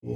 Ah, 0.00 0.10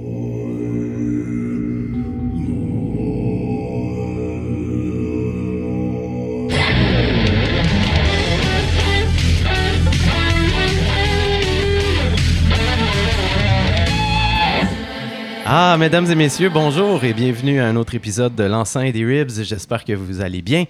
mesdames 15.77 16.09
et 16.09 16.15
messieurs, 16.15 16.49
bonjour 16.49 17.03
et 17.03 17.11
bienvenue 17.11 17.59
à 17.59 17.67
un 17.67 17.75
autre 17.75 17.93
épisode 17.95 18.35
de 18.35 18.45
l'enceinte 18.45 18.93
des 18.93 19.03
Ribs. 19.03 19.43
J'espère 19.43 19.83
que 19.83 19.91
vous 19.91 20.21
allez 20.21 20.41
bien. 20.41 20.63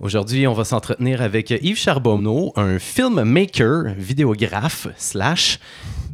Aujourd'hui, 0.00 0.46
on 0.46 0.54
va 0.54 0.64
s'entretenir 0.64 1.20
avec 1.20 1.50
Yves 1.50 1.76
Charbonneau, 1.76 2.54
un 2.56 2.78
filmmaker, 2.78 3.92
vidéographe, 3.98 4.88
slash. 4.96 5.58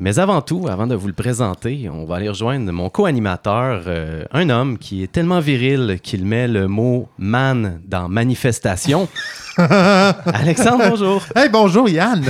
Mais 0.03 0.19
avant 0.19 0.41
tout, 0.41 0.67
avant 0.67 0.87
de 0.87 0.95
vous 0.95 1.09
le 1.09 1.13
présenter, 1.13 1.91
on 1.93 2.07
va 2.07 2.17
aller 2.17 2.31
rejoindre 2.31 2.73
mon 2.73 2.89
co-animateur, 2.89 3.83
euh, 3.87 4.25
un 4.33 4.49
homme 4.49 4.79
qui 4.79 5.03
est 5.03 5.13
tellement 5.13 5.41
viril 5.41 5.99
qu'il 6.03 6.25
met 6.25 6.49
le 6.49 6.69
mot 6.69 7.07
man 7.19 7.83
dans 7.87 8.09
manifestation. 8.09 9.09
Alexandre, 9.59 10.89
bonjour. 10.89 11.23
Hey, 11.37 11.51
bonjour 11.51 11.87
Yann. 11.87 12.25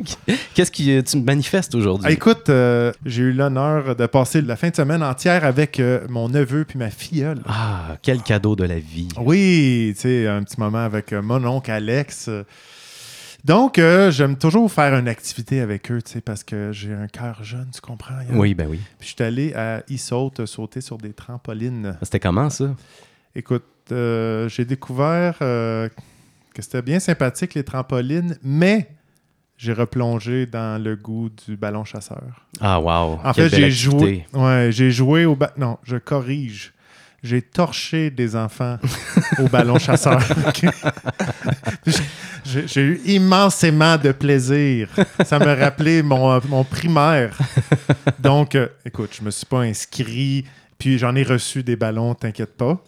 Qu'est-ce 0.54 0.70
que 0.70 1.00
tu 1.00 1.16
manifestes 1.18 1.74
aujourd'hui? 1.74 2.12
Écoute, 2.12 2.48
euh, 2.48 2.92
j'ai 3.04 3.24
eu 3.24 3.32
l'honneur 3.32 3.96
de 3.96 4.06
passer 4.06 4.40
la 4.40 4.54
fin 4.54 4.68
de 4.68 4.76
semaine 4.76 5.02
entière 5.02 5.44
avec 5.44 5.80
euh, 5.80 6.06
mon 6.08 6.28
neveu 6.28 6.64
puis 6.64 6.78
ma 6.78 6.90
filleule. 6.90 7.40
Ah, 7.48 7.96
quel 8.02 8.22
cadeau 8.22 8.54
de 8.54 8.62
la 8.62 8.78
vie. 8.78 9.08
Oui, 9.20 9.94
tu 9.96 10.02
sais, 10.02 10.28
un 10.28 10.44
petit 10.44 10.60
moment 10.60 10.84
avec 10.84 11.12
euh, 11.12 11.22
mon 11.22 11.44
oncle 11.44 11.72
Alex. 11.72 12.30
Donc, 13.46 13.76
j'aime 14.10 14.36
toujours 14.36 14.72
faire 14.72 14.92
une 14.98 15.06
activité 15.06 15.60
avec 15.60 15.92
eux, 15.92 16.02
tu 16.02 16.14
sais, 16.14 16.20
parce 16.20 16.42
que 16.42 16.72
j'ai 16.72 16.92
un 16.92 17.06
cœur 17.06 17.44
jeune, 17.44 17.70
tu 17.72 17.80
comprends? 17.80 18.20
Yann? 18.20 18.36
Oui, 18.36 18.54
ben 18.54 18.66
oui. 18.68 18.80
Puis 18.98 19.10
je 19.10 19.14
suis 19.14 19.22
allé 19.22 19.54
à 19.54 19.84
Issaute 19.88 20.44
sauter 20.46 20.80
sur 20.80 20.98
des 20.98 21.12
trampolines. 21.12 21.96
C'était 22.02 22.18
comment 22.18 22.50
ça? 22.50 22.74
Écoute, 23.36 23.62
j'ai 23.88 24.64
découvert 24.64 25.38
que 25.38 25.90
c'était 26.58 26.82
bien 26.82 26.98
sympathique 26.98 27.54
les 27.54 27.62
trampolines, 27.62 28.36
mais 28.42 28.90
j'ai 29.56 29.72
replongé 29.72 30.46
dans 30.46 30.82
le 30.82 30.96
goût 30.96 31.30
du 31.46 31.56
ballon 31.56 31.84
chasseur. 31.84 32.48
Ah 32.60 32.80
wow. 32.80 33.20
En 33.22 33.32
fait, 33.32 33.48
j'ai 33.48 33.70
joué. 33.70 34.26
Ouais, 34.32 34.70
j'ai 34.72 34.90
joué 34.90 35.24
au 35.24 35.38
non, 35.56 35.78
je 35.84 35.98
corrige. 35.98 36.74
J'ai 37.26 37.42
torché 37.42 38.10
des 38.10 38.36
enfants 38.36 38.78
au 39.40 39.48
ballon 39.48 39.80
chasseur. 39.80 40.22
j'ai 42.44 42.80
eu 42.80 43.00
immensément 43.04 43.96
de 43.96 44.12
plaisir. 44.12 44.88
Ça 45.24 45.40
me 45.40 45.52
rappelait 45.58 46.02
mon, 46.02 46.40
mon 46.48 46.62
primaire. 46.62 47.36
Donc, 48.20 48.54
euh, 48.54 48.68
écoute, 48.84 49.10
je 49.18 49.24
me 49.24 49.32
suis 49.32 49.46
pas 49.46 49.62
inscrit, 49.62 50.44
puis 50.78 50.98
j'en 50.98 51.16
ai 51.16 51.24
reçu 51.24 51.64
des 51.64 51.74
ballons, 51.74 52.14
t'inquiète 52.14 52.56
pas. 52.56 52.80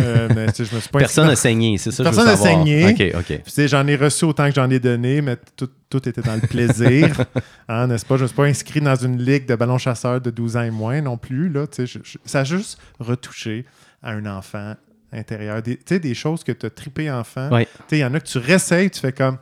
Euh, 0.00 0.28
mais, 0.34 0.46
je 0.56 0.74
me 0.74 0.80
suis 0.80 0.88
pas 0.88 0.98
Personne 1.00 1.28
n'a 1.28 1.36
saigné, 1.36 1.78
c'est 1.78 1.90
ça 1.90 2.02
Personne 2.02 2.26
n'a 2.26 2.36
saigné. 2.36 2.88
OK, 2.90 3.20
OK. 3.20 3.66
J'en 3.66 3.86
ai 3.86 3.96
reçu 3.96 4.24
autant 4.24 4.48
que 4.48 4.54
j'en 4.54 4.68
ai 4.70 4.80
donné, 4.80 5.20
mais 5.20 5.36
tout, 5.56 5.68
tout 5.88 6.08
était 6.08 6.22
dans 6.22 6.34
le 6.34 6.40
plaisir. 6.40 7.16
hein, 7.68 7.86
n'est-ce 7.86 8.04
pas? 8.04 8.16
Je 8.16 8.20
ne 8.20 8.24
me 8.24 8.28
suis 8.28 8.36
pas 8.36 8.44
inscrit 8.44 8.80
dans 8.80 8.96
une 8.96 9.22
ligue 9.22 9.46
de 9.46 9.54
ballon 9.54 9.78
chasseur 9.78 10.20
de 10.20 10.30
12 10.30 10.56
ans 10.56 10.62
et 10.62 10.70
moins 10.70 11.00
non 11.00 11.16
plus. 11.16 11.48
Là, 11.48 11.66
je, 11.76 11.98
ça 12.24 12.40
a 12.40 12.44
juste 12.44 12.78
retouché 12.98 13.64
à 14.02 14.12
un 14.12 14.26
enfant 14.26 14.74
intérieur. 15.12 15.62
Tu 15.62 15.78
sais, 15.86 15.98
des 15.98 16.14
choses 16.14 16.44
que 16.44 16.52
tu 16.52 16.66
as 16.66 16.70
trippé 16.70 17.10
enfant. 17.10 17.50
Il 17.90 17.98
y 17.98 18.04
en 18.04 18.14
a 18.14 18.20
que 18.20 18.26
tu 18.26 18.38
réessayes, 18.38 18.90
tu 18.90 19.00
fais 19.00 19.12
comme... 19.12 19.38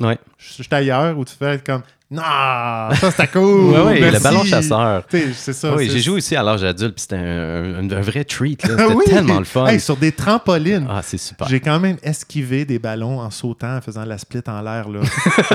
Ouais. 0.00 0.18
Je 0.38 0.62
suis 0.62 0.66
ailleurs, 0.70 1.18
ou 1.18 1.24
tu 1.24 1.34
fais 1.34 1.60
comme 1.64 1.82
non, 2.12 2.22
ça 2.22 3.10
c'était 3.12 3.28
cool. 3.28 3.70
oui, 3.70 4.00
oui, 4.00 4.10
le 4.10 4.18
ballon 4.18 4.42
chasseur. 4.42 5.04
C'est 5.08 5.52
ça. 5.52 5.76
Oui, 5.76 5.88
j'ai 5.88 6.00
joué 6.00 6.16
aussi 6.16 6.34
à 6.34 6.42
l'âge 6.42 6.64
adulte, 6.64 6.94
puis 6.94 7.02
c'était 7.02 7.16
un, 7.16 8.00
vrai 8.00 8.24
treat. 8.24 8.60
C'était 8.60 9.14
tellement 9.14 9.38
le 9.38 9.44
fun. 9.44 9.78
sur 9.78 9.96
des 9.96 10.10
trampolines. 10.10 10.88
Ah, 10.90 11.02
c'est 11.04 11.18
super. 11.18 11.46
J'ai 11.48 11.60
quand 11.60 11.78
même 11.78 11.98
esquivé 12.02 12.64
des 12.64 12.80
ballons 12.80 13.20
en 13.20 13.30
sautant, 13.30 13.76
en 13.76 13.80
faisant 13.80 14.04
la 14.04 14.18
split 14.18 14.42
en 14.48 14.60
l'air. 14.60 14.88
là. 14.88 15.00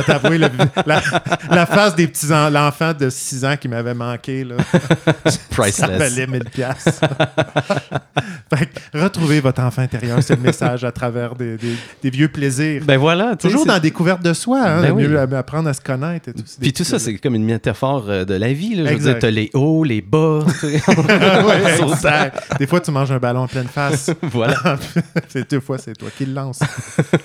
t'avouer 0.05 0.38
la, 0.38 0.49
la, 1.49 1.66
face 1.66 1.93
des 1.95 2.07
petits 2.07 2.27
l'enfant 2.27 2.93
de 2.93 3.09
6 3.09 3.43
ans 3.43 3.57
qui 3.59 3.67
m'avait 3.67 3.93
manqué. 3.93 4.45
Là. 4.45 4.55
Priceless. 5.49 5.73
Ça 5.73 5.87
valait 5.87 6.27
1000 6.27 6.45
pièces. 6.45 7.01
retrouvez 8.93 9.41
votre 9.41 9.61
enfant 9.61 9.81
intérieur, 9.81 10.23
c'est 10.23 10.35
le 10.35 10.41
message 10.41 10.85
à 10.85 10.91
travers 10.91 11.35
des, 11.35 11.57
des, 12.01 12.09
vieux 12.09 12.29
plaisirs. 12.29 12.83
Ben 12.85 12.97
voilà. 12.97 13.35
Toujours 13.35 13.66
dans 13.66 13.73
la 13.73 13.79
découverte 13.79 14.22
de 14.22 14.33
soi, 14.33 14.61
hein, 14.61 14.81
ben 14.81 14.95
mieux 14.95 15.19
apprendre 15.19 15.67
à 15.67 15.73
se 15.73 15.81
connaître 15.81 16.29
et 16.29 16.33
tout. 16.33 16.44
Puis 16.59 16.73
tout 16.73 16.83
ça, 16.83 17.00
c'est 17.00 17.17
comme 17.17 17.35
une 17.35 17.44
métaphore 17.44 18.06
euh, 18.09 18.25
de 18.25 18.33
la 18.33 18.53
vie. 18.53 18.75
Là. 18.75 18.91
Je 18.91 18.97
veux 18.97 19.00
dire, 19.00 19.19
t'as 19.19 19.29
les 19.29 19.50
hauts, 19.53 19.83
les 19.83 20.01
bas. 20.01 20.39
Des 22.59 22.67
fois, 22.67 22.79
tu 22.79 22.91
manges 22.91 23.11
un 23.11 23.19
ballon 23.19 23.41
en 23.41 23.47
pleine 23.47 23.67
face. 23.67 24.11
voilà. 24.22 24.78
c'est 25.28 25.50
deux 25.50 25.59
fois, 25.59 25.78
c'est 25.78 25.94
toi 25.94 26.09
qui 26.16 26.25
le 26.25 26.34
lance. 26.34 26.59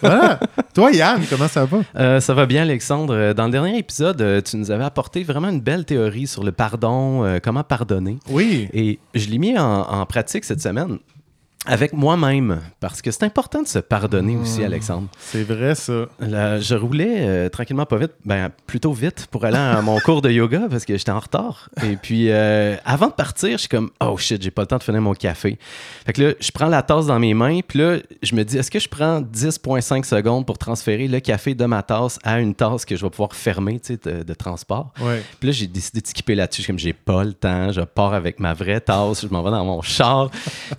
voilà. 0.00 0.40
Toi, 0.74 0.92
Yann, 0.92 1.22
comment 1.28 1.48
ça 1.48 1.64
va? 1.64 1.78
Euh, 1.96 2.20
ça 2.20 2.34
va 2.34 2.46
bien, 2.46 2.62
Alexandre. 2.62 3.32
Dans 3.32 3.46
le 3.46 3.52
dernier 3.52 3.78
épisode, 3.78 4.20
euh, 4.22 4.40
tu 4.40 4.56
nous 4.56 4.70
avais 4.70 4.84
apporté 4.84 5.22
vraiment 5.22 5.48
une 5.48 5.60
belle 5.60 5.84
théorie 5.84 6.26
sur 6.26 6.44
le 6.44 6.52
pardon, 6.52 7.38
comment 7.42 7.64
pardonner. 7.64 8.18
Oui. 8.28 8.68
Et 8.72 8.98
je 9.14 9.28
l'ai 9.28 9.38
mis 9.38 9.58
en 9.58 10.06
pratique 10.06 10.44
cette 10.44 10.60
semaine 10.60 10.98
avec 11.66 11.92
moi-même, 11.92 12.60
parce 12.80 13.02
que 13.02 13.10
c'est 13.10 13.22
important 13.22 13.60
de 13.60 13.68
se 13.68 13.78
pardonner 13.78 14.34
aussi, 14.36 14.60
hmm. 14.62 14.64
Alexandre. 14.64 15.08
C'est 15.18 15.42
vrai, 15.42 15.74
ça. 15.74 16.06
je 16.18 16.74
roulais 16.74 17.16
euh, 17.18 17.48
tranquillement, 17.50 17.84
pas 17.84 17.98
vite, 17.98 18.12
ben 18.24 18.48
plutôt 18.66 18.94
vite 18.94 19.26
pour 19.30 19.44
aller 19.44 19.58
à 19.58 19.82
mon 19.82 19.98
cours 20.04 20.22
de 20.22 20.30
yoga 20.30 20.68
parce 20.70 20.86
que 20.86 20.96
j'étais 20.96 21.10
en 21.10 21.18
retard. 21.18 21.68
Et 21.82 21.96
puis, 21.96 22.30
euh, 22.30 22.76
avant 22.86 23.08
de 23.08 23.12
partir, 23.12 23.52
je 23.52 23.58
suis 23.58 23.68
comme, 23.68 23.90
oh 24.00 24.16
shit, 24.16 24.40
j'ai 24.42 24.50
pas 24.50 24.62
le 24.62 24.68
temps 24.68 24.78
de 24.78 24.82
finir 24.82 25.02
mon 25.02 25.12
café. 25.12 25.58
Fait 26.06 26.14
que 26.14 26.22
là, 26.22 26.32
je 26.40 26.50
prends 26.50 26.66
la 26.66 26.82
tasse 26.82 27.06
dans 27.06 27.18
mes 27.18 27.34
mains, 27.34 27.60
puis 27.60 27.78
là, 27.78 27.98
je 28.22 28.34
me 28.34 28.42
dis, 28.42 28.56
est-ce 28.56 28.70
que 28.70 28.78
je 28.78 28.88
prends 28.88 29.20
10,5 29.20 30.04
secondes 30.04 30.46
pour 30.46 30.56
transférer 30.56 31.08
le 31.08 31.20
café 31.20 31.54
de 31.54 31.66
ma 31.66 31.82
tasse 31.82 32.18
à 32.22 32.40
une 32.40 32.54
tasse 32.54 32.86
que 32.86 32.96
je 32.96 33.04
vais 33.04 33.10
pouvoir 33.10 33.34
fermer, 33.34 33.78
tu 33.80 33.98
sais, 34.02 34.24
de, 34.24 34.34
transport? 34.34 34.94
Ouais. 34.98 35.22
Puis 35.38 35.48
là, 35.48 35.52
j'ai 35.52 35.66
décidé 35.66 36.00
de 36.00 36.06
skipper 36.06 36.34
là-dessus. 36.34 36.64
Comme 36.66 36.78
j'ai 36.78 36.94
pas 36.94 37.22
le 37.22 37.34
temps, 37.34 37.70
je 37.70 37.82
pars 37.82 38.14
avec 38.14 38.40
ma 38.40 38.54
vraie 38.54 38.80
tasse, 38.80 39.26
je 39.26 39.28
m'en 39.28 39.42
vais 39.42 39.50
dans 39.50 39.64
mon 39.66 39.82
char. 39.82 40.30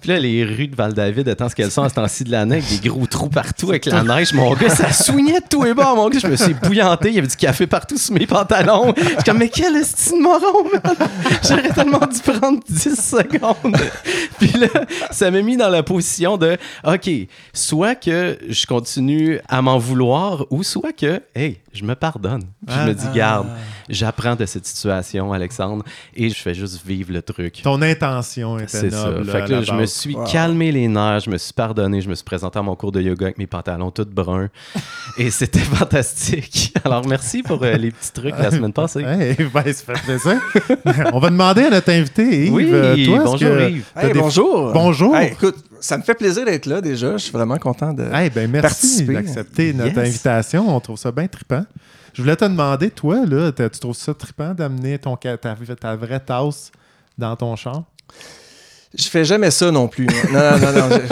Puis 0.02 0.09
là, 0.09 0.18
les 0.18 0.44
rues 0.44 0.70
de 0.71 0.75
Val-David, 0.75 1.27
étant 1.27 1.49
ce 1.49 1.55
qu'elles 1.55 1.71
sont 1.71 1.83
à 1.83 1.89
ce 1.89 1.95
temps-ci 1.95 2.23
de 2.23 2.31
l'année, 2.31 2.57
avec 2.57 2.81
des 2.81 2.89
gros 2.89 3.05
trous 3.05 3.29
partout, 3.29 3.69
avec 3.69 3.85
la 3.85 4.03
neige. 4.03 4.33
Mon 4.33 4.53
gars, 4.55 4.69
ça 4.69 4.91
soignait 4.91 5.39
de 5.39 5.45
tout 5.49 5.65
et 5.65 5.73
bas. 5.73 5.93
Mon 5.95 6.09
gars, 6.09 6.19
je 6.19 6.27
me 6.27 6.35
suis 6.35 6.53
bouillanté. 6.53 7.09
Il 7.09 7.15
y 7.15 7.19
avait 7.19 7.27
du 7.27 7.35
café 7.35 7.67
partout 7.67 7.97
sous 7.97 8.13
mes 8.13 8.25
pantalons. 8.25 8.93
Je 8.97 9.03
suis 9.03 9.15
comme, 9.25 9.37
mais 9.37 9.49
quel 9.49 9.75
estime 9.75 10.21
moron, 10.21 10.69
J'aurais 11.47 11.69
tellement 11.69 11.99
dû 11.99 12.19
prendre 12.19 12.59
10 12.67 12.95
secondes. 12.95 13.77
Puis 14.39 14.51
là, 14.53 14.67
ça 15.11 15.29
m'a 15.29 15.41
mis 15.41 15.57
dans 15.57 15.69
la 15.69 15.83
position 15.83 16.37
de, 16.37 16.57
OK, 16.85 17.09
soit 17.53 17.95
que 17.95 18.38
je 18.47 18.65
continue 18.65 19.39
à 19.47 19.61
m'en 19.61 19.77
vouloir 19.77 20.45
ou 20.49 20.63
soit 20.63 20.93
que, 20.93 21.21
hey, 21.35 21.59
je 21.73 21.83
me 21.83 21.95
pardonne. 21.95 22.43
je 22.67 22.87
me 22.87 22.93
dis, 22.93 23.05
ah. 23.07 23.15
garde, 23.15 23.47
j'apprends 23.89 24.35
de 24.35 24.45
cette 24.45 24.65
situation, 24.65 25.31
Alexandre, 25.31 25.83
et 26.15 26.29
je 26.29 26.35
fais 26.35 26.53
juste 26.53 26.85
vivre 26.85 27.13
le 27.13 27.21
truc. 27.21 27.61
Ton 27.63 27.81
intention 27.81 28.59
était 28.59 28.89
noble. 28.89 29.25
Ça. 29.25 29.31
Fait 29.31 29.45
que 29.45 29.51
là, 29.51 29.61
je 29.61 29.73
me 29.73 29.85
suis 29.85 30.15
calmé 30.31 30.71
les 30.71 30.87
nerfs, 30.87 31.21
je 31.21 31.29
me 31.29 31.37
suis 31.37 31.53
pardonné, 31.53 32.01
je 32.01 32.09
me 32.09 32.15
suis 32.15 32.25
présenté 32.25 32.59
à 32.59 32.61
mon 32.61 32.75
cours 32.75 32.91
de 32.91 33.01
yoga 33.01 33.27
avec 33.27 33.37
mes 33.37 33.47
pantalons 33.47 33.91
tout 33.91 34.05
bruns, 34.05 34.49
et 35.17 35.31
c'était 35.31 35.59
fantastique. 35.59 36.73
Alors, 36.83 37.07
merci 37.07 37.43
pour 37.43 37.63
euh, 37.63 37.73
les 37.73 37.91
petits 37.91 38.11
trucs 38.11 38.38
la 38.38 38.51
semaine 38.51 38.73
passée. 38.73 39.03
Hey, 39.03 39.35
ben, 39.53 39.73
ça 39.73 39.95
fait 39.95 40.01
plaisir. 40.03 40.41
On 41.13 41.19
va 41.19 41.29
demander 41.29 41.63
à 41.63 41.69
notre 41.69 41.91
invité, 41.91 42.45
Yves. 42.45 42.53
Oui, 42.53 42.69
euh, 42.71 43.05
toi, 43.05 43.23
bonjour 43.23 43.59
Yves. 43.61 43.85
bonjour. 44.13 44.73
Bonjour. 44.73 45.17
écoute, 45.17 45.55
ça 45.81 45.97
me 45.97 46.03
fait 46.03 46.14
plaisir 46.14 46.46
d'être 46.46 46.68
là 46.68 46.80
déjà. 46.80 47.14
Je 47.14 47.24
suis 47.24 47.31
vraiment 47.31 47.58
content 47.58 47.94
de 47.94 48.03
hey, 48.14 48.30
ben 48.30 48.50
merci 48.50 49.03
d'accepter 49.03 49.74
notre 49.74 50.00
invitation. 50.00 50.74
On 50.74 50.80
trouve 50.80 50.97
ça 50.97 51.12
bien 51.12 51.28
trippant. 51.28 51.66
Je 52.14 52.22
voulais 52.22 52.36
te 52.36 52.46
demander, 52.46 52.92
toi, 52.92 53.25
là, 53.25 53.52
tu 53.52 53.80
trouves 53.80 53.96
ça 53.96 54.14
trippant 54.14 54.53
d'amener 54.53 55.00
ton 55.00 55.16
ta, 55.16 55.38
ta 55.38 55.96
vraie 55.96 56.19
tasse 56.19 56.72
dans 57.18 57.36
ton 57.36 57.56
char? 57.56 57.84
Je 58.94 59.07
fais 59.07 59.24
jamais 59.24 59.51
ça 59.51 59.72
non 59.72 59.88
plus. 59.88 60.07
Non, 60.31 60.57
non, 60.60 60.89
non. 60.89 61.00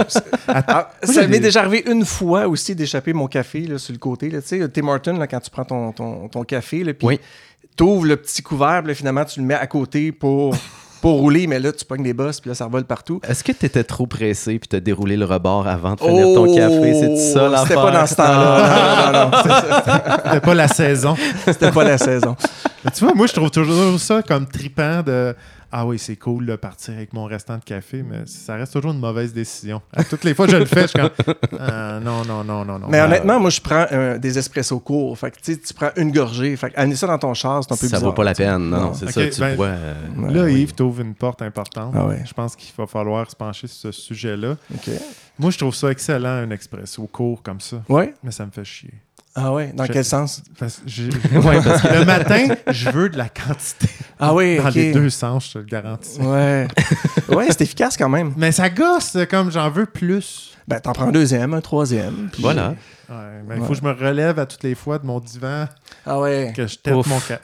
Ah, 0.52 0.90
ça 1.04 1.28
m'est 1.28 1.40
déjà 1.40 1.62
arrivé 1.62 1.84
une 1.90 2.04
fois 2.04 2.48
aussi 2.48 2.74
d'échapper 2.74 3.14
mon 3.14 3.28
café 3.28 3.62
là, 3.62 3.78
sur 3.78 3.94
le 3.94 4.00
côté. 4.00 4.30
Tu 4.30 4.42
sais, 4.44 4.68
Tim 4.70 4.82
Martin, 4.82 5.14
là, 5.14 5.28
quand 5.28 5.40
tu 5.40 5.52
prends 5.52 5.64
ton, 5.64 5.92
ton, 5.92 6.28
ton 6.28 6.44
café, 6.44 6.84
puis 6.92 7.08
oui. 7.08 7.20
tu 7.78 7.84
ouvres 7.84 8.08
le 8.08 8.18
petit 8.18 8.42
couvert, 8.42 8.82
puis 8.84 8.96
finalement, 8.96 9.24
tu 9.26 9.40
le 9.40 9.46
mets 9.46 9.54
à 9.54 9.68
côté 9.68 10.12
pour 10.12 10.56
pour 11.02 11.20
rouler, 11.20 11.48
mais 11.48 11.60
là, 11.60 11.72
tu 11.72 11.86
pognes 11.86 12.04
des 12.04 12.14
bosses, 12.14 12.40
puis 12.40 12.50
là, 12.50 12.56
ça 12.56 12.68
vole 12.68 12.84
partout. 12.84 13.22
Est-ce 13.28 13.44
que 13.44 13.52
tu 13.52 13.66
étais 13.66 13.84
trop 13.84 14.08
pressé, 14.08 14.60
puis 14.60 14.68
tu 14.68 14.76
as 14.76 14.80
déroulé 14.80 15.16
le 15.18 15.26
rebord 15.26 15.68
avant 15.68 15.96
de 15.96 16.00
finir 16.00 16.26
ton 16.36 16.54
café? 16.54 16.94
C'est 16.94 17.16
ça 17.34 17.48
l'affaire? 17.48 17.68
C'était 17.68 17.76
pas 17.76 17.92
dans 17.92 18.06
ce 18.06 18.16
temps-là. 18.16 19.12
non, 19.12 19.20
non, 19.20 19.32
non. 19.32 20.24
C'était 20.26 20.40
pas 20.42 20.54
la 20.54 20.68
saison. 20.68 21.16
C'était 21.46 21.72
pas 21.72 21.84
la 21.84 21.98
saison. 21.98 22.36
tu 22.94 23.04
vois, 23.04 23.14
moi, 23.14 23.28
je 23.28 23.34
trouve 23.34 23.52
toujours 23.52 24.00
ça 24.00 24.22
comme 24.22 24.46
tripant 24.48 25.02
de 25.02 25.36
ah 25.72 25.86
oui, 25.86 26.00
c'est 26.00 26.16
cool 26.16 26.46
de 26.46 26.56
partir 26.56 26.96
avec 26.96 27.14
mon 27.14 27.26
restant 27.26 27.58
de 27.58 27.64
café, 27.64 28.04
mais 28.04 28.26
ça 28.26 28.56
reste 28.56 28.74
toujours 28.74 28.92
une 28.92 29.00
mauvaise 29.00 29.34
décision. 29.34 29.82
À 29.94 30.04
toutes 30.04 30.24
les 30.24 30.34
fois 30.34 30.46
que 30.46 30.54
je 30.54 30.58
le 30.58 30.66
fais, 30.66 30.88
je 30.88 31.10
ah, 31.60 32.00
non, 32.00 32.26
non, 32.26 32.44
non, 32.44 32.66
non, 32.66 32.80
non. 32.80 32.88
Mais 32.90 33.02
honnêtement, 33.02 33.40
moi, 33.40 33.50
je 33.50 33.62
prends 33.62 33.86
des 34.18 34.38
espressos 34.38 34.80
courts. 34.80 35.18
Fait 35.18 35.32
que 35.32 35.40
tu 35.40 35.74
prends 35.74 35.92
une 35.96 36.12
gorgée. 36.12 36.56
Fait 36.56 36.72
que 36.72 36.96
ça 36.96 37.08
dans 37.08 37.20
ton 37.20 37.34
char, 37.34 37.64
c'est 37.64 37.72
un 37.72 37.76
peu 37.76 37.82
ça 37.82 37.86
bizarre. 37.86 38.00
Ça 38.00 38.06
vaut 38.06 38.14
pas 38.14 38.24
la 38.24 38.34
peine. 38.34 38.70
Non, 38.70 38.80
non, 38.80 38.94
c'est 38.94 39.12
ça. 39.12 39.30
Tu 39.30 39.40
ben, 39.40 39.56
bois, 39.56 39.72
là, 40.30 40.50
Yves, 40.50 40.74
tu 40.74 40.84
ouvres 40.84 41.02
une 41.02 41.16
porte 41.16 41.42
importante. 41.42 41.94
Ah 41.96 42.08
ouais. 42.08 42.24
Je 42.26 42.34
pense 42.34 42.56
qu'il 42.56 42.74
va 42.78 42.88
falloir 42.88 43.30
se 43.30 43.36
pencher 43.36 43.68
sur 43.68 43.94
ce 43.94 44.02
sujet-là. 44.02 44.58
Moi, 45.38 45.52
je 45.52 45.58
trouve 45.58 45.76
ça 45.76 45.90
excellent, 45.90 46.30
un 46.30 46.52
expresso 46.52 47.08
court 47.08 47.42
comme 47.42 47.62
ça. 47.62 47.82
Oui. 47.88 48.06
Mais 48.24 48.32
ça 48.32 48.46
me 48.46 48.52
fait 48.52 48.66
chier. 48.66 48.94
Ah 49.36 49.54
ouais? 49.54 49.72
Dans 49.74 49.86
quel 49.86 50.04
sens? 50.04 50.42
Parce, 50.58 50.82
ouais, 50.86 51.62
parce 51.64 51.82
que 51.82 52.00
le 52.00 52.06
matin, 52.06 52.48
je 52.72 52.90
veux 52.90 53.10
de 53.10 53.18
la 53.18 53.30
quantité. 53.30 53.88
Ah 54.20 54.34
oui, 54.34 54.58
Dans 54.58 54.70
les 54.70 54.92
deux 54.92 55.10
sens, 55.10 55.48
je 55.48 55.54
te 55.54 55.58
le 55.60 55.66
garantis. 55.66 56.20
Ouais. 56.20 56.68
ouais, 57.30 57.46
c'est 57.50 57.62
efficace 57.62 57.96
quand 57.96 58.10
même. 58.10 58.34
Mais 58.38 58.52
ça 58.52 58.70
gosse, 58.70 59.18
comme 59.30 59.52
j'en 59.52 59.70
veux 59.70 59.86
plus. 59.86 60.52
Ben, 60.68 60.80
t'en 60.80 60.94
prends 60.94 61.08
un 61.08 61.12
deuxième, 61.12 61.54
un 61.54 61.62
troisième. 61.62 62.30
Voilà. 62.40 62.76
Ouais, 63.10 63.16
mais 63.48 63.56
il 63.58 63.62
faut 63.64 63.70
que 63.74 63.80
je 63.80 63.84
me 63.84 63.92
relève 63.92 64.38
à 64.40 64.46
toutes 64.46 64.64
les 64.64 64.76
fois 64.76 65.00
de 65.00 65.06
mon 65.06 65.20
divan. 65.20 65.68
Ah 66.06 66.20
ouais. 66.20 66.54
Que 66.56 66.68
je 66.68 66.78
tête 66.78 66.94
mon 66.94 67.20
cas. 67.20 67.40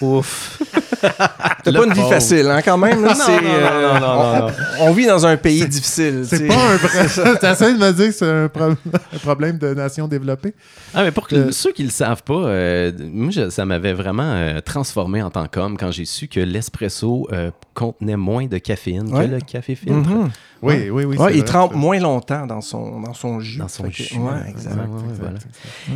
Ouf. 0.00 0.62
T'as 1.00 1.72
pas 1.72 1.84
une 1.86 1.92
vie 1.92 2.08
facile, 2.08 2.46
hein, 2.48 2.60
quand 2.62 2.78
même. 2.78 3.04
Là, 3.04 3.14
non, 3.14 3.26
non, 3.42 4.00
non, 4.00 4.00
non, 4.00 4.52
on, 4.80 4.88
on, 4.88 4.92
vit 4.92 5.06
dans 5.06 5.26
un 5.26 5.36
pays 5.36 5.66
difficile. 5.66 6.24
C'est 6.24 6.46
pas 6.46 6.54
un 6.54 6.76
vrai. 6.76 7.36
T'essayes 7.40 7.74
de 7.74 7.78
me 7.78 7.92
dire 7.92 8.06
que 8.06 8.12
c'est 8.12 8.30
un, 8.30 8.48
pro... 8.48 8.64
un, 9.12 9.18
problème 9.22 9.58
de 9.58 9.74
nation 9.74 10.08
développée? 10.08 10.54
Ah, 10.94 11.02
mais 11.04 11.10
pour 11.10 11.28
que, 11.28 11.50
ceux 11.50 11.72
qui 11.72 11.82
le 11.82 11.90
savent 11.90 12.22
pas, 12.22 12.34
euh, 12.34 12.92
moi, 13.12 13.30
je, 13.30 13.50
ça 13.50 13.64
m'avait 13.64 13.92
vraiment 13.92 14.22
euh, 14.22 14.60
transformé 14.60 15.22
en 15.22 15.30
tant 15.30 15.46
qu'homme 15.46 15.76
quand 15.76 15.90
j'ai 15.90 16.04
su 16.04 16.28
que 16.28 16.40
l'espresso 16.40 17.28
euh, 17.32 17.50
contenait 17.74 18.16
moins 18.16 18.46
de 18.46 18.58
caféine 18.58 19.12
ouais. 19.14 19.26
que 19.26 19.32
le 19.32 19.40
café 19.40 19.74
filtre. 19.74 20.08
Mm 20.08 20.24
-hmm. 20.24 20.30
Oui, 20.62 20.90
oui, 20.90 21.04
oui. 21.04 21.16
Ouais, 21.16 21.36
il 21.36 21.44
trempe 21.44 21.74
moins 21.74 21.98
longtemps 21.98 22.46
dans 22.46 22.60
son, 22.60 23.00
dans 23.00 23.14
son 23.14 23.40
jus. 23.40 23.58
Dans 23.58 23.68
son 23.68 23.90
jus. 23.90 24.14
Ouais, 24.18 24.50
exact. 24.50 24.74
Ouais, 24.74 24.82
ouais, 24.82 25.14
voilà. 25.18 25.38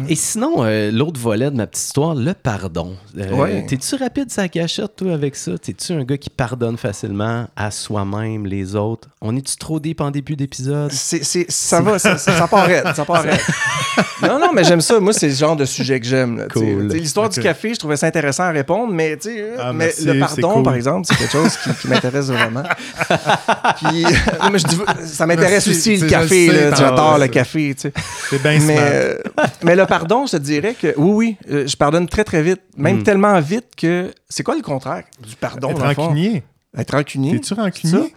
Et 0.09 0.15
sinon, 0.15 0.65
euh, 0.65 0.91
l'autre 0.91 1.21
volet 1.21 1.51
de 1.51 1.57
ma 1.57 1.67
petite 1.67 1.85
histoire, 1.85 2.15
le 2.15 2.33
pardon. 2.33 2.97
Euh, 3.19 3.31
ouais. 3.35 3.67
T'es-tu 3.67 3.97
rapide 3.97 4.31
sa 4.31 4.49
gâchette, 4.49 4.97
toi, 4.97 5.13
avec 5.13 5.37
ça? 5.37 5.59
T'es-tu 5.59 5.93
un 5.93 6.05
gars 6.05 6.17
qui 6.17 6.31
pardonne 6.31 6.79
facilement 6.79 7.47
à 7.57 7.71
soi-même, 7.71 8.47
les 8.47 8.75
autres? 8.75 9.09
On 9.21 9.37
est-tu 9.37 9.57
trop 9.57 9.81
deep 9.81 10.01
en 10.01 10.11
début 10.11 10.37
d'épisode? 10.37 10.91
Ça 10.93 11.81
va, 11.81 11.99
ça, 11.99 12.17
ça, 12.17 12.33
ça 12.33 12.49
part 12.49 12.67
raide, 12.67 12.87
ça 12.95 13.05
part 13.05 13.23
raide. 13.23 13.41
non, 14.23 14.39
non, 14.39 14.53
mais 14.55 14.65
j'aime 14.65 14.81
ça. 14.81 14.99
Moi, 14.99 15.13
c'est 15.13 15.29
le 15.29 15.35
genre 15.35 15.57
de 15.57 15.65
sujet 15.67 16.01
que 16.01 16.07
j'aime. 16.07 16.47
Cool. 16.53 16.89
L'histoire 16.93 17.27
okay. 17.27 17.41
du 17.41 17.47
café, 17.47 17.75
je 17.75 17.79
trouvais 17.79 17.97
ça 17.97 18.07
intéressant 18.07 18.45
à 18.45 18.51
répondre, 18.51 18.93
mais, 18.93 19.19
ah, 19.59 19.73
mais 19.73 19.87
merci, 19.87 20.07
le 20.07 20.19
pardon, 20.19 20.55
cool. 20.55 20.63
par 20.63 20.75
exemple, 20.75 21.07
c'est 21.07 21.17
quelque 21.17 21.33
chose 21.33 21.57
qui, 21.59 21.75
qui 21.75 21.89
m'intéresse 21.89 22.27
vraiment. 22.27 22.63
Puis, 23.77 24.05
mais 24.55 24.59
je 24.61 24.67
dis, 24.67 24.77
ça 25.06 25.27
m'intéresse 25.27 25.69
aussi 25.69 25.97
le 25.97 26.09
café. 26.09 26.71
J'adore 26.77 27.19
le 27.19 27.27
café. 27.29 27.75
C'est 27.77 28.43
bien 28.43 28.59
mais, 28.61 28.77
euh, 28.79 29.19
mais 29.62 29.77
le 29.77 29.85
pardon, 29.87 30.27
je 30.27 30.33
te 30.33 30.37
dirais 30.37 30.75
que 30.75 30.95
oui, 30.97 31.12
oui, 31.12 31.37
euh, 31.51 31.67
je 31.67 31.77
pardonne 31.77 32.09
très, 32.09 32.25
très 32.25 32.43
vite. 32.43 32.61
Même 32.77 33.01
mm. 33.01 33.03
tellement 33.03 33.41
vite 33.41 33.69
que. 33.77 34.12
C'est 34.29 34.43
quoi 34.43 34.56
le 34.56 34.62
contraire 34.62 35.05
du 35.21 35.37
pardon? 35.37 35.71
Être 35.71 35.83
rancunier. 35.83 36.43
Être 36.77 36.97
rancunier. 36.97 37.33
T'es-tu 37.33 37.55
rancunier? 37.55 38.15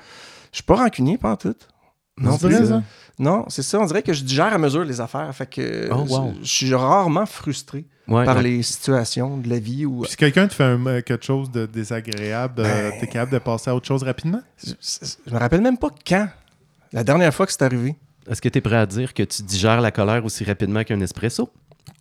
Je 0.52 0.58
suis 0.58 0.64
pas 0.64 0.76
rancunier, 0.76 1.18
pas 1.18 1.32
en 1.32 1.36
tout. 1.36 1.56
Non, 2.18 2.38
c'est 2.38 2.66
ça? 2.66 2.84
Non, 3.20 3.46
c'est 3.50 3.64
ça. 3.64 3.80
On 3.80 3.86
dirait 3.86 4.04
que 4.04 4.14
je 4.14 4.24
digère 4.24 4.54
à 4.54 4.58
mesure 4.58 4.84
les 4.84 5.02
affaires. 5.02 5.34
Fait 5.34 5.50
que 5.50 5.90
oh, 5.92 6.06
wow. 6.08 6.34
je 6.42 6.48
suis 6.48 6.74
rarement 6.74 7.26
frustré 7.26 7.86
ouais, 8.08 8.26
par 8.26 8.38
ouais. 8.38 8.44
les 8.44 8.64
situations 8.64 9.38
de 9.38 9.50
la 9.50 9.60
vie. 9.60 9.86
Ou... 9.86 10.02
Puis 10.02 10.12
si 10.12 10.18
quelqu'un 10.18 10.48
te 10.48 10.54
fait 10.54 10.64
un, 10.64 11.02
quelque 11.02 11.26
chose 11.26 11.52
de 11.52 11.66
désagréable, 11.66 12.56
ben... 12.56 12.66
euh, 12.66 12.92
t'es 13.00 13.08
capable 13.08 13.32
de 13.34 13.40
passer 13.40 13.70
à 13.70 13.76
autre 13.76 13.88
chose 13.88 14.04
rapidement? 14.04 14.42
Je, 14.64 14.72
je 15.28 15.34
me 15.34 15.40
rappelle 15.40 15.62
même 15.62 15.78
pas 15.78 15.90
quand. 16.08 16.28
La 16.94 17.04
dernière 17.04 17.34
fois 17.34 17.46
que 17.46 17.52
c'est 17.52 17.64
arrivé. 17.64 17.96
Est-ce 18.30 18.42
que 18.42 18.50
tu 18.50 18.58
es 18.58 18.62
prêt 18.62 18.78
à 18.78 18.86
dire 18.86 19.14
que 19.14 19.24
tu 19.24 19.42
digères 19.44 19.82
la 19.82 19.92
colère 19.92 20.24
aussi 20.26 20.44
rapidement 20.44 20.84
qu'un 20.84 21.00
espresso? 21.02 21.50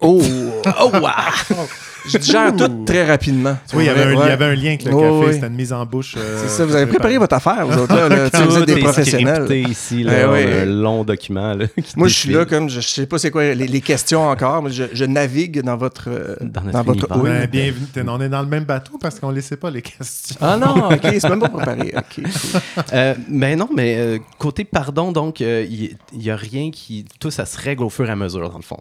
Oh! 0.01 0.21
oh, 0.81 0.91
wow! 0.93 1.67
Je 2.09 2.19
digère 2.19 2.55
tout 2.55 2.85
très 2.85 3.05
rapidement. 3.05 3.57
Oui, 3.75 3.85
il 3.85 3.87
y, 3.87 3.89
avait 3.89 4.03
un, 4.03 4.15
ouais. 4.15 4.27
il 4.27 4.29
y 4.29 4.33
avait 4.33 4.45
un 4.45 4.55
lien 4.55 4.69
avec 4.69 4.85
le 4.85 4.95
oh, 4.95 5.01
café, 5.01 5.27
oui. 5.27 5.35
c'était 5.35 5.47
une 5.49 5.55
mise 5.55 5.73
en 5.73 5.85
bouche. 5.85 6.15
Euh, 6.17 6.39
c'est 6.43 6.49
ça, 6.49 6.65
vous 6.65 6.77
avez 6.77 6.87
préparé 6.87 7.19
votre 7.19 7.35
affaire, 7.35 7.67
vous 7.67 7.79
autres, 7.81 7.97
là. 7.97 8.09
là 8.33 8.45
vous 8.45 8.59
êtes 8.59 8.67
des 8.67 8.79
professionnels. 8.79 9.51
ici, 9.69 10.05
là, 10.05 10.31
oui. 10.31 10.45
un 10.45 10.65
long 10.67 11.03
document. 11.03 11.55
Là, 11.55 11.67
moi, 11.97 12.09
je 12.09 12.15
suis 12.15 12.33
là 12.33 12.45
comme, 12.45 12.69
je, 12.69 12.81
je 12.81 12.87
sais 12.87 13.07
pas 13.07 13.19
c'est 13.19 13.31
quoi 13.31 13.55
les, 13.55 13.67
les, 13.67 13.81
questions 13.81 14.29
encore, 14.29 14.63
mais 14.63 14.71
je, 14.71 14.85
je, 14.93 15.05
navigue 15.05 15.63
dans 15.63 15.77
votre... 15.77 16.09
Dans, 16.41 16.61
dans 16.61 16.83
votre 16.83 17.09
oui. 17.19 17.31
ben, 17.31 17.47
bienvenue. 17.47 17.87
On 18.09 18.21
est 18.21 18.29
dans 18.29 18.43
le 18.43 18.49
même 18.49 18.65
bateau 18.65 18.99
parce 18.99 19.19
qu'on 19.19 19.31
ne 19.31 19.35
laissait 19.35 19.57
pas 19.57 19.71
les 19.71 19.83
questions. 19.83 20.37
Ah 20.41 20.57
non, 20.57 20.89
OK, 20.91 21.01
c'est 21.03 21.29
même 21.29 21.41
pas 21.41 21.49
préparé. 21.49 21.93
OK, 21.97 22.05
cool. 22.15 22.25
euh, 22.93 23.15
mais 23.29 23.57
non, 23.57 23.69
mais 23.75 23.97
euh, 23.99 24.19
côté 24.39 24.65
pardon, 24.65 25.11
donc, 25.11 25.41
il 25.41 25.47
euh, 25.47 25.67
n'y 26.13 26.31
a 26.31 26.37
rien 26.37 26.71
qui... 26.71 27.05
Tout 27.19 27.31
ça 27.31 27.47
se 27.47 27.59
règle 27.61 27.83
au 27.83 27.91
fur 27.91 28.07
et 28.07 28.13
à 28.13 28.17
mesure, 28.17 28.49
dans 28.49 28.59
le 28.59 28.63
fond. 28.63 28.79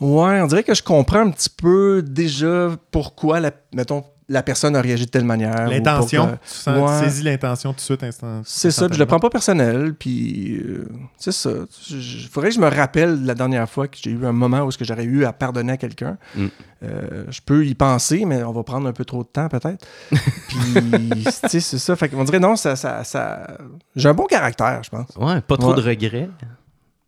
Ouais, 0.00 0.40
on 0.40 0.46
dirait 0.46 0.64
que 0.64 0.74
je 0.74 0.82
comprends 0.82 1.20
un 1.20 1.30
petit 1.30 1.50
peu 1.50 2.02
déjà 2.02 2.70
pourquoi, 2.90 3.40
la, 3.40 3.52
mettons, 3.72 4.04
la 4.28 4.42
personne 4.42 4.74
a 4.74 4.80
réagi 4.80 5.04
de 5.04 5.10
telle 5.10 5.24
manière. 5.24 5.68
L'intention. 5.68 6.26
Que... 6.26 6.72
Tu 6.72 6.80
ouais. 6.80 6.98
saisis 7.00 7.22
l'intention 7.22 7.72
tout 7.72 7.76
de 7.76 7.80
suite 7.82 8.02
instant. 8.02 8.40
C'est 8.44 8.70
ça, 8.70 8.86
puis 8.86 8.94
je 8.94 9.00
le 9.00 9.06
prends 9.06 9.18
pas 9.18 9.28
personnel, 9.28 9.94
puis 9.94 10.56
euh, 10.56 10.88
c'est 11.18 11.32
ça. 11.32 11.50
Il 11.90 12.28
faudrait 12.30 12.48
que 12.48 12.54
je 12.54 12.60
me 12.60 12.68
rappelle 12.68 13.22
de 13.22 13.26
la 13.26 13.34
dernière 13.34 13.68
fois 13.68 13.86
que 13.86 13.98
j'ai 14.02 14.10
eu 14.10 14.24
un 14.24 14.32
moment 14.32 14.62
où 14.62 14.70
que 14.70 14.84
j'aurais 14.84 15.04
eu 15.04 15.24
à 15.24 15.32
pardonner 15.32 15.74
à 15.74 15.76
quelqu'un. 15.76 16.16
Mm. 16.34 16.46
Euh, 16.82 17.24
je 17.28 17.40
peux 17.44 17.66
y 17.66 17.74
penser, 17.74 18.24
mais 18.24 18.42
on 18.42 18.52
va 18.52 18.62
prendre 18.62 18.88
un 18.88 18.92
peu 18.92 19.04
trop 19.04 19.22
de 19.22 19.28
temps 19.28 19.48
peut-être. 19.48 19.86
puis, 20.10 21.24
tu 21.24 21.48
sais, 21.48 21.60
c'est 21.60 21.78
ça. 21.78 21.94
Fait 21.94 22.08
qu'on 22.08 22.24
dirait, 22.24 22.40
non, 22.40 22.56
ça, 22.56 22.76
ça, 22.76 23.04
ça... 23.04 23.46
j'ai 23.94 24.08
un 24.08 24.14
bon 24.14 24.26
caractère, 24.26 24.82
je 24.82 24.90
pense. 24.90 25.08
Ouais, 25.16 25.40
pas 25.42 25.56
trop 25.56 25.70
ouais. 25.70 25.76
de 25.76 25.86
regrets. 25.86 26.30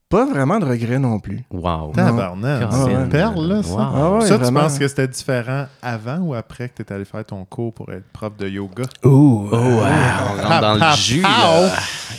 Pas 0.08 0.24
vraiment 0.24 0.60
de 0.60 0.64
regrets 0.66 1.00
non 1.00 1.18
plus. 1.18 1.42
Wow. 1.50 1.90
Tabarnak. 1.92 2.62
Ah, 2.70 2.84
C'est 2.84 2.92
une 2.92 3.08
perle, 3.08 3.46
là, 3.48 3.62
ça. 3.64 3.70
Wow. 3.70 3.78
Ah 3.80 4.10
ouais, 4.12 4.26
ça, 4.26 4.36
vraiment. 4.36 4.60
tu 4.60 4.66
penses 4.66 4.78
que 4.78 4.86
c'était 4.86 5.08
différent 5.08 5.66
avant 5.82 6.18
ou 6.18 6.34
après 6.34 6.68
que 6.68 6.80
tu 6.80 6.82
es 6.82 6.92
allé 6.94 7.04
faire 7.04 7.24
ton 7.24 7.44
cours 7.44 7.72
pour 7.74 7.92
être 7.92 8.04
prof 8.12 8.36
de 8.36 8.48
yoga? 8.48 8.84
Ouh, 9.04 9.48
Oh, 9.50 9.56
wow. 9.56 9.58
On 9.58 10.42
rentre 10.48 10.60
dans 10.60 10.74
le 10.74 10.96
jus. 10.96 11.22
là. 11.22 11.70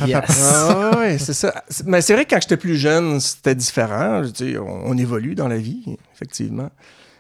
Yes. 0.06 0.54
Ah 0.70 0.92
ouais, 1.00 1.18
c'est 1.18 1.34
ça. 1.34 1.54
Mais 1.86 2.02
c'est 2.02 2.14
vrai 2.14 2.26
que 2.26 2.32
quand 2.36 2.42
j'étais 2.42 2.58
plus 2.58 2.76
jeune, 2.76 3.20
c'était 3.22 3.56
différent. 3.56 4.22
Je 4.24 4.30
dis, 4.32 4.58
on, 4.58 4.90
on 4.92 4.98
évolue 4.98 5.34
dans 5.34 5.48
la 5.48 5.58
vie, 5.58 5.98
effectivement. 6.14 6.70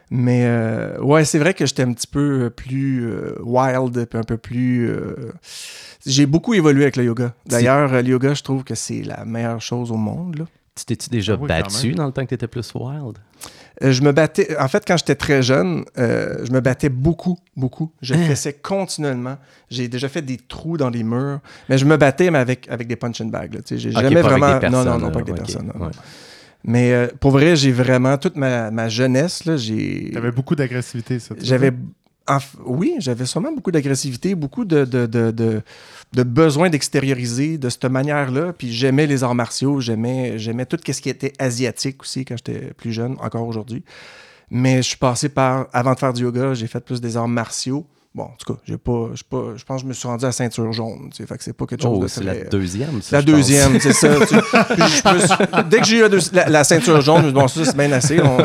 Mais 0.09 0.43
euh, 0.45 0.97
ouais, 1.01 1.25
c'est 1.25 1.39
vrai 1.39 1.53
que 1.53 1.65
j'étais 1.65 1.83
un 1.83 1.91
petit 1.93 2.07
peu 2.07 2.49
plus 2.49 3.05
euh, 3.09 3.35
wild, 3.43 4.05
puis 4.09 4.17
un 4.19 4.23
peu 4.23 4.37
plus. 4.37 4.89
Euh... 4.89 5.33
J'ai 6.05 6.25
beaucoup 6.25 6.53
évolué 6.53 6.83
avec 6.83 6.95
le 6.95 7.03
yoga. 7.03 7.33
D'ailleurs, 7.45 7.91
le 7.91 8.07
yoga, 8.07 8.33
je 8.33 8.41
trouve 8.43 8.63
que 8.63 8.75
c'est 8.75 9.01
la 9.01 9.25
meilleure 9.25 9.61
chose 9.61 9.91
au 9.91 9.97
monde. 9.97 10.39
Là. 10.39 10.45
Tu 10.75 10.85
t'es-tu 10.85 11.09
déjà 11.09 11.33
Ah 11.33 11.37
oui, 11.41 11.47
battu 11.47 11.91
dans 11.93 12.05
le 12.05 12.11
temps 12.13 12.23
que 12.23 12.29
tu 12.29 12.35
étais 12.35 12.47
plus 12.47 12.71
wild? 12.75 13.17
Euh, 13.83 13.91
je 13.91 14.01
me 14.01 14.11
battais. 14.11 14.55
En 14.59 14.67
fait, 14.67 14.83
quand 14.87 14.95
j'étais 14.97 15.15
très 15.15 15.41
jeune, 15.43 15.83
euh, 15.97 16.45
je 16.45 16.51
me 16.51 16.61
battais 16.61 16.89
beaucoup, 16.89 17.37
beaucoup. 17.55 17.91
Je 18.01 18.13
Hein? 18.13 18.25
fessais 18.27 18.53
continuellement. 18.53 19.37
J'ai 19.69 19.87
déjà 19.87 20.07
fait 20.07 20.21
des 20.21 20.37
trous 20.37 20.77
dans 20.77 20.89
les 20.89 21.03
murs. 21.03 21.39
Mais 21.67 21.77
je 21.77 21.85
me 21.85 21.97
battais, 21.97 22.31
mais 22.31 22.39
avec, 22.39 22.67
avec 22.69 22.87
des 22.87 22.95
punch 22.95 23.19
and 23.21 23.25
bags. 23.25 23.53
là. 23.55 23.61
Tu 23.61 23.75
sais, 23.75 23.77
J'ai 23.77 23.91
jamais 23.91 24.21
pas 24.21 24.29
avec 24.29 24.39
vraiment. 24.39 24.59
des 24.59 24.69
non, 24.69 24.83
non, 24.85 24.97
non, 24.99 25.11
pas 25.11 25.19
avec 25.19 25.25
des 25.25 25.33
personnes. 25.33 25.71
non, 25.75 25.85
non. 25.85 25.91
Mais 26.67 26.91
euh, 26.91 27.07
pour 27.19 27.31
vrai, 27.31 27.55
j'ai 27.55 27.71
vraiment 27.71 28.17
toute 28.17 28.35
ma, 28.35 28.69
ma 28.71 28.89
jeunesse, 28.89 29.45
là, 29.45 29.55
j'ai. 29.55 30.09
Tu 30.11 30.17
avais 30.17 30.31
beaucoup 30.31 30.53
d'agressivité, 30.53 31.17
ça. 31.17 31.33
J'avais. 31.41 31.71
oui, 32.65 32.95
j'avais 32.99 33.25
sûrement 33.25 33.53
beaucoup 33.53 33.71
d'agressivité, 33.71 34.35
beaucoup 34.35 34.65
de, 34.65 34.83
de, 34.83 35.05
de, 35.05 35.31
de, 35.31 35.61
de 36.11 36.23
besoin 36.23 36.69
d'extérioriser 36.69 37.57
de 37.57 37.69
cette 37.69 37.85
manière-là. 37.85 38.51
Puis 38.51 38.73
j'aimais 38.73 39.07
les 39.07 39.23
arts 39.23 39.33
martiaux, 39.33 39.79
j'aimais, 39.79 40.37
j'aimais 40.37 40.65
tout 40.65 40.77
ce 40.85 41.01
qui 41.01 41.09
était 41.09 41.31
asiatique 41.39 42.01
aussi 42.01 42.25
quand 42.25 42.35
j'étais 42.35 42.73
plus 42.75 42.91
jeune, 42.91 43.15
encore 43.21 43.47
aujourd'hui. 43.47 43.83
Mais 44.51 44.77
je 44.77 44.89
suis 44.89 44.97
passé 44.97 45.29
par, 45.29 45.67
avant 45.71 45.93
de 45.93 45.99
faire 45.99 46.11
du 46.11 46.23
yoga, 46.23 46.53
j'ai 46.53 46.67
fait 46.67 46.81
plus 46.81 46.99
des 46.99 47.15
arts 47.15 47.29
martiaux. 47.29 47.85
Bon, 48.17 48.23
en 48.23 48.33
tout 48.43 48.51
cas, 48.51 48.59
j'ai 48.65 48.77
pas, 48.79 49.09
je, 49.13 49.21
pas, 49.23 49.43
je 49.55 49.63
pense 49.63 49.77
que 49.81 49.83
je 49.83 49.87
me 49.89 49.93
suis 49.93 50.07
rendu 50.07 50.25
à 50.25 50.31
ceinture 50.31 50.73
jaune. 50.73 51.09
Tu 51.11 51.17
sais, 51.17 51.27
fait 51.27 51.37
que 51.37 51.43
c'est 51.43 51.53
pas 51.53 51.67
quelque 51.67 51.83
chose 51.83 51.97
Oh, 51.99 52.01
de 52.01 52.07
c'est 52.07 52.21
très- 52.25 52.43
la 52.45 52.49
deuxième, 52.49 52.99
ça, 53.03 53.17
la 53.17 53.21
je 53.21 53.25
pense. 53.27 53.35
deuxième, 53.35 53.79
c'est 53.79 53.93
ça. 53.93 54.07
tu- 54.25 54.25
suis- 54.89 55.63
dès 55.69 55.79
que 55.81 55.85
j'ai 55.85 55.97
eu 55.97 56.01
la, 56.01 56.09
deux- 56.09 56.19
la- 56.33 56.49
la 56.49 56.63
ceinture 56.63 56.99
jaune, 57.01 57.17
je 57.21 57.21
me 57.27 57.27
suis 57.27 57.33
dit, 57.33 57.39
bon, 57.39 57.47
ça, 57.47 57.65
c'est 57.65 57.77
bien 57.77 57.91
assez. 57.91 58.19
On- 58.19 58.37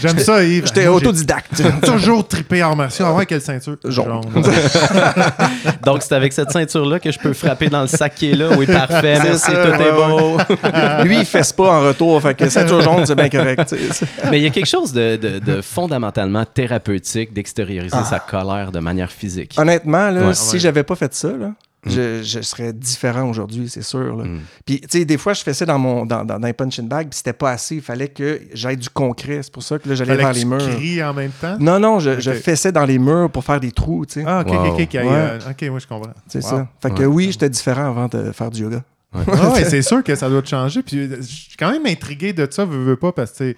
J'aime 0.00 0.18
ça, 0.18 0.42
Yves. 0.42 0.66
J'étais 0.66 0.88
autodidacte. 0.88 1.62
toujours 1.84 2.26
trippé 2.26 2.60
en 2.64 2.74
martiaux. 2.74 3.04
Ah 3.06 3.14
ouais, 3.14 3.24
quelle 3.24 3.40
ceinture? 3.40 3.76
Jaune. 3.84 4.20
Donc, 5.84 6.02
c'est 6.02 6.14
avec 6.14 6.32
cette 6.32 6.50
ceinture-là 6.50 6.98
que 6.98 7.10
je 7.12 7.18
peux 7.18 7.32
frapper 7.32 7.68
dans 7.68 7.82
le 7.82 7.86
sac 7.88 8.14
qui 8.14 8.30
est 8.30 8.34
là. 8.34 8.48
Oui, 8.58 8.66
parfait. 8.66 9.14
C'est 9.16 9.22
Merci, 9.28 9.38
ça, 9.40 9.52
tout 9.52 9.70
ouais, 9.70 9.88
est 9.88 9.92
beau. 9.92 11.04
Lui, 11.04 11.18
il 11.20 11.24
fesse 11.24 11.52
pas 11.52 11.80
en 11.80 11.82
retour. 11.86 12.20
Fait 12.22 12.34
que 12.34 12.48
ceinture 12.48 12.80
jaune, 12.80 13.06
c'est 13.06 13.14
bien 13.14 13.28
correct. 13.28 13.64
tu 13.68 13.76
sais. 13.92 14.06
Mais 14.30 14.38
il 14.40 14.42
y 14.42 14.46
a 14.46 14.50
quelque 14.50 14.66
chose 14.66 14.92
de, 14.92 15.16
de- 15.16 15.38
de 15.38 15.62
fondamentalement 15.62 16.44
thérapeutique 16.44 17.32
d'extérioriser 17.32 17.96
Ah. 17.98 18.04
sa 18.04 18.18
colère 18.18 18.72
de 18.72 18.78
manière 18.80 19.10
physique. 19.20 19.54
Honnêtement, 19.58 20.10
là, 20.10 20.28
Ouais. 20.28 20.34
si 20.34 20.54
Ouais. 20.54 20.58
j'avais 20.58 20.82
pas 20.82 20.96
fait 20.96 21.12
ça, 21.14 21.32
là, 21.36 21.52
je, 21.86 22.22
je, 22.22 22.40
serais 22.42 22.72
différent 22.72 23.28
aujourd'hui, 23.30 23.68
c'est 23.68 23.82
sûr. 23.82 24.16
Mm. 24.16 24.40
Puis, 24.66 24.80
tu 24.80 24.98
sais, 24.98 25.04
des 25.04 25.16
fois, 25.16 25.32
je 25.32 25.42
fais 25.42 25.54
ça 25.54 25.64
dans 25.64 25.78
mon 25.78 26.04
dans, 26.04 26.24
dans, 26.24 26.38
dans 26.38 26.52
punching 26.52 26.86
bag, 26.86 27.08
puis 27.08 27.16
c'était 27.16 27.32
pas 27.32 27.52
assez. 27.52 27.76
Il 27.76 27.80
fallait 27.82 28.08
que 28.08 28.40
j'aille 28.52 28.76
du 28.76 28.90
concret. 28.90 29.40
C'est 29.42 29.52
pour 29.52 29.62
ça 29.62 29.78
que 29.78 29.88
là, 29.88 29.94
j'allais 29.94 30.16
vers 30.16 30.32
les 30.32 30.44
murs. 30.44 30.58
Tu 30.78 31.02
en 31.02 31.14
même 31.14 31.30
temps? 31.30 31.56
Non, 31.58 31.78
non, 31.78 31.98
je, 31.98 32.20
je 32.20 32.32
fessais 32.32 32.72
dans 32.72 32.84
les 32.84 32.98
murs 32.98 33.30
pour 33.30 33.44
faire 33.44 33.60
des 33.60 33.72
trous, 33.72 34.04
tu 34.04 34.20
sais. 34.20 34.24
Ah, 34.26 34.44
ok, 34.46 34.52
ok, 34.52 34.80
ok. 34.82 34.94
Euh, 34.96 35.38
ok, 35.50 35.62
moi, 35.70 35.78
je 35.78 35.86
comprends. 35.86 36.12
C'est 36.28 36.42
ça. 36.42 36.68
Fait 36.82 36.92
que 36.92 37.04
oui, 37.04 37.28
j'étais 37.32 37.50
différent 37.50 37.86
avant 37.86 38.08
de 38.08 38.32
faire 38.32 38.50
du 38.50 38.62
yoga. 38.62 38.82
Ouais, 39.12 39.24
ah 39.32 39.54
c'est 39.64 39.82
sûr 39.82 40.04
que 40.04 40.14
ça 40.14 40.28
doit 40.28 40.42
te 40.42 40.48
changer. 40.48 40.82
Puis, 40.82 41.08
je 41.08 41.22
suis 41.22 41.56
quand 41.58 41.72
même 41.72 41.84
intrigué 41.86 42.32
de 42.32 42.46
ça, 42.48 42.64
veux, 42.64 42.84
veux 42.84 42.96
pas, 42.96 43.10
parce 43.10 43.32
que, 43.32 43.56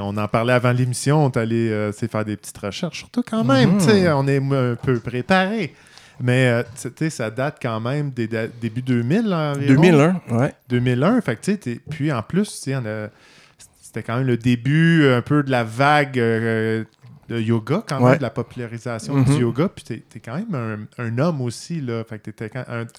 on 0.00 0.16
en 0.16 0.28
parlait 0.28 0.52
avant 0.52 0.72
l'émission, 0.72 1.24
on 1.24 1.30
est 1.30 1.36
allé 1.36 1.70
euh, 1.70 1.92
faire 1.92 2.24
des 2.24 2.36
petites 2.36 2.58
recherches. 2.58 2.98
Surtout 2.98 3.22
quand 3.28 3.44
même, 3.44 3.78
mm-hmm. 3.78 4.12
on 4.14 4.28
est 4.28 4.38
un 4.38 4.76
peu 4.76 4.98
préparé. 5.00 5.74
Mais 6.22 6.48
euh, 6.48 7.08
ça 7.08 7.30
date 7.30 7.58
quand 7.62 7.80
même 7.80 8.10
des 8.10 8.28
début 8.60 8.82
2000 8.82 9.32
environ. 9.32 9.82
2001, 9.82 10.20
ouais. 10.30 10.52
2001. 10.68 11.20
Fait 11.22 11.36
que, 11.36 11.78
puis 11.88 12.12
en 12.12 12.22
plus, 12.22 12.44
c'était 12.44 14.02
quand 14.02 14.18
même 14.18 14.26
le 14.26 14.36
début 14.36 15.08
un 15.08 15.22
peu 15.22 15.42
de 15.42 15.50
la 15.50 15.64
vague 15.64 16.18
euh, 16.18 16.84
de 17.30 17.40
yoga, 17.40 17.82
quand 17.88 18.00
même, 18.00 18.18
de 18.18 18.22
la 18.22 18.30
popularisation 18.30 19.22
du 19.22 19.30
mm-hmm. 19.30 19.40
yoga. 19.40 19.68
Puis 19.74 19.84
tu 19.84 19.94
es, 19.94 20.20
quand 20.20 20.34
même 20.34 20.86
un, 20.98 21.18
homme 21.18 21.40
aussi. 21.40 21.80
Là. 21.80 22.04
Fait 22.04 22.18
que 22.18 22.30
t'étais 22.30 22.50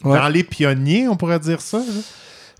dans 0.01 0.29
les 0.29 0.43
pionniers, 0.43 1.07
on 1.07 1.15
pourrait 1.15 1.39
dire 1.39 1.61
ça. 1.61 1.79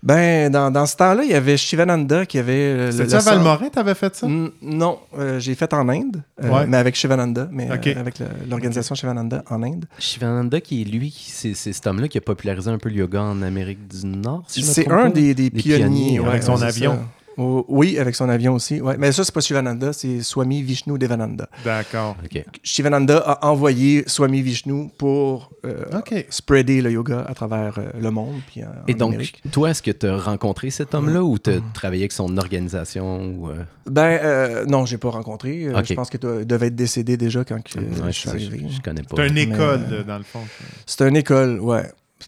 Ben, 0.02 0.50
dans, 0.50 0.70
dans 0.72 0.84
ce 0.84 0.96
temps-là, 0.96 1.22
il 1.22 1.30
y 1.30 1.34
avait 1.34 1.56
Shivananda 1.56 2.26
qui 2.26 2.38
avait. 2.38 2.52
Euh, 2.52 2.90
C'est 2.90 3.08
ça, 3.08 3.20
Valmorin, 3.20 3.68
t'avais 3.68 3.94
fait 3.94 4.14
ça? 4.16 4.26
non, 4.26 4.98
euh, 5.16 5.38
j'ai 5.38 5.54
fait 5.54 5.72
en 5.72 5.88
Inde, 5.88 6.22
euh, 6.42 6.64
mais 6.66 6.76
avec 6.76 6.96
Shivananda, 6.96 7.48
mais 7.52 7.70
avec 7.70 8.18
l'organisation 8.48 8.94
Shivananda 8.96 9.44
en 9.48 9.62
Inde. 9.62 9.86
Shivananda, 9.98 10.60
qui 10.60 10.82
est 10.82 10.84
lui, 10.84 11.14
c'est 11.28 11.54
cet 11.54 11.86
homme-là 11.86 12.08
qui 12.08 12.18
a 12.18 12.20
popularisé 12.20 12.68
un 12.70 12.78
peu 12.78 12.88
le 12.88 12.96
yoga 12.96 13.22
en 13.22 13.42
Amérique 13.42 13.86
du 13.86 14.06
Nord, 14.06 14.42
C'est 14.48 14.90
un 14.90 15.08
des, 15.08 15.34
des, 15.34 15.50
pionniers, 15.50 16.18
avec 16.18 16.42
son 16.42 16.60
avion. 16.60 16.98
Oui, 17.36 17.98
avec 17.98 18.14
son 18.14 18.28
avion 18.28 18.54
aussi. 18.54 18.80
Ouais. 18.80 18.96
Mais 18.98 19.12
ça, 19.12 19.24
c'est 19.24 19.34
pas 19.34 19.40
Shivananda, 19.40 19.92
c'est 19.92 20.22
Swami 20.22 20.62
Vishnu 20.62 20.98
Devananda. 20.98 21.48
D'accord. 21.64 22.16
Shivananda 22.62 23.18
a 23.18 23.46
envoyé 23.48 24.04
Swami 24.06 24.42
Vishnu 24.42 24.90
pour 24.98 25.50
euh, 25.64 25.84
spreader 26.30 26.82
le 26.82 26.90
yoga 26.90 27.24
à 27.28 27.34
travers 27.34 27.78
euh, 27.78 27.90
le 28.00 28.10
monde. 28.10 28.40
Puis 28.46 28.62
Et 28.88 28.94
donc, 28.94 29.14
toi, 29.50 29.70
est-ce 29.70 29.82
que 29.82 29.90
tu 29.90 30.06
as 30.06 30.16
rencontré 30.16 30.70
cet 30.70 30.94
homme-là 30.94 31.22
ou 31.22 31.38
tu 31.38 31.50
as 31.50 31.60
travaillé 31.74 32.02
avec 32.02 32.12
son 32.12 32.36
organisation? 32.36 33.24
Ou, 33.24 33.48
euh? 33.48 33.64
Ben, 33.86 34.66
non, 34.66 34.86
j'ai 34.86 34.98
pas 34.98 35.10
rencontré. 35.10 35.68
Je 35.84 35.94
pense 35.94 36.10
que 36.10 36.18
tu 36.18 36.46
devais 36.46 36.68
être 36.68 36.76
décédé 36.76 37.16
déjà 37.16 37.44
quand 37.44 37.58
je 37.66 38.10
suis 38.10 38.28
arrivé. 38.28 38.66
Je, 38.68 38.80
connais 38.80 39.02
pas. 39.02 39.16
C'est 39.16 39.28
une 39.28 39.38
école, 39.38 40.04
dans 40.06 40.18
le 40.18 40.24
fond. 40.24 40.40
C'est 40.86 41.06
une 41.08 41.16
école, 41.16 41.60
ouais. 41.60 41.84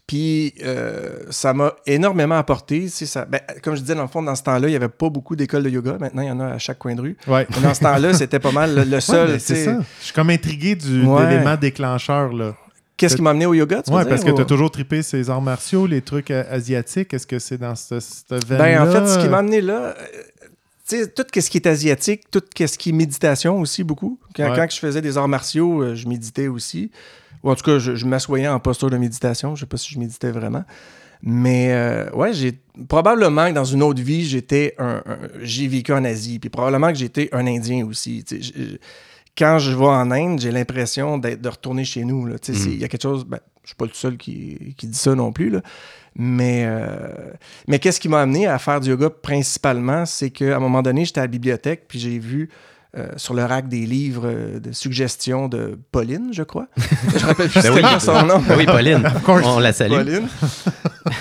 Puis 0.07 0.53
euh, 0.63 1.23
ça 1.29 1.53
m'a 1.53 1.73
énormément 1.85 2.35
apporté. 2.35 2.87
Ça, 2.89 3.25
ben, 3.25 3.39
comme 3.61 3.75
je 3.75 3.81
disais, 3.81 3.95
dans 3.95 4.03
le 4.03 4.07
fond, 4.07 4.21
dans 4.21 4.35
ce 4.35 4.43
temps-là, 4.43 4.67
il 4.67 4.71
n'y 4.71 4.75
avait 4.75 4.89
pas 4.89 5.09
beaucoup 5.09 5.35
d'écoles 5.35 5.63
de 5.63 5.69
yoga. 5.69 5.97
Maintenant, 5.99 6.21
il 6.21 6.27
y 6.27 6.31
en 6.31 6.39
a 6.39 6.47
à 6.47 6.57
chaque 6.57 6.79
coin 6.79 6.95
de 6.95 7.01
rue. 7.01 7.17
Ouais. 7.27 7.47
dans 7.61 7.73
ce 7.73 7.81
temps-là, 7.81 8.13
c'était 8.17 8.39
pas 8.39 8.51
mal 8.51 8.89
le, 8.89 8.99
seul. 8.99 9.39
c'est 9.39 9.65
ça. 9.65 9.79
Je 9.99 10.05
suis 10.05 10.13
comme 10.13 10.29
intrigué 10.29 10.75
du, 10.75 11.01
l'élément 11.01 11.55
déclencheur. 11.55 12.33
Là. 12.33 12.55
Qu'est-ce 12.97 13.15
qui 13.15 13.21
m'a 13.21 13.31
amené 13.31 13.45
au 13.45 13.53
yoga, 13.53 13.81
Oui, 13.87 14.03
parce 14.07 14.23
que 14.23 14.31
tu 14.31 14.41
as 14.41 14.45
toujours 14.45 14.71
trippé 14.71 15.01
ces 15.01 15.29
arts 15.29 15.41
martiaux, 15.41 15.85
les 15.85 16.01
trucs 16.01 16.31
euh, 16.31 16.43
asiatiques. 16.49 17.13
Est-ce 17.13 17.27
que 17.27 17.39
c'est 17.39 17.57
dans 17.57 17.75
cette, 17.75 18.01
cette 18.01 18.47
Ben, 18.47 18.81
en 18.81 18.91
fait, 18.91 19.07
ce 19.07 19.19
qui 19.19 19.27
m'a 19.27 19.39
amené 19.39 19.61
là, 19.61 19.95
euh, 20.93 21.05
tout 21.13 21.25
ce 21.33 21.49
qui 21.49 21.57
est 21.57 21.67
asiatique, 21.67 22.23
tout 22.31 22.41
ce 22.57 22.77
qui 22.77 22.89
est 22.89 22.93
méditation 22.93 23.59
aussi, 23.59 23.83
beaucoup. 23.83 24.19
Quand, 24.35 24.53
quand 24.55 24.67
je 24.69 24.79
faisais 24.79 25.01
des 25.01 25.17
arts 25.17 25.27
martiaux, 25.27 25.95
je 25.95 26.07
méditais 26.07 26.47
aussi. 26.47 26.91
Ou 27.45 27.51
en 27.51 27.55
tout 27.55 27.63
cas, 27.63 27.77
je, 27.77 28.05
m'assoyais 28.05 28.47
en 28.47 28.59
posture 28.59 28.89
de 28.89 28.97
méditation. 28.97 29.55
Je 29.55 29.61
sais 29.61 29.65
pas 29.67 29.77
si 29.77 29.93
je 29.93 29.99
méditais 29.99 30.31
vraiment. 30.31 30.63
Mais 31.21 31.71
euh, 31.71 32.09
ouais, 32.11 32.33
j'ai 32.33 32.59
probablement 32.89 33.47
que 33.49 33.53
dans 33.53 33.63
une 33.63 33.83
autre 33.83 34.01
vie, 34.01 34.25
j'étais 34.25 34.73
un, 34.79 35.03
j'ai 35.41 35.67
vécu 35.67 35.93
en 35.93 36.03
Asie, 36.03 36.39
puis 36.39 36.49
probablement 36.49 36.89
que 36.89 36.97
j'étais 36.97 37.29
un 37.31 37.45
Indien 37.45 37.85
aussi. 37.85 38.25
quand 39.37 39.59
je 39.59 39.71
vais 39.71 39.85
en 39.85 40.09
Inde, 40.09 40.39
j'ai 40.39 40.51
l'impression 40.51 41.19
d'être 41.19 41.39
de 41.39 41.49
retourner 41.49 41.85
chez 41.85 42.03
nous. 42.03 42.25
Mm. 42.25 42.37
Il 42.47 42.79
y 42.79 42.83
a 42.83 42.87
quelque 42.87 43.03
chose. 43.03 43.25
Ben, 43.25 43.39
je 43.63 43.69
suis 43.69 43.75
pas 43.75 43.85
le 43.85 43.93
seul 43.93 44.17
qui, 44.17 44.73
qui, 44.75 44.87
dit 44.87 44.97
ça 44.97 45.13
non 45.13 45.31
plus. 45.31 45.51
Là. 45.51 45.61
Mais, 46.15 46.63
euh, 46.65 47.31
mais 47.67 47.77
qu'est-ce 47.77 47.99
qui 47.99 48.09
m'a 48.09 48.21
amené 48.21 48.47
à 48.47 48.57
faire 48.57 48.79
du 48.79 48.89
yoga 48.89 49.11
principalement, 49.11 50.05
c'est 50.07 50.31
qu'à 50.31 50.57
un 50.57 50.59
moment 50.59 50.81
donné, 50.81 51.05
j'étais 51.05 51.19
à 51.19 51.23
la 51.23 51.27
bibliothèque, 51.27 51.85
puis 51.87 51.99
j'ai 51.99 52.17
vu 52.17 52.49
euh, 52.97 53.09
sur 53.17 53.33
le 53.33 53.43
rack 53.43 53.67
des 53.67 53.85
livres 53.85 54.23
euh, 54.25 54.59
de 54.59 54.71
suggestions 54.71 55.47
de 55.47 55.77
Pauline, 55.91 56.29
je 56.31 56.43
crois. 56.43 56.67
je 56.77 57.25
rappelle 57.25 57.49
plus 57.49 57.61
ben 57.61 57.73
oui, 57.73 57.81
son 57.99 58.25
nom. 58.25 58.39
Ben 58.39 58.55
oui, 58.57 58.65
Pauline. 58.65 59.03
On 59.27 59.59
la 59.59 59.73
salue. 59.73 59.91
Pauline. 59.91 60.27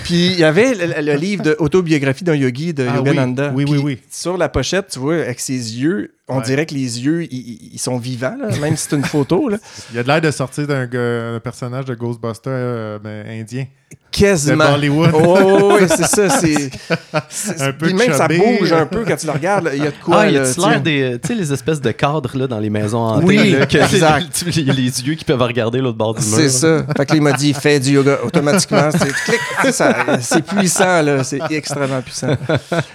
Puis 0.04 0.26
il 0.26 0.38
y 0.38 0.44
avait 0.44 0.74
le, 1.02 1.14
livre 1.14 1.42
d'autobiographie 1.42 2.22
d'un 2.24 2.36
yogi 2.36 2.74
de 2.74 2.86
ah, 2.88 2.96
Yogananda. 2.96 3.52
Oui, 3.54 3.64
oui, 3.68 3.78
oui, 3.78 3.98
Sur 4.10 4.36
la 4.36 4.48
pochette, 4.48 4.88
tu 4.92 4.98
vois, 5.00 5.16
avec 5.16 5.40
ses 5.40 5.52
yeux, 5.52 6.14
on 6.28 6.40
dirait 6.40 6.64
que 6.64 6.74
les 6.74 7.04
yeux, 7.04 7.24
ils, 7.32 7.78
sont 7.78 7.98
vivants, 7.98 8.36
même 8.60 8.76
si 8.76 8.86
c'est 8.88 8.96
une 8.96 9.04
photo. 9.04 9.48
Là. 9.48 9.58
Il 9.90 9.96
y 9.96 9.98
a 9.98 10.02
de 10.02 10.08
l'air 10.08 10.20
de 10.20 10.30
sortir 10.30 10.66
d'un 10.66 11.40
personnage 11.40 11.84
de 11.84 11.94
Ghostbuster 11.94 12.50
euh, 12.50 13.40
indien. 13.40 13.66
Quasiment. 14.14 14.64
De 14.64 14.70
Bollywood. 14.70 15.10
Oh, 15.12 15.72
oui, 15.74 15.86
c'est 15.88 16.06
ça. 16.06 16.28
C'est, 16.28 16.70
un 17.60 17.72
peu 17.72 17.86
Puis 17.86 17.94
même 17.94 18.12
ça 18.12 18.28
bouge 18.28 18.72
un 18.72 18.86
peu 18.86 19.04
quand 19.04 19.16
tu 19.16 19.26
le 19.26 19.32
regardes. 19.32 19.70
Il 19.74 19.82
y 19.82 19.86
a 19.86 19.90
de 19.90 19.96
quoi. 20.02 20.20
Ah, 20.20 20.28
il 20.28 20.34
y 20.34 20.38
a 20.38 20.42
l'air 20.42 20.80
des 20.80 21.18
tu 21.20 21.28
sais, 21.28 21.34
les 21.34 21.52
espèces 21.52 21.80
de 21.80 21.90
cadres 21.90 22.36
là, 22.36 22.46
dans 22.46 22.60
les 22.60 22.70
maisons 22.70 23.00
hantées. 23.00 23.26
Oui, 23.26 23.50
là, 23.50 23.66
que 23.66 23.78
exact. 23.78 24.44
Les, 24.54 24.62
les, 24.62 25.02
yeux 25.02 25.14
qui 25.14 25.24
peuvent 25.24 25.42
regarder 25.42 25.80
l'autre 25.80 25.98
bord 25.98 26.14
du 26.14 26.24
mur. 26.24 26.36
C'est 26.36 26.48
ça. 26.48 26.86
Fait 26.96 27.06
que 27.06 27.12
là, 27.12 27.16
il 27.16 27.22
m'a 27.22 27.32
dit 27.32 27.52
fais 27.54 27.80
du 27.80 27.92
yoga 27.92 28.18
automatiquement. 28.24 28.88
C'est, 28.92 29.12
clic, 29.12 29.40
c'est 30.20 30.44
puissant, 30.44 31.02
là. 31.02 31.24
C'est 31.24 31.40
extrêmement 31.50 32.02
puissant. 32.02 32.36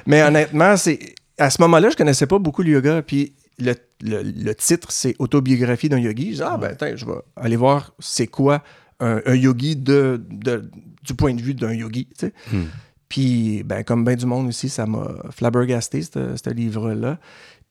Mais 0.06 0.24
honnêtement, 0.24 0.78
c'est 0.78 1.00
à 1.38 1.50
ce 1.50 1.62
moment-là, 1.62 1.90
je 1.90 1.96
connaissais 1.96 2.28
pas 2.28 2.40
beaucoup 2.40 2.62
le 2.62 2.72
yoga. 2.72 3.02
Puis 3.02 3.34
le, 3.60 3.74
le, 4.02 4.54
titre, 4.54 4.88
c'est 4.92 5.16
Autobiographie 5.20 5.90
d'un 5.90 6.00
yogi. 6.00 6.32
Je 6.32 6.36
dis, 6.38 6.44
ah, 6.44 6.58
ben, 6.58 6.72
attends, 6.72 6.96
je 6.96 7.06
vais 7.06 7.12
aller 7.36 7.58
voir 7.58 7.92
c'est 8.00 8.28
quoi 8.28 8.62
un, 9.00 9.36
yogi 9.36 9.75
de, 9.75 10.22
de, 10.29 10.70
du 11.03 11.13
point 11.13 11.34
de 11.34 11.41
vue 11.41 11.53
d'un 11.53 11.74
yogi. 11.74 12.08
Tu 12.08 12.27
sais. 12.27 12.34
Hmm. 12.51 12.65
Puis, 13.08 13.63
ben, 13.63 13.84
comme 13.84 14.06
bien 14.06 14.15
du 14.15 14.25
monde 14.25 14.48
aussi, 14.48 14.70
ça 14.70 14.86
m'a 14.86 15.08
flabbergasté, 15.32 16.01
ce 16.03 16.50
livre-là. 16.50 17.18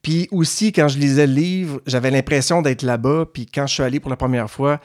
Puis 0.01 0.27
aussi, 0.31 0.71
quand 0.71 0.87
je 0.87 0.97
lisais 0.97 1.27
le 1.27 1.33
livre, 1.33 1.81
j'avais 1.85 2.11
l'impression 2.11 2.61
d'être 2.61 2.83
là-bas. 2.83 3.25
Puis 3.33 3.45
quand 3.45 3.67
je 3.67 3.73
suis 3.73 3.83
allé 3.83 3.99
pour 3.99 4.09
la 4.09 4.17
première 4.17 4.49
fois, 4.49 4.79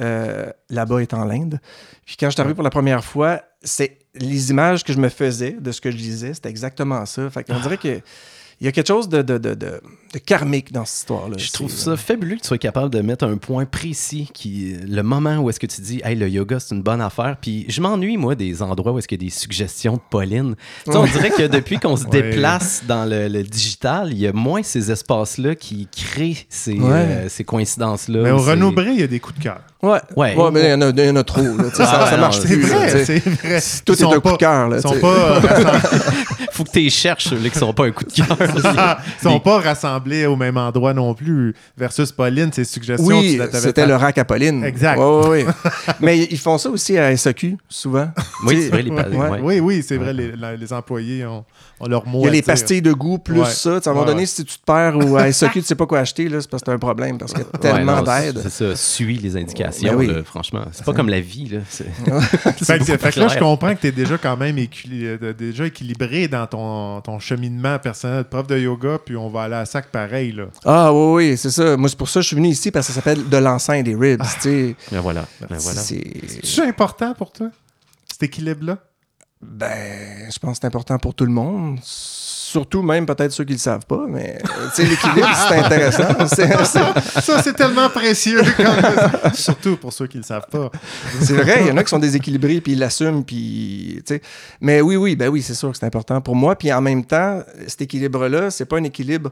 euh, 0.00 0.50
là-bas 0.70 1.00
est 1.00 1.14
en 1.14 1.24
l'Inde. 1.24 1.60
Puis 2.04 2.16
quand 2.18 2.26
je 2.26 2.32
suis 2.32 2.40
arrivé 2.40 2.54
pour 2.54 2.64
la 2.64 2.70
première 2.70 3.04
fois, 3.04 3.42
c'est 3.62 3.98
les 4.14 4.50
images 4.50 4.84
que 4.84 4.92
je 4.92 4.98
me 4.98 5.08
faisais 5.08 5.52
de 5.52 5.72
ce 5.72 5.80
que 5.80 5.90
je 5.90 5.96
lisais, 5.96 6.34
c'était 6.34 6.50
exactement 6.50 7.04
ça. 7.06 7.28
Fait 7.30 7.44
qu'on 7.44 7.60
dirait 7.60 7.78
que 7.78 8.00
il 8.60 8.64
y 8.64 8.68
a 8.68 8.72
quelque 8.72 8.88
chose 8.88 9.08
de, 9.08 9.22
de, 9.22 9.38
de, 9.38 9.54
de, 9.54 9.80
karmique 10.24 10.72
dans 10.72 10.84
cette 10.84 11.00
histoire-là. 11.00 11.36
Je 11.38 11.50
trouve 11.52 11.70
ça 11.70 11.96
fabuleux 11.96 12.36
que 12.36 12.42
tu 12.42 12.48
sois 12.48 12.58
capable 12.58 12.90
de 12.90 13.00
mettre 13.00 13.24
un 13.24 13.36
point 13.36 13.64
précis, 13.64 14.30
qui 14.32 14.74
le 14.86 15.02
moment 15.02 15.38
où 15.38 15.50
est-ce 15.50 15.60
que 15.60 15.66
tu 15.66 15.80
dis, 15.80 16.00
hey, 16.04 16.16
le 16.16 16.28
yoga, 16.28 16.60
c'est 16.60 16.74
une 16.74 16.82
bonne 16.82 17.00
affaire. 17.00 17.36
Puis 17.40 17.66
je 17.68 17.80
m'ennuie, 17.80 18.16
moi, 18.16 18.34
des 18.34 18.62
endroits 18.62 18.92
où 18.92 18.98
est-ce 18.98 19.08
qu'il 19.08 19.20
y 19.20 19.24
a 19.24 19.26
des 19.26 19.34
suggestions 19.34 19.94
de 19.94 20.00
Pauline. 20.10 20.54
on 20.86 21.04
dirait 21.04 21.30
que 21.30 21.46
depuis 21.46 21.78
qu'on 21.78 21.96
se 21.96 22.04
déplace 22.10 22.82
dans 22.86 23.08
le, 23.08 23.42
digital, 23.42 24.08
il 24.12 24.18
y 24.18 24.26
a 24.26 24.32
moins 24.32 24.62
ces 24.62 24.90
espaces-là 24.90 25.54
qui 25.54 25.88
créent 25.94 26.46
ces, 26.48 26.78
euh, 26.78 27.28
ces 27.28 27.44
coïncidences-là. 27.44 28.22
Mais 28.22 28.30
au 28.30 28.38
Renaud 28.38 28.72
il 28.76 29.00
y 29.00 29.02
a 29.02 29.06
des 29.06 29.20
coups 29.20 29.38
de 29.38 29.44
cœur. 29.44 29.60
Ouais. 29.80 30.00
ouais. 30.16 30.34
mais 30.52 30.64
il 30.64 30.70
y, 30.70 30.74
en 30.74 30.82
a, 30.82 30.90
y 30.90 31.10
en 31.10 31.16
a 31.16 31.24
trop. 31.24 31.40
Là, 31.40 31.70
ça, 31.72 32.06
ça, 32.06 32.16
marche 32.16 32.40
plus. 32.40 32.66
C'est 32.66 33.18
vrai. 33.18 33.60
Tout 33.84 33.92
est 33.92 34.02
un 34.02 34.20
coup 34.20 34.32
de 34.32 34.36
cœur. 34.36 34.70
Ils 34.74 34.80
sont 34.80 34.98
pas. 34.98 35.40
Faut 36.50 36.64
que 36.64 36.70
tu 36.70 36.80
les 36.80 36.90
cherches, 36.90 37.28
ceux 37.28 37.36
qui 37.36 37.56
sont 37.56 37.72
pas 37.72 37.86
un 37.86 37.92
coup 37.92 38.02
de 38.02 38.12
cœur. 38.12 38.36
ils 39.20 39.22
sont 39.22 39.38
pas 39.38 39.60
rassemblés 39.60 39.97
au 40.26 40.36
même 40.36 40.56
endroit 40.56 40.94
non 40.94 41.14
plus. 41.14 41.54
Versus 41.76 42.12
Pauline, 42.12 42.52
ses 42.52 42.64
suggestions. 42.64 43.06
Oui, 43.06 43.40
c'était 43.52 43.86
le 43.86 43.96
rack 43.96 44.18
à 44.18 44.24
Pauline. 44.24 44.64
Exact. 44.64 44.98
Ouais, 44.98 45.46
mais 46.00 46.18
ils 46.18 46.38
font 46.38 46.58
ça 46.58 46.70
aussi 46.70 46.96
à 46.98 47.16
SAQ, 47.16 47.56
souvent. 47.68 48.08
Oui, 48.46 48.62
c'est 48.62 48.68
vrai. 48.68 48.82
Les 48.82 48.90
Oui, 49.42 49.60
oui, 49.60 49.84
c'est 49.86 49.96
vrai. 49.96 50.12
Les, 50.12 50.32
les, 50.56 50.72
employés 50.72 51.26
ont, 51.26 51.44
ont 51.80 51.86
leur 51.88 52.06
mot 52.06 52.20
Il 52.22 52.26
y 52.26 52.28
a 52.28 52.30
les 52.30 52.42
pastilles 52.42 52.82
de 52.82 52.92
goût 52.92 53.18
plus 53.18 53.44
ça. 53.46 53.80
À 53.84 53.90
un 53.90 53.92
moment 53.92 54.06
donné, 54.06 54.26
si 54.26 54.44
tu 54.44 54.58
te 54.58 54.64
perds 54.64 54.96
ou 54.96 55.16
à 55.16 55.30
SAQ, 55.32 55.60
tu 55.60 55.66
sais 55.66 55.74
pas 55.74 55.86
quoi 55.86 55.98
acheter, 55.98 56.28
c'est 56.28 56.48
parce 56.48 56.62
que 56.62 56.70
c'est 56.70 56.72
un 56.72 56.78
problème. 56.78 57.18
Parce 57.18 57.32
qu'il 57.32 57.42
y 57.42 57.46
a 57.46 57.58
tellement 57.58 58.02
d'aide. 58.02 58.38
C'est 58.42 58.50
ça. 58.50 58.76
Suis 58.76 59.18
les 59.18 59.36
indications. 59.36 59.98
Ben 59.98 60.24
franchement, 60.24 60.64
c'est 60.72 60.84
pas 60.84 60.92
comme 60.92 61.08
la 61.08 61.20
vie. 61.20 61.48
Là. 61.48 61.60
fait, 61.68 63.10
que 63.10 63.20
là, 63.20 63.28
je 63.28 63.38
comprends 63.38 63.74
que 63.74 63.80
tu 63.80 63.86
es 63.88 63.92
déjà 63.92 64.18
quand 64.18 64.36
même 64.36 64.56
euh, 64.58 65.32
déjà 65.32 65.66
équilibré 65.66 66.28
dans 66.28 66.46
ton, 66.46 67.00
ton 67.00 67.18
cheminement 67.18 67.78
personnel 67.78 68.18
de 68.18 68.28
prof 68.28 68.46
de 68.46 68.58
yoga, 68.58 68.98
puis 69.04 69.16
on 69.16 69.28
va 69.28 69.42
aller 69.42 69.54
à 69.54 69.64
sac 69.64 69.87
pareil. 69.90 70.32
Là. 70.32 70.46
Ah 70.64 70.92
oui, 70.92 71.14
oui, 71.30 71.36
c'est 71.36 71.50
ça. 71.50 71.76
Moi, 71.76 71.88
c'est 71.88 71.98
pour 71.98 72.08
ça 72.08 72.20
que 72.20 72.22
je 72.22 72.28
suis 72.28 72.36
venu 72.36 72.48
ici, 72.48 72.70
parce 72.70 72.86
que 72.86 72.92
ça 72.92 73.00
s'appelle 73.00 73.28
de 73.28 73.36
l'enceinte 73.36 73.84
des 73.84 73.94
ribs. 73.94 74.22
Ah. 74.22 74.48
Ben 74.92 75.00
voilà. 75.00 75.26
Ben 75.40 75.58
voilà. 75.58 75.80
C'est 75.80 76.66
important 76.66 77.14
pour 77.14 77.32
toi, 77.32 77.48
cet 78.10 78.22
équilibre-là? 78.22 78.78
Ben, 79.40 80.28
je 80.32 80.38
pense 80.38 80.58
que 80.58 80.62
c'est 80.62 80.66
important 80.66 80.98
pour 80.98 81.14
tout 81.14 81.24
le 81.24 81.30
monde 81.30 81.78
surtout 82.48 82.82
même 82.82 83.04
peut-être 83.04 83.32
ceux 83.32 83.44
qui 83.44 83.52
le 83.52 83.58
savent 83.58 83.84
pas, 83.86 84.06
mais 84.08 84.38
l'équilibre, 84.78 85.28
c'est 85.48 85.58
intéressant. 85.64 86.26
Ça, 87.20 87.42
c'est 87.42 87.52
tellement 87.52 87.90
précieux, 87.90 88.42
quand 88.56 89.34
surtout 89.34 89.76
pour 89.76 89.92
ceux 89.92 90.06
qui 90.06 90.16
le 90.16 90.22
savent 90.22 90.48
pas. 90.50 90.70
c'est 91.20 91.34
vrai, 91.34 91.58
il 91.62 91.66
y 91.68 91.70
en 91.70 91.76
a 91.76 91.84
qui 91.84 91.90
sont 91.90 91.98
déséquilibrés, 91.98 92.60
puis 92.60 92.72
ils 92.72 92.78
l'assument, 92.78 93.22
puis, 93.22 94.02
mais 94.60 94.80
oui, 94.80 94.96
oui, 94.96 95.14
ben 95.14 95.28
oui, 95.28 95.42
c'est 95.42 95.54
sûr 95.54 95.70
que 95.70 95.76
c'est 95.76 95.86
important 95.86 96.20
pour 96.20 96.34
moi. 96.34 96.56
Puis 96.56 96.72
en 96.72 96.80
même 96.80 97.04
temps, 97.04 97.42
cet 97.66 97.82
équilibre-là, 97.82 98.50
c'est 98.50 98.64
pas 98.64 98.78
un 98.78 98.84
équilibre 98.84 99.30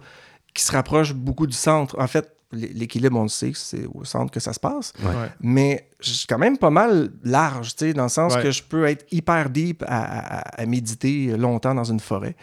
qui 0.57 0.63
se 0.63 0.73
rapproche 0.73 1.13
beaucoup 1.13 1.47
du 1.47 1.57
centre. 1.57 1.99
En 2.01 2.07
fait, 2.07 2.33
l'équilibre, 2.53 3.19
on 3.19 3.25
le 3.25 3.29
sait, 3.29 3.53
c'est 3.55 3.87
au 3.87 4.05
centre 4.05 4.31
que 4.31 4.41
ça 4.41 4.53
se 4.53 4.61
passe. 4.61 4.93
Mais 5.41 5.89
je 6.01 6.11
suis 6.11 6.27
quand 6.27 6.39
même 6.39 6.59
pas 6.59 6.71
mal 6.71 7.11
large, 7.23 7.77
dans 7.95 8.05
le 8.05 8.09
sens 8.09 8.37
que 8.37 8.51
je 8.51 8.63
peux 8.63 8.87
être 8.87 9.05
hyper 9.13 9.51
deep 9.51 9.85
à, 9.87 10.65
méditer 10.67 11.37
longtemps 11.37 11.75
dans 11.75 11.85
une 11.85 12.01
forêt. 12.01 12.37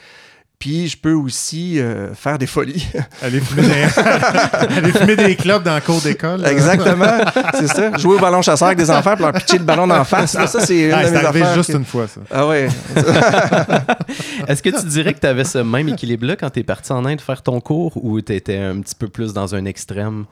Puis 0.64 0.88
je 0.88 0.96
peux 0.96 1.12
aussi 1.12 1.78
euh, 1.78 2.14
faire 2.14 2.38
des 2.38 2.48
folies. 2.48 2.88
aller, 3.22 3.42
fumer 3.42 3.64
des... 3.64 3.84
aller 4.78 4.92
fumer 4.94 5.16
des 5.18 5.36
clubs 5.36 5.62
dans 5.62 5.76
le 5.76 5.82
cours 5.82 6.00
d'école. 6.00 6.46
Exactement, 6.46 7.18
c'est 7.54 7.68
ça. 7.68 7.98
Jouer 7.98 8.16
au 8.16 8.20
ballon 8.20 8.42
chasseur 8.42 8.68
avec 8.68 8.78
des 8.78 8.90
enfants 8.90 9.14
puis 9.16 9.26
leur 9.26 9.34
pitcher 9.34 9.58
le 9.58 9.66
ballon 9.66 9.88
d'en 9.88 10.06
face. 10.06 10.32
Ça, 10.32 10.48
c'est 10.48 10.90
ah, 10.90 11.00
arrivé 11.00 11.44
juste 11.54 11.72
une 11.72 11.84
fois, 11.84 12.08
ça. 12.08 12.22
Ah 12.32 12.48
ouais. 12.48 12.70
Est-ce 14.48 14.64
que 14.64 14.70
tu 14.70 14.86
dirais 14.86 15.14
que 15.14 15.20
tu 15.20 15.28
avais 15.28 15.44
ce 15.44 15.58
même 15.58 15.90
équilibre-là 15.90 16.38
quand 16.38 16.52
tu 16.52 16.62
es 16.62 16.64
parti 16.64 16.94
en 16.94 17.04
Inde 17.04 17.20
faire 17.20 17.42
ton 17.42 17.60
cours 17.60 18.02
ou 18.02 18.22
tu 18.22 18.34
étais 18.34 18.58
un 18.58 18.80
petit 18.80 18.96
peu 18.96 19.10
plus 19.10 19.34
dans 19.34 19.56
un 19.56 19.66
extrême? 19.66 20.24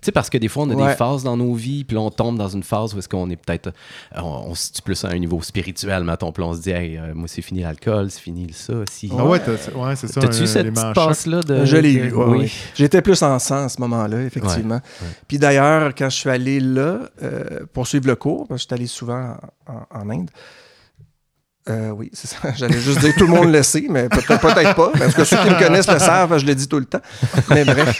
Tu 0.00 0.06
sais, 0.06 0.12
parce 0.12 0.28
que 0.28 0.38
des 0.38 0.48
fois, 0.48 0.64
on 0.64 0.70
a 0.70 0.88
des 0.88 0.94
phases 0.94 1.22
dans 1.24 1.36
nos 1.36 1.54
vies, 1.54 1.84
puis 1.84 1.96
là, 1.96 2.02
on 2.02 2.10
tombe 2.10 2.36
dans 2.36 2.48
une 2.48 2.62
phase 2.62 2.94
où 2.94 2.98
est-ce 2.98 3.08
qu'on 3.08 3.30
est 3.30 3.36
peut-être. 3.36 3.68
Euh, 4.14 4.20
on, 4.20 4.54
se 4.54 4.66
situe 4.66 4.82
plus 4.82 5.04
à 5.04 5.08
un 5.08 5.18
niveau 5.18 5.40
spirituel, 5.40 6.04
mettons, 6.04 6.32
puis 6.32 6.42
on 6.42 6.54
se 6.54 6.60
dit, 6.60 6.70
hey, 6.70 6.98
euh, 6.98 7.14
moi, 7.14 7.28
c'est 7.28 7.42
fini 7.42 7.62
l'alcool, 7.62 8.10
c'est 8.10 8.20
fini 8.20 8.52
ça. 8.52 8.74
Si... 8.90 9.10
Ah 9.16 9.24
ouais, 9.24 9.40
ouais 9.74 9.96
c'est 9.96 10.08
ça. 10.08 10.20
T'as-tu 10.20 10.42
eu 10.42 10.46
cette 10.46 10.72
petite 10.72 10.94
passe-là 10.94 11.40
de. 11.40 11.64
Je 11.64 11.76
l'ai 11.76 11.92
eu, 11.92 12.12
oui. 12.12 12.52
J'étais 12.74 13.00
plus 13.02 13.22
en 13.22 13.38
sang 13.38 13.64
à 13.64 13.68
ce 13.68 13.80
moment-là, 13.80 14.22
effectivement. 14.22 14.80
Puis 15.28 15.38
d'ailleurs, 15.38 15.94
quand 15.94 16.10
je 16.10 16.16
suis 16.16 16.30
allé 16.30 16.60
là, 16.60 17.00
euh, 17.22 17.60
pour 17.72 17.86
suivre 17.86 18.06
le 18.06 18.16
cours, 18.16 18.46
parce 18.46 18.60
que 18.60 18.62
je 18.62 18.66
suis 18.66 18.80
allé 18.80 18.86
souvent 18.86 19.36
en 19.66 20.10
Inde, 20.10 20.30
euh, 21.68 21.90
oui, 21.90 22.10
c'est 22.12 22.28
ça. 22.28 22.36
J'allais 22.56 22.80
juste 22.80 23.00
dire 23.00 23.14
tout 23.16 23.26
le 23.26 23.32
monde 23.32 23.52
le 23.52 23.62
sait, 23.62 23.86
mais 23.88 24.08
peut-être 24.08 24.40
pas. 24.40 24.92
Parce 24.98 25.14
que 25.14 25.24
ceux 25.24 25.36
qui 25.36 25.50
me 25.50 25.58
connaissent 25.58 25.90
le 25.90 25.98
savent, 25.98 26.38
je 26.38 26.46
le 26.46 26.54
dis 26.54 26.68
tout 26.68 26.78
le 26.78 26.84
temps. 26.84 27.00
Mais 27.50 27.64
bref, 27.64 27.96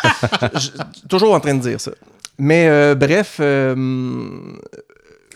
toujours 1.09 1.35
en 1.35 1.41
train 1.41 1.55
de 1.55 1.61
dire 1.61 1.81
ça. 1.81 1.91
Mais 2.39 2.69
euh, 2.69 2.95
bref, 2.95 3.39
euh, 3.41 3.75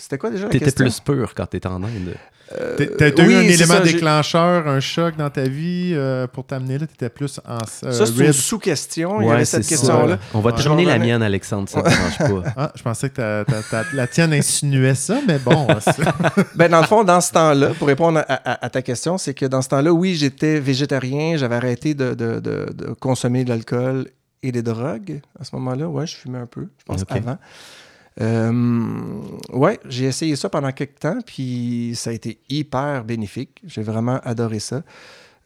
c'était 0.00 0.18
quoi 0.18 0.30
déjà 0.30 0.44
la 0.44 0.50
T'étais 0.50 0.72
plus 0.72 1.00
pur 1.00 1.34
quand 1.34 1.46
t'étais 1.46 1.68
en 1.68 1.82
Inde. 1.82 2.16
Euh, 2.58 2.76
T'as 2.98 3.10
eu 3.10 3.34
un 3.34 3.42
élément 3.42 3.78
déclencheur, 3.80 4.66
un 4.66 4.80
choc 4.80 5.16
dans 5.16 5.30
ta 5.30 5.42
vie 5.42 5.92
euh, 5.94 6.26
pour 6.26 6.44
t'amener 6.44 6.78
là? 6.78 6.86
T'étais 6.86 7.08
plus 7.08 7.38
en. 7.46 7.58
Euh, 7.58 7.92
ça, 7.92 8.06
c'est 8.06 8.26
une 8.26 8.32
sous-question. 8.32 9.20
Il 9.20 9.28
y 9.28 9.30
avait 9.30 9.44
cette 9.44 9.66
question-là. 9.66 10.18
On 10.34 10.40
va 10.40 10.52
terminer 10.52 10.86
la 10.86 10.98
mienne, 10.98 11.22
Alexandre, 11.22 11.68
ça 11.68 11.82
ne 11.82 11.88
dérange 11.88 12.18
pas. 12.18 12.52
Ah, 12.56 12.72
je 12.74 12.82
pensais 12.82 13.10
que 13.10 13.44
la 13.94 14.06
tienne 14.06 14.32
insinuait 14.32 14.94
ça, 14.94 15.20
mais 15.26 15.38
bon. 15.38 15.66
ben, 16.56 16.68
dans 16.68 16.80
le 16.80 16.86
fond, 16.86 17.04
dans 17.04 17.20
ce 17.20 17.32
temps-là, 17.32 17.68
pour 17.78 17.86
répondre 17.86 18.22
à, 18.26 18.70
ta 18.70 18.82
question, 18.82 19.18
c'est 19.18 19.34
que 19.34 19.46
dans 19.46 19.62
ce 19.62 19.68
temps-là, 19.68 19.92
oui, 19.92 20.14
j'étais 20.14 20.58
végétarien, 20.58 21.36
j'avais 21.36 21.54
arrêté 21.54 21.94
de, 21.94 22.14
de, 22.14 22.40
de, 22.40 22.92
consommer 22.98 23.44
de 23.44 23.50
l'alcool 23.50 24.08
et 24.42 24.52
des 24.52 24.62
drogues 24.62 25.20
à 25.38 25.44
ce 25.44 25.54
moment-là. 25.56 25.86
Ouais, 25.86 26.06
je 26.06 26.16
fumais 26.16 26.38
un 26.38 26.46
peu, 26.46 26.66
je 26.78 26.84
pense, 26.84 27.04
avant. 27.08 27.38
Euh, 28.20 29.22
ouais, 29.52 29.78
j'ai 29.88 30.06
essayé 30.06 30.36
ça 30.36 30.48
pendant 30.48 30.72
quelques 30.72 30.98
temps, 30.98 31.18
puis 31.24 31.92
ça 31.94 32.10
a 32.10 32.12
été 32.12 32.38
hyper 32.48 33.04
bénéfique. 33.04 33.60
J'ai 33.66 33.82
vraiment 33.82 34.20
adoré 34.24 34.58
ça. 34.58 34.82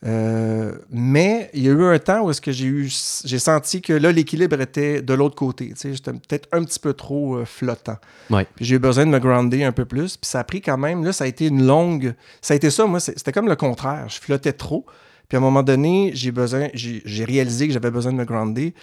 Euh, 0.06 0.72
mais 0.90 1.50
il 1.54 1.62
y 1.62 1.68
a 1.68 1.72
eu 1.72 1.82
un 1.82 1.98
temps 1.98 2.22
où 2.22 2.30
est-ce 2.30 2.40
que 2.40 2.52
j'ai 2.52 2.66
eu, 2.66 2.92
j'ai 3.24 3.38
senti 3.38 3.80
que 3.80 3.94
là 3.94 4.12
l'équilibre 4.12 4.60
était 4.60 5.00
de 5.00 5.14
l'autre 5.14 5.34
côté. 5.34 5.72
J'étais 5.82 6.12
peut-être 6.12 6.48
un 6.52 6.62
petit 6.62 6.78
peu 6.78 6.92
trop 6.92 7.36
euh, 7.36 7.44
flottant. 7.46 7.96
Ouais. 8.28 8.46
J'ai 8.60 8.76
eu 8.76 8.78
besoin 8.78 9.06
de 9.06 9.10
me 9.10 9.18
grounder 9.18 9.64
un 9.64 9.72
peu 9.72 9.86
plus. 9.86 10.16
Puis 10.18 10.28
ça 10.28 10.40
a 10.40 10.44
pris 10.44 10.60
quand 10.60 10.76
même. 10.76 11.04
Là, 11.04 11.12
ça 11.12 11.24
a 11.24 11.26
été 11.26 11.46
une 11.46 11.66
longue. 11.66 12.14
Ça 12.42 12.52
a 12.52 12.56
été 12.56 12.70
ça. 12.70 12.84
Moi, 12.86 13.00
c'était 13.00 13.32
comme 13.32 13.48
le 13.48 13.56
contraire. 13.56 14.06
Je 14.08 14.20
flottais 14.20 14.52
trop. 14.52 14.84
Puis 15.28 15.36
à 15.36 15.38
un 15.38 15.42
moment 15.42 15.62
donné, 15.62 16.10
j'ai 16.12 16.32
besoin. 16.32 16.68
J'ai 16.74 17.24
réalisé 17.24 17.66
que 17.66 17.72
j'avais 17.72 17.90
besoin 17.90 18.12
de 18.12 18.18
me 18.18 18.26
grounder. 18.26 18.74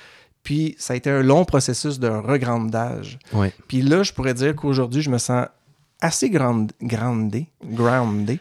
Puis 0.43 0.75
ça 0.79 0.93
a 0.93 0.95
été 0.95 1.09
un 1.09 1.21
long 1.21 1.45
processus 1.45 1.99
de 1.99 2.07
regrandage. 2.07 3.19
Puis 3.67 3.81
là, 3.81 4.03
je 4.03 4.11
pourrais 4.13 4.33
dire 4.33 4.55
qu'aujourd'hui, 4.55 5.01
je 5.01 5.09
me 5.09 5.17
sens 5.17 5.45
assez 6.01 6.29
grande, 6.29 6.71
grandé, 6.81 7.47
groundé, 7.63 8.39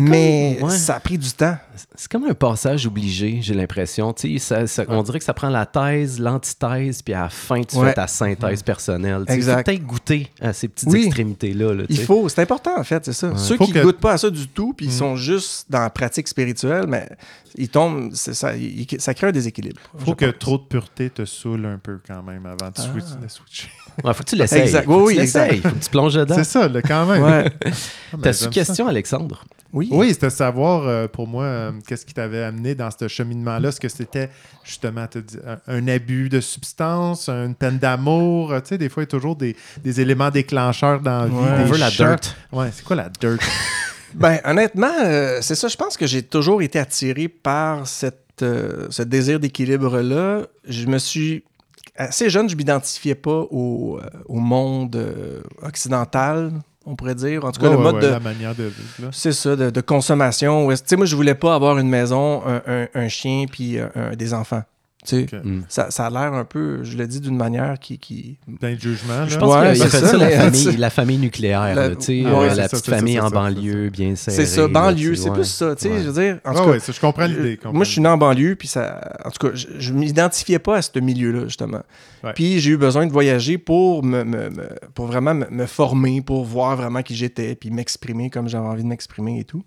mais 0.00 0.58
ça 0.68 0.96
a 0.96 1.00
pris 1.00 1.18
du 1.18 1.30
temps. 1.32 1.56
C'est 1.96 2.10
comme 2.10 2.24
un 2.24 2.34
passage 2.34 2.86
obligé, 2.86 3.40
j'ai 3.40 3.54
l'impression. 3.54 4.14
on 4.88 5.02
dirait 5.02 5.18
que 5.18 5.24
ça 5.24 5.34
prend 5.34 5.48
la 5.48 5.66
thèse, 5.66 6.20
l'antithèse, 6.20 7.02
puis 7.02 7.14
à 7.14 7.22
la 7.22 7.28
fin, 7.30 7.62
tu 7.62 7.78
fais 7.78 7.94
ta 7.94 8.06
synthèse 8.06 8.62
personnelle. 8.62 9.24
Il 9.28 9.42
faut 9.42 9.54
peut-être 9.62 9.84
goûter 9.84 10.30
à 10.40 10.52
ces 10.52 10.68
petites 10.68 10.92
extrémités-là. 10.94 11.84
Il 11.88 12.00
faut, 12.00 12.28
c'est 12.28 12.42
important 12.42 12.78
en 12.78 12.84
fait, 12.84 13.04
c'est 13.06 13.12
ça. 13.12 13.36
Ceux 13.36 13.56
qui 13.56 13.72
ne 13.72 13.82
goûtent 13.82 14.00
pas 14.00 14.12
à 14.12 14.18
ça 14.18 14.30
du 14.30 14.46
tout, 14.48 14.74
puis 14.74 14.86
ils 14.86 14.92
mm. 14.92 14.98
sont 14.98 15.16
juste 15.16 15.66
dans 15.70 15.80
la 15.80 15.90
pratique 15.90 16.28
spirituelle, 16.28 16.86
mais 16.86 17.08
ils 17.56 17.68
tombent, 17.68 18.12
ça, 18.14 18.34
ça 18.34 19.14
crée 19.14 19.28
un 19.28 19.32
déséquilibre. 19.32 19.80
Il 19.98 20.04
faut 20.04 20.14
que 20.14 20.26
trop 20.26 20.58
de 20.58 20.64
pureté 20.64 21.10
te 21.10 21.24
saoule 21.24 21.66
un 21.66 21.78
peu 21.78 22.00
quand 22.06 22.22
même 22.22 22.46
avant 22.46 22.68
de, 22.68 22.74
ah. 22.76 23.28
switcher. 23.28 23.68
Il 23.98 24.12
faut 24.12 24.24
que 24.24 24.28
tu 24.28 24.36
l'essayes. 24.36 24.62
Exact. 24.62 24.86
Oui, 24.88 25.16
oui, 25.16 25.26
Faut 25.26 25.68
que 25.68 25.84
tu 25.84 25.90
plonges 25.90 26.14
dedans. 26.14 26.34
C'est 26.34 26.44
ça, 26.44 26.68
quand 26.80 27.06
même. 27.06 27.22
Ouais. 27.22 27.52
Ah, 28.12 28.16
T'as 28.22 28.44
une 28.44 28.50
question, 28.50 28.86
Alexandre? 28.86 29.44
Oui. 29.72 29.88
Oui, 29.90 30.10
c'était 30.10 30.30
savoir 30.30 31.08
pour 31.08 31.26
moi 31.26 31.72
qu'est-ce 31.86 32.06
qui 32.06 32.14
t'avait 32.14 32.44
amené 32.44 32.76
dans 32.76 32.90
ce 32.96 33.08
cheminement-là. 33.08 33.70
Est-ce 33.70 33.80
que 33.80 33.88
c'était 33.88 34.30
justement 34.62 35.06
un, 35.66 35.88
abus 35.88 36.28
de 36.28 36.40
substance, 36.40 37.28
une 37.28 37.56
peine 37.56 37.78
d'amour? 37.78 38.52
Tu 38.62 38.68
sais, 38.68 38.78
des 38.78 38.88
fois, 38.88 39.02
il 39.02 39.06
y 39.06 39.08
a 39.08 39.10
toujours 39.10 39.34
des, 39.34 39.56
éléments 39.84 40.30
déclencheurs 40.30 41.00
dans 41.00 41.22
la 41.22 41.26
vie. 41.26 41.34
On 41.34 41.64
veut 41.64 41.78
la 41.78 41.90
dirt. 41.90 42.36
Ouais, 42.52 42.70
c'est 42.72 42.84
quoi 42.84 42.94
la 42.94 43.08
dirt? 43.08 43.40
ben, 44.14 44.38
honnêtement, 44.44 44.94
c'est 45.40 45.56
ça. 45.56 45.66
Je 45.66 45.76
pense 45.76 45.96
que 45.96 46.06
j'ai 46.06 46.22
toujours 46.22 46.62
été 46.62 46.78
attiré 46.78 47.26
par 47.26 47.88
cette, 47.88 48.22
ce 48.38 49.02
désir 49.02 49.40
d'équilibre-là. 49.40 50.42
Je 50.68 50.86
me 50.86 50.98
suis 50.98 51.42
assez 51.96 52.30
jeune, 52.30 52.48
je 52.48 52.56
m'identifiais 52.56 53.14
pas 53.14 53.46
au, 53.50 54.00
au 54.26 54.38
monde 54.38 54.96
occidental, 55.62 56.52
on 56.86 56.96
pourrait 56.96 57.14
dire. 57.14 57.44
En 57.44 57.52
tout 57.52 57.60
cas, 57.60 57.70
le 57.70 57.78
mode 57.78 58.00
de. 58.00 58.06
La 58.08 58.20
manière 58.20 58.54
de 58.54 58.70
C'est 59.12 59.32
ça, 59.32 59.56
de, 59.56 59.80
consommation. 59.80 60.68
Tu 60.70 60.76
sais, 60.84 60.96
moi, 60.96 61.06
je 61.06 61.16
voulais 61.16 61.34
pas 61.34 61.54
avoir 61.54 61.78
une 61.78 61.88
maison, 61.88 62.42
un, 62.44 63.08
chien, 63.08 63.46
puis 63.50 63.78
des 64.16 64.34
enfants. 64.34 64.62
Mm. 65.12 65.60
ça, 65.68 65.90
ça, 65.90 66.06
a 66.06 66.10
l'air 66.10 66.32
un 66.32 66.44
peu, 66.44 66.82
je 66.82 66.96
le 66.96 67.06
dis 67.06 67.20
d'une 67.20 67.36
manière 67.36 67.78
qui. 67.78 67.98
qui... 67.98 68.38
D'un 68.48 68.76
jugement. 68.76 69.26
Je 69.26 69.38
pense 69.38 69.78
qu'il 69.78 69.90
ça, 69.90 70.06
ça 70.06 70.16
la, 70.16 70.30
famille, 70.30 70.76
la, 70.76 70.90
famille, 70.90 71.18
nucléaire. 71.18 71.74
La, 71.74 71.88
la 71.88 72.68
petite 72.68 72.86
famille 72.86 73.20
en 73.20 73.28
banlieue, 73.28 73.90
bien 73.90 74.16
serrée. 74.16 74.36
C'est 74.36 74.46
ça, 74.46 74.66
banlieue, 74.66 75.14
c'est 75.14 75.30
plus 75.30 75.44
ça. 75.44 75.74
Je 75.80 75.88
veux 75.88 76.22
dire, 76.22 76.38
en 76.44 76.54
tout 76.54 76.70
cas, 76.70 76.92
je 76.92 77.00
comprends 77.00 77.26
l'idée. 77.26 77.58
Moi, 77.64 77.84
je 77.84 77.90
suis 77.90 78.00
né 78.00 78.08
en 78.08 78.16
banlieue, 78.16 78.56
puis 78.56 78.68
ça. 78.68 79.00
En 79.24 79.30
tout 79.30 79.48
cas, 79.48 79.54
je 79.54 79.92
ne 79.92 79.98
m'identifiais 79.98 80.58
pas 80.58 80.76
à 80.76 80.82
ce 80.82 80.98
milieu-là, 80.98 81.44
justement. 81.44 81.82
Puis 82.34 82.60
j'ai 82.60 82.70
eu 82.70 82.76
besoin 82.78 83.06
de 83.06 83.12
voyager 83.12 83.58
pour, 83.58 84.02
me, 84.02 84.24
me, 84.24 84.50
pour 84.94 85.06
vraiment 85.06 85.34
me, 85.34 85.66
former, 85.66 86.22
pour 86.22 86.44
voir 86.44 86.76
vraiment 86.76 87.02
qui 87.02 87.14
j'étais, 87.14 87.54
puis 87.54 87.70
m'exprimer 87.70 88.30
comme 88.30 88.48
j'avais 88.48 88.66
envie 88.66 88.82
de 88.82 88.88
m'exprimer 88.88 89.40
et 89.40 89.44
tout. 89.44 89.64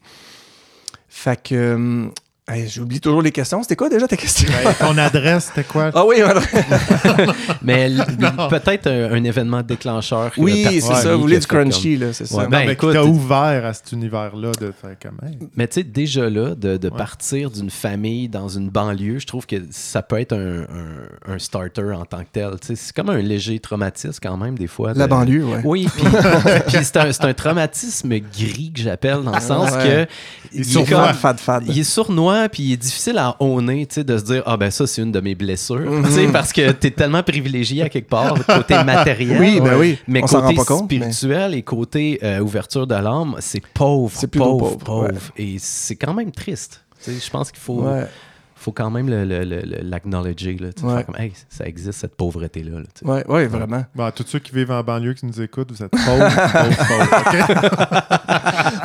Fait 1.08 1.41
que 1.41 2.10
hum, 2.49 2.67
J'oublie 2.67 2.99
toujours 2.99 3.21
les 3.21 3.31
questions. 3.31 3.62
C'était 3.62 3.75
quoi 3.75 3.89
déjà 3.89 4.07
ta 4.07 4.17
question? 4.17 4.49
Ben, 4.63 4.73
ton 4.73 4.97
adresse, 4.97 5.45
c'était 5.45 5.67
quoi? 5.67 5.91
Ah 5.93 6.05
oui, 6.05 6.17
Mais 7.62 7.89
peut-être 8.49 8.88
un, 8.88 9.23
événement 9.23 9.62
déclencheur. 9.62 10.31
Oui, 10.38 10.65
c'est 10.65 10.81
ça. 10.81 11.15
Vous 11.15 11.21
voulez 11.21 11.39
du 11.39 11.47
crunchy, 11.47 11.97
là, 11.97 12.13
c'est 12.13 12.25
ça. 12.25 12.45
Ben, 12.47 12.69
écoute, 12.69 12.93
t'as 12.93 13.03
ouvert 13.03 13.65
à 13.65 13.73
cet 13.73 13.91
univers-là 13.91 14.51
de 14.60 14.71
faire 14.71 14.95
quand 15.01 15.12
même. 15.21 15.49
Mais 15.55 15.67
tu 15.67 15.75
sais, 15.75 15.83
déjà 15.83 16.29
là, 16.29 16.55
de, 16.55 16.89
partir 16.89 17.51
d'une 17.51 17.69
famille 17.69 18.29
dans 18.29 18.47
une 18.47 18.69
banlieue, 18.69 19.19
je 19.19 19.27
trouve 19.27 19.45
que 19.45 19.57
ça 19.71 20.01
peut 20.01 20.19
être 20.19 20.33
un, 20.33 21.38
starter 21.38 21.91
en 21.93 22.05
tant 22.05 22.19
que 22.19 22.29
tel. 22.31 22.51
C'est 22.62 22.93
comme 22.93 23.10
un 23.10 23.19
léger 23.19 23.60
traumatisme 23.60 24.19
quand 24.21 24.38
même, 24.38 24.57
des 24.57 24.67
fois. 24.67 24.93
La 24.93 25.07
banlieue, 25.07 25.43
oui. 25.43 25.60
Oui, 25.63 25.88
puis 26.67 26.77
c'est 26.81 27.23
un, 27.23 27.33
traumatisme 27.33 28.10
gris 28.10 28.71
que 28.73 28.81
j'appelle, 28.81 29.21
dans 29.23 29.36
le 29.36 29.41
sens 29.41 29.71
que... 29.71 30.07
Il, 30.53 30.62
est 30.62 30.63
sournois, 30.63 31.13
fad, 31.13 31.39
fad. 31.39 31.63
Il 31.67 31.77
est 31.77 31.83
sournois, 31.83 32.37
puis 32.52 32.63
il 32.63 32.73
est 32.73 32.78
difficile 32.78 33.17
à 33.17 33.36
owner, 33.39 33.86
de 33.86 34.17
se 34.17 34.23
dire 34.23 34.43
ah 34.45 34.58
ben 34.58 34.71
ça 34.71 34.88
c'est 34.88 35.02
une 35.02 35.12
de 35.12 35.19
mes 35.19 35.36
blessures, 35.36 35.80
mhm. 35.91 36.32
parce 36.32 36.54
que 36.54 36.71
tu 36.71 36.88
es 36.88 36.91
tellement 36.91 37.23
privilégié 37.23 37.84
à 37.84 37.89
quelque 37.89 38.10
part 38.10 38.34
côté 38.45 38.76
matériel, 38.84 39.39
oui, 39.39 39.60
ben 39.60 39.78
oui. 39.78 39.97
mais 40.08 40.21
côté 40.21 40.56
spirituel 40.58 41.54
et 41.54 41.62
côté 41.62 42.19
euh, 42.23 42.39
ouverture 42.39 42.88
de 42.88 42.95
l'âme, 42.95 43.36
c'est 43.39 43.65
pauvre, 43.65 44.12
c'est 44.15 44.28
pauvre, 44.28 44.78
pauvre, 44.78 44.78
pauvre, 44.78 45.32
et 45.38 45.58
c'est 45.60 45.95
quand 45.95 46.13
même 46.13 46.32
triste. 46.32 46.84
Je 47.06 47.30
pense 47.30 47.52
qu'il 47.52 47.62
faut 47.62 47.86
faut 48.57 48.71
quand 48.71 48.89
même 48.89 49.07
l'acknowledger. 49.09 50.57
Ouais. 50.83 51.03
comme, 51.03 51.15
hey, 51.17 51.31
ça 51.49 51.65
existe, 51.65 51.99
cette 51.99 52.15
pauvreté-là. 52.15 52.79
Oui, 53.03 53.19
ouais, 53.27 53.47
vraiment. 53.47 53.85
Bon, 53.95 54.11
tous 54.11 54.25
ceux 54.27 54.39
qui 54.39 54.53
vivent 54.53 54.71
en 54.71 54.83
banlieue 54.83 55.13
qui 55.13 55.25
nous 55.25 55.41
écoutent, 55.41 55.71
vous 55.71 55.83
êtes 55.83 55.91
pauvres, 55.91 56.29
pauvres, 56.87 58.07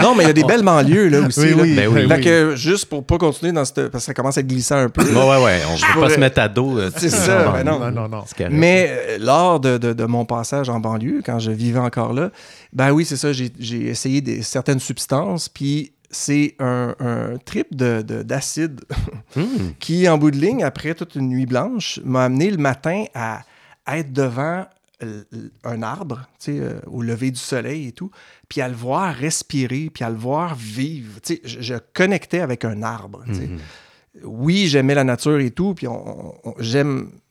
Non, 0.02 0.14
mais 0.14 0.24
il 0.24 0.26
y 0.26 0.30
a 0.30 0.35
des 0.35 0.44
belles 0.44 0.62
banlieues 0.62 1.08
là, 1.08 1.20
aussi. 1.20 1.40
Oui, 1.40 1.54
oui, 1.58 1.74
ben 1.74 1.88
oui, 1.88 2.06
oui. 2.08 2.20
Que, 2.20 2.54
juste 2.54 2.87
pour 2.87 3.04
pas 3.04 3.18
continuer 3.18 3.52
dans 3.52 3.64
cette... 3.64 3.88
Parce 3.88 4.04
que 4.04 4.06
ça 4.06 4.14
commence 4.14 4.37
à 4.37 4.40
être 4.40 4.46
glissant 4.46 4.76
un 4.76 4.88
peu. 4.88 5.02
Oui, 5.02 5.11
oui, 5.11 5.44
ouais. 5.44 5.61
On 5.68 5.72
ne 5.72 5.94
veut 5.94 6.00
pas 6.00 6.11
se 6.11 6.20
mettre 6.20 6.40
à 6.40 6.48
dos. 6.48 6.78
C'est 6.96 7.11
ça. 7.11 7.52
Mais 7.54 7.64
non, 7.64 7.78
non, 7.78 7.90
non. 7.90 8.08
non. 8.08 8.24
Mais 8.50 8.88
euh, 8.90 9.18
lors 9.18 9.61
de, 9.61 9.78
de, 9.78 9.92
de, 9.92 10.04
mon 10.04 10.24
passage 10.24 10.68
en 10.68 10.80
banlieue, 10.80 11.22
quand 11.24 11.38
je 11.38 11.50
vivais 11.50 11.78
encore 11.78 12.12
là, 12.12 12.30
ben 12.72 12.90
oui, 12.92 13.04
c'est 13.04 13.16
ça. 13.16 13.32
J'ai 13.32 13.88
essayé 13.88 14.20
des, 14.20 14.42
certaines 14.42 14.80
substances, 14.80 15.48
puis 15.48 15.91
c'est 16.12 16.55
un, 16.61 16.94
trip 17.44 17.75
d'acide 17.75 18.77
de, 18.77 19.40
hmm. 19.40 19.75
qui, 19.81 20.09
en 20.09 20.18
bout 20.18 20.31
de 20.31 20.38
ligne, 20.38 20.62
après 20.62 20.94
toute 20.94 21.16
une 21.16 21.29
nuit 21.29 21.46
blanche, 21.46 22.01
m'a 22.05 22.25
amené 22.25 22.51
le 22.51 22.59
matin 22.59 23.05
à 23.14 23.42
être 23.87 24.12
devant 24.12 24.66
un 25.64 25.83
arbre, 25.83 26.29
tu 26.38 26.53
sais, 26.53 26.61
euh, 26.61 26.81
au 26.87 27.03
lever 27.03 27.31
du 27.31 27.40
soleil 27.40 27.88
et 27.88 27.92
tout, 27.92 28.11
puis 28.48 28.61
à 28.61 28.68
le 28.68 28.75
voir 28.75 29.14
respirer, 29.14 29.90
puis 29.92 30.05
à 30.05 30.11
le 30.11 30.16
voir 30.16 30.55
vivre. 30.55 31.20
Tu 31.22 31.35
sais, 31.35 31.40
je, 31.44 31.75
connectais 31.92 32.40
avec 32.40 32.64
un 32.64 32.83
arbre. 32.83 33.25
Tu 33.27 33.35
sais. 33.35 33.46
Hmm. 33.46 33.59
Oui, 34.25 34.66
j'aimais 34.66 34.94
la 34.94 35.05
nature 35.05 35.40
et 35.40 35.51
tout, 35.51 35.75
puis 35.75 35.87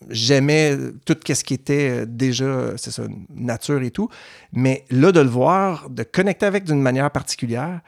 j'aimais 0.10 0.78
tout 1.06 1.16
ce 1.28 1.44
qui 1.44 1.54
était 1.54 2.08
déjà, 2.08 2.76
c'est 2.78 2.90
ça, 2.90 3.04
nature 3.36 3.84
et 3.84 3.92
tout. 3.92 4.10
Mais 4.52 4.86
là, 4.90 5.12
de 5.12 5.20
le 5.20 5.30
voir, 5.30 5.92
de 5.92 6.02
connecter 6.02 6.48
avec 6.48 6.64
d'une 6.64 6.82
manière 6.82 7.12
particulière, 7.12 7.82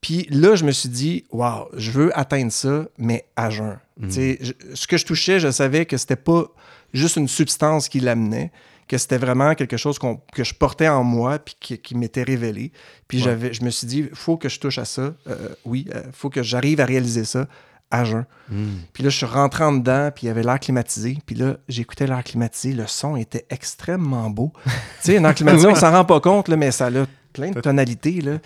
puis 0.00 0.26
là, 0.30 0.54
je 0.54 0.64
me 0.64 0.72
suis 0.72 0.88
dit, 0.88 1.24
waouh, 1.30 1.66
je 1.76 1.90
veux 1.90 2.18
atteindre 2.18 2.52
ça, 2.52 2.86
mais 2.98 3.26
à 3.36 3.50
jeun. 3.50 3.78
Mhm. 3.98 4.10
ce 4.74 4.86
que 4.86 4.96
je 4.96 5.04
touchais, 5.04 5.40
je 5.40 5.50
savais 5.50 5.84
que 5.84 5.98
c'était 5.98 6.16
pas 6.16 6.46
juste 6.94 7.16
une 7.16 7.28
substance 7.28 7.88
qui 7.88 8.00
l'amenait, 8.00 8.50
que 8.88 8.96
c'était 8.96 9.18
vraiment 9.18 9.54
quelque 9.54 9.76
chose 9.76 9.98
que 9.98 10.42
je 10.42 10.54
portais 10.54 10.88
en 10.88 11.04
moi 11.04 11.38
puis 11.38 11.78
qui, 11.78 11.94
m'était 11.94 12.22
révélé. 12.22 12.72
Puis 13.08 13.18
j'avais, 13.18 13.52
je 13.52 13.62
me 13.62 13.70
suis 13.70 13.86
dit, 13.86 14.08
faut 14.14 14.38
que 14.38 14.48
je 14.48 14.58
touche 14.58 14.78
à 14.78 14.86
ça. 14.86 15.14
Euh, 15.28 15.50
oui, 15.66 15.84
il 15.86 15.92
euh, 15.94 16.02
faut 16.12 16.30
que 16.30 16.42
j'arrive 16.42 16.80
à 16.80 16.86
réaliser 16.86 17.24
ça 17.24 17.46
à 17.90 18.04
jeun. 18.04 18.24
Mhm. 18.48 18.80
Puis 18.92 19.02
là, 19.02 19.10
je 19.10 19.16
suis 19.16 19.26
rentré 19.26 19.64
en 19.64 19.72
dedans, 19.72 20.10
puis 20.14 20.24
il 20.24 20.28
y 20.28 20.30
avait 20.30 20.42
l'air 20.42 20.58
climatisé. 20.58 21.18
Puis 21.26 21.34
là, 21.34 21.58
j'écoutais 21.68 22.06
l'air 22.06 22.24
climatisé. 22.24 22.72
Le 22.72 22.86
son 22.86 23.16
était 23.16 23.46
extrêmement 23.50 24.30
beau. 24.30 24.52
tu 24.64 24.72
sais, 25.02 25.18
un 25.18 25.24
air 25.24 25.34
climatisé, 25.34 25.68
on 25.68 25.74
s'en 25.74 25.92
rend 25.92 26.04
pas 26.06 26.20
compte, 26.20 26.48
là, 26.48 26.56
mais 26.56 26.70
ça 26.70 26.86
a 26.86 27.06
plein 27.32 27.50
de 27.50 27.60
tonalités. 27.60 28.22
Là. 28.22 28.38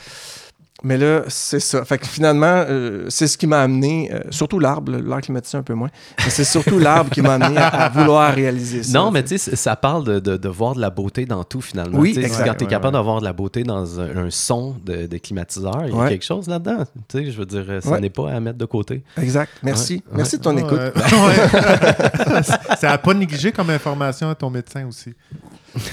Mais 0.84 0.98
là, 0.98 1.22
c'est 1.28 1.60
ça. 1.60 1.82
Fait 1.86 1.96
que 1.96 2.06
finalement, 2.06 2.64
euh, 2.68 3.06
c'est 3.08 3.26
ce 3.26 3.38
qui 3.38 3.46
m'a 3.46 3.62
amené, 3.62 4.10
euh, 4.12 4.20
surtout 4.28 4.58
l'arbre, 4.58 4.92
l'arbre 4.92 5.22
climatisé 5.22 5.56
un 5.56 5.62
peu 5.62 5.72
moins, 5.72 5.88
mais 6.18 6.28
c'est 6.28 6.44
surtout 6.44 6.78
l'arbre 6.78 7.10
qui 7.10 7.22
m'a 7.22 7.34
amené 7.34 7.58
à, 7.58 7.88
vouloir 7.88 8.34
réaliser 8.34 8.82
ça. 8.82 8.98
Non, 8.98 9.10
mais 9.10 9.22
tu 9.24 9.38
sais, 9.38 9.56
ça 9.56 9.76
parle 9.76 10.04
de, 10.04 10.36
de, 10.36 10.48
voir 10.48 10.74
de 10.74 10.82
la 10.82 10.90
beauté 10.90 11.24
dans 11.24 11.42
tout 11.42 11.62
finalement. 11.62 11.98
Oui, 11.98 12.14
Quand 12.44 12.54
tu 12.54 12.64
es 12.64 12.66
capable 12.66 12.92
d'avoir 12.92 13.20
de 13.20 13.24
la 13.24 13.32
beauté 13.32 13.62
dans 13.62 13.98
un, 13.98 14.28
son 14.28 14.76
de, 14.84 15.16
climatiseur, 15.16 15.84
il 15.86 15.96
y 15.96 15.98
a 15.98 16.08
quelque 16.08 16.24
chose 16.24 16.48
là-dedans. 16.48 16.84
Tu 17.08 17.18
sais, 17.18 17.30
je 17.30 17.38
veux 17.38 17.46
dire, 17.46 17.64
ça 17.80 17.98
n'est 17.98 18.10
pas 18.10 18.30
à 18.30 18.40
mettre 18.40 18.58
de 18.58 18.66
côté. 18.66 19.02
Exact. 19.20 19.52
Merci. 19.62 20.02
Merci 20.12 20.36
de 20.36 20.42
ton 20.42 20.56
écoute. 20.56 20.80
ça 22.78 22.88
n'a 22.88 22.98
pas 22.98 23.14
négligé 23.14 23.52
comme 23.52 23.70
information 23.70 24.28
à 24.28 24.34
ton 24.34 24.50
médecin 24.50 24.86
aussi. 24.86 25.14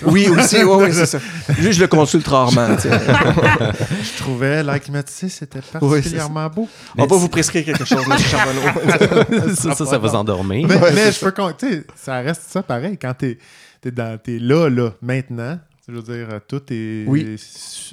Oui, 0.03 0.27
aussi, 0.29 0.63
oui, 0.63 0.85
oui, 0.85 0.93
c'est 0.93 1.05
ça. 1.05 1.19
Lui, 1.59 1.73
je 1.73 1.79
le 1.79 1.87
consulte 1.87 2.27
rarement. 2.27 2.67
je 2.77 4.17
trouvais 4.17 4.63
l'air 4.63 4.79
climatisé, 4.79 5.29
c'était 5.29 5.61
particulièrement 5.61 6.47
beau. 6.49 6.67
On 6.97 7.05
va 7.05 7.15
vous 7.15 7.29
prescrire 7.29 7.65
quelque 7.65 7.85
chose, 7.85 8.03
M. 8.09 8.17
ça, 9.55 9.75
ça, 9.75 9.85
ça 9.85 9.97
va 9.97 10.09
s'endormir. 10.09 10.67
Mais, 10.67 10.79
mais 10.93 11.11
je 11.11 11.19
peux 11.19 11.31
compter, 11.31 11.83
ça 11.95 12.19
reste 12.19 12.43
ça 12.47 12.61
pareil. 12.61 12.97
Quand 13.01 13.13
tu 13.17 13.31
es, 13.31 13.37
es, 13.85 14.39
là, 14.39 14.69
là, 14.69 14.91
maintenant, 15.01 15.57
je 15.91 15.99
veux 15.99 16.17
dire, 16.17 16.39
tout 16.47 16.61
est, 16.69 17.05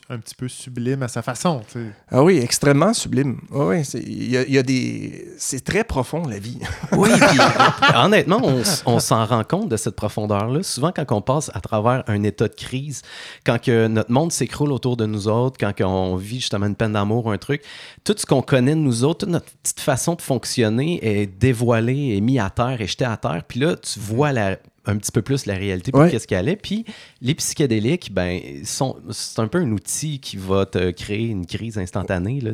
un 0.09 0.19
petit 0.19 0.35
peu 0.35 0.49
sublime 0.49 1.03
à 1.03 1.09
sa 1.09 1.23
façon. 1.23 1.63
Ah 2.11 2.23
oui, 2.23 2.39
extrêmement 2.39 2.95
sublime. 2.95 3.41
oui, 3.51 3.83
il 3.95 4.31
y, 4.31 4.59
a, 4.59 4.63
des. 4.63 5.29
C'est 5.39 5.65
très 5.65 5.85
profond, 5.85 6.27
la 6.27 6.39
vie. 6.39 6.59
oui, 6.93 7.11
honnêtement, 7.95 8.41
on, 8.87 9.01
s'en 9.01 9.25
rend 9.25 9.45
compte 9.45 9.69
de 9.69 9.77
cette 9.77 9.97
profondeur-là. 9.97 10.63
Souvent, 10.63 10.93
quand 10.95 11.11
on 11.13 11.21
passe 11.21 11.51
à 11.55 11.61
travers 11.61 12.05
un 12.07 12.23
état 12.23 12.49
de 12.49 12.55
crise, 12.55 13.03
quand 13.45 13.61
que 13.61 13.89
notre 13.89 14.13
monde 14.13 14.31
s'écroule 14.31 14.73
autour 14.73 14.97
de 14.97 15.07
nous 15.07 15.29
autres, 15.29 15.57
quand 15.59 15.73
on 15.85 16.17
vit 16.17 16.41
justement 16.41 16.67
une 16.67 16.77
peine 16.77 16.93
d'amour 16.93 17.27
ou 17.27 17.31
un 17.31 17.39
truc, 17.39 17.63
tout 18.05 18.15
ce 18.17 18.27
qu'on 18.27 18.43
connaît 18.43 18.75
de 18.75 18.81
nous 18.81 19.05
autres, 19.05 19.21
toute 19.21 19.31
notre 19.31 19.51
petite 19.63 19.81
façon 19.81 20.15
de 20.15 20.23
fonctionner 20.23 21.01
est 21.03 21.27
dévoilée, 21.27 22.17
est 22.17 22.21
mis 22.21 22.39
à 22.39 22.51
terre, 22.51 22.81
est 22.81 22.87
jeté 22.87 23.05
à 23.05 23.17
terre. 23.17 23.43
Puis 23.47 23.61
là, 23.61 23.75
tu 23.77 23.99
vois 23.99 24.33
la 24.33 24.59
un 24.89 24.97
petit 24.97 25.13
peu 25.13 25.23
plus 25.23 25.47
la 25.47 25.55
réalité 25.55 25.93
pour 25.93 26.09
qu'est-ce 26.09 26.27
qu'elle 26.27 26.49
est. 26.49 26.57
Puis 26.57 26.85
les 27.21 27.35
psychédéliques, 27.35 28.13
ben, 28.13 28.41
c'est 28.65 29.39
un 29.39 29.47
peu 29.47 29.59
un 29.59 29.71
outil 29.71 30.19
qui 30.19 30.37
va 30.37 30.67
te 30.67 30.91
créer 30.91 31.27
une 31.27 31.47
crise 31.47 31.79
instantanée. 31.79 32.41
Là, 32.41 32.53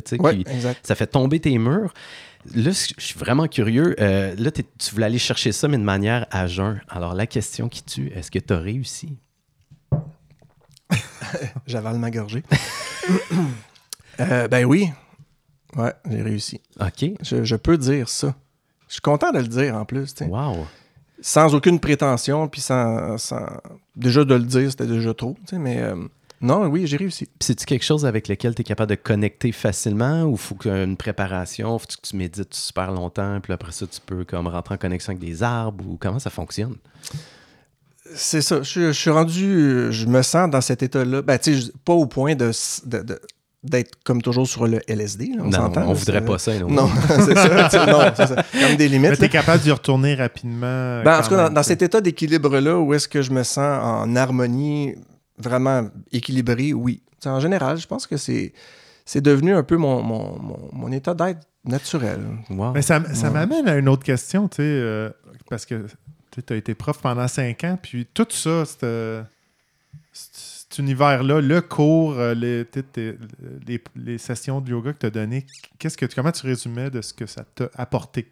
ça 0.83 0.95
fait 0.95 1.07
tomber 1.07 1.39
tes 1.39 1.57
murs. 1.57 1.93
Là, 2.53 2.71
je 2.71 3.03
suis 3.03 3.17
vraiment 3.17 3.47
curieux. 3.47 3.95
Euh, 3.99 4.35
là, 4.37 4.51
tu 4.51 4.63
voulais 4.91 5.07
aller 5.07 5.17
chercher 5.17 5.51
ça, 5.51 5.67
mais 5.67 5.77
de 5.77 5.83
manière 5.83 6.27
à 6.29 6.45
jeun. 6.45 6.79
Alors, 6.89 7.15
la 7.15 7.25
question 7.25 7.69
qui 7.69 7.83
tue, 7.83 8.11
est-ce 8.13 8.29
que 8.29 8.37
tu 8.37 8.53
as 8.53 8.59
réussi? 8.59 9.17
J'avale 11.65 11.97
ma 11.97 12.11
gorgée. 12.11 12.43
Euh, 14.21 14.47
ben 14.47 14.63
oui. 14.63 14.89
Ouais, 15.75 15.91
j'ai 16.09 16.21
réussi. 16.21 16.61
OK. 16.79 17.05
Je, 17.21 17.55
peux 17.57 17.77
dire 17.77 18.07
ça. 18.07 18.33
Je 18.87 18.93
suis 18.93 19.01
content 19.01 19.33
de 19.33 19.39
le 19.39 19.47
dire 19.49 19.75
en 19.75 19.83
plus. 19.83 20.15
Wow 20.21 20.65
sans 21.21 21.55
aucune 21.55 21.79
prétention, 21.79 22.47
puis 22.47 22.61
sans, 22.61 23.15
Déjà 23.95 24.25
de 24.25 24.35
le 24.35 24.43
dire, 24.43 24.69
c'était 24.69 24.87
déjà 24.87 25.13
trop, 25.13 25.35
mais... 25.53 25.81
Euh, 25.81 25.95
non, 26.41 26.65
oui, 26.67 26.85
j'ai 26.85 26.97
réussi. 26.97 27.29
C'est-tu 27.39 27.65
quelque 27.65 27.85
chose 27.85 28.05
avec 28.05 28.27
lequel 28.27 28.53
tu 28.53 28.61
es 28.61 28.63
capable 28.63 28.89
de 28.89 28.95
connecter 28.95 29.51
facilement 29.51 30.23
ou 30.23 30.35
faut 30.35 30.57
une 30.65 30.97
préparation, 30.97 31.79
faut 31.79 31.87
que 31.87 32.07
tu 32.07 32.15
médites 32.17 32.53
super 32.53 32.91
longtemps, 32.91 33.39
puis 33.41 33.53
après 33.53 33.71
ça, 33.71 33.87
tu 33.87 34.01
peux 34.05 34.25
comme 34.25 34.47
rentrer 34.47 34.75
en 34.75 34.77
connexion 34.77 35.11
avec 35.11 35.21
des 35.21 35.43
arbres 35.43 35.85
ou 35.87 35.97
comment 35.97 36.19
ça 36.19 36.29
fonctionne? 36.29 36.75
C'est 38.13 38.41
ça. 38.41 38.61
Je, 38.61 38.91
suis 38.91 39.09
rendu, 39.09 39.91
je 39.91 40.05
me 40.05 40.21
sens 40.21 40.49
dans 40.49 40.61
cet 40.61 40.83
état-là. 40.83 41.21
Ben, 41.23 41.39
tu 41.39 41.59
sais, 41.59 41.71
pas 41.83 41.93
au 41.93 42.05
point 42.05 42.35
de, 42.35 42.51
d'être 43.65 43.97
comme 44.03 44.21
toujours 44.21 44.47
sur 44.47 44.67
le 44.67 44.81
LSD. 44.87 45.31
on 45.39 45.45
non, 45.45 45.71
on 45.75 45.93
voudrait 45.93 46.23
pas 46.23 46.37
ça. 46.37 46.51
Non, 46.67 46.89
c'est 47.07 47.35
ça, 47.35 47.85
non, 47.85 47.99
ça. 48.15 48.43
Comme 48.51 48.75
des 48.77 48.87
limites. 48.87 49.11
Mais 49.11 49.17
tu 49.17 49.23
es 49.23 49.29
capable 49.29 49.61
d'y 49.63 49.71
retourner 49.71 50.15
rapidement. 50.15 51.03
Ben, 51.03 51.19
en 51.19 51.21
tout 51.21 51.29
cas, 51.29 51.49
dans, 51.49 51.63
cet 51.63 51.81
état 51.81 52.01
d'équilibre-là, 52.01 52.77
où 52.79 52.93
est-ce 52.93 53.07
que 53.07 53.21
je 53.21 53.31
me 53.31 53.43
sens 53.43 53.79
en 53.83 54.15
harmonie, 54.15 54.95
vraiment 55.37 55.89
équilibré, 56.11 56.73
oui. 56.73 57.01
en 57.25 57.39
général, 57.39 57.77
je 57.77 57.87
pense 57.87 58.07
que 58.07 58.17
c'est, 58.17 58.53
c'est 59.05 59.21
devenu 59.21 59.53
un 59.53 59.63
peu 59.63 59.77
mon, 59.77 60.01
mon, 60.01 60.39
mon, 60.71 60.91
état 60.91 61.13
d'être 61.13 61.41
naturel. 61.63 62.21
Mais 62.73 62.81
ça, 62.81 63.01
ça 63.13 63.29
m'amène 63.29 63.67
à 63.67 63.75
une 63.75 63.89
autre 63.89 64.03
question, 64.03 64.47
tu 64.47 64.57
sais, 64.57 64.63
euh, 64.63 65.09
parce 65.49 65.65
que 65.65 65.85
tu 66.31 66.53
as 66.53 66.55
été 66.55 66.73
prof 66.73 66.99
pendant 67.01 67.27
cinq 67.27 67.63
ans, 67.63 67.77
puis 67.81 68.07
tout 68.13 68.27
ça, 68.29 68.63
univers-là, 70.79 71.41
le 71.41 71.61
cours, 71.61 72.13
euh, 72.17 72.33
les, 72.33 72.65
les, 73.67 73.83
les, 73.95 74.17
sessions 74.17 74.61
de 74.61 74.69
yoga 74.71 74.93
que 74.93 74.99
tu 74.99 75.05
as 75.05 75.09
données, 75.09 75.45
qu'est-ce 75.79 75.97
que, 75.97 76.05
comment 76.05 76.31
tu 76.31 76.45
résumais 76.45 76.89
de 76.89 77.01
ce 77.01 77.13
que 77.13 77.25
ça 77.25 77.43
t'a 77.55 77.69
apporté? 77.75 78.27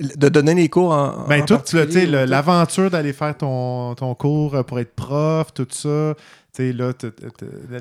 De 0.00 0.28
donner 0.28 0.54
les 0.54 0.68
cours 0.68 0.92
en. 0.92 1.26
Ben, 1.26 1.44
tout, 1.44 1.58
l'aventure 1.74 2.90
d'aller 2.90 3.12
faire 3.12 3.36
ton, 3.36 3.94
ton, 3.94 4.14
cours 4.14 4.64
pour 4.64 4.78
être 4.78 4.94
prof, 4.94 5.52
tout 5.52 5.66
ça. 5.70 6.14
là, 6.58 6.92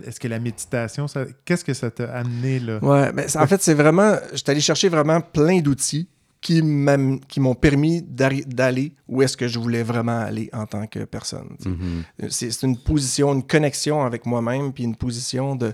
est-ce 0.08 0.20
que 0.20 0.28
la 0.28 0.40
méditation, 0.40 1.06
qu'est-ce 1.46 1.64
que 1.64 1.74
ça 1.74 1.92
t'a 1.92 2.12
amené 2.12 2.60
là? 2.60 2.80
Ouais, 2.84 3.12
ben, 3.12 3.28
en 3.36 3.46
fait, 3.46 3.62
c'est 3.62 3.76
vraiment. 3.76 4.16
J'étais 4.34 4.52
allé 4.52 4.62
chercher 4.62 4.90
vraiment 4.90 5.22
plein 5.22 5.60
d'outils 5.60 6.08
qui 6.42 6.62
m'ont 6.64 7.56
permis 7.56 8.02
d'aller 8.02 8.96
où 9.08 9.22
est-ce 9.22 9.38
que 9.38 9.48
je 9.48 9.60
voulais 9.60 9.84
vraiment 9.84 10.20
aller 10.20 10.50
en 10.54 10.66
tant 10.66 10.88
que 10.88 11.06
personne. 11.06 11.56
Mm-hmm. 11.64 12.30
C'est 12.30 12.64
une 12.64 12.78
position, 12.78 13.34
une 13.34 13.46
connexion 13.46 14.04
avec 14.04 14.26
moi-même, 14.26 14.74
puis 14.74 14.84
une 14.84 14.96
position 14.96 15.56
de, 15.56 15.74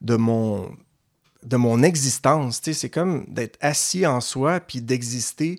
de, 0.00 0.14
mon, 0.14 0.70
de 1.42 1.56
mon 1.56 1.82
existence. 1.82 2.60
C'est 2.62 2.90
comme 2.90 3.26
d'être 3.28 3.58
assis 3.60 4.06
en 4.06 4.20
soi, 4.20 4.60
puis 4.60 4.80
d'exister 4.80 5.58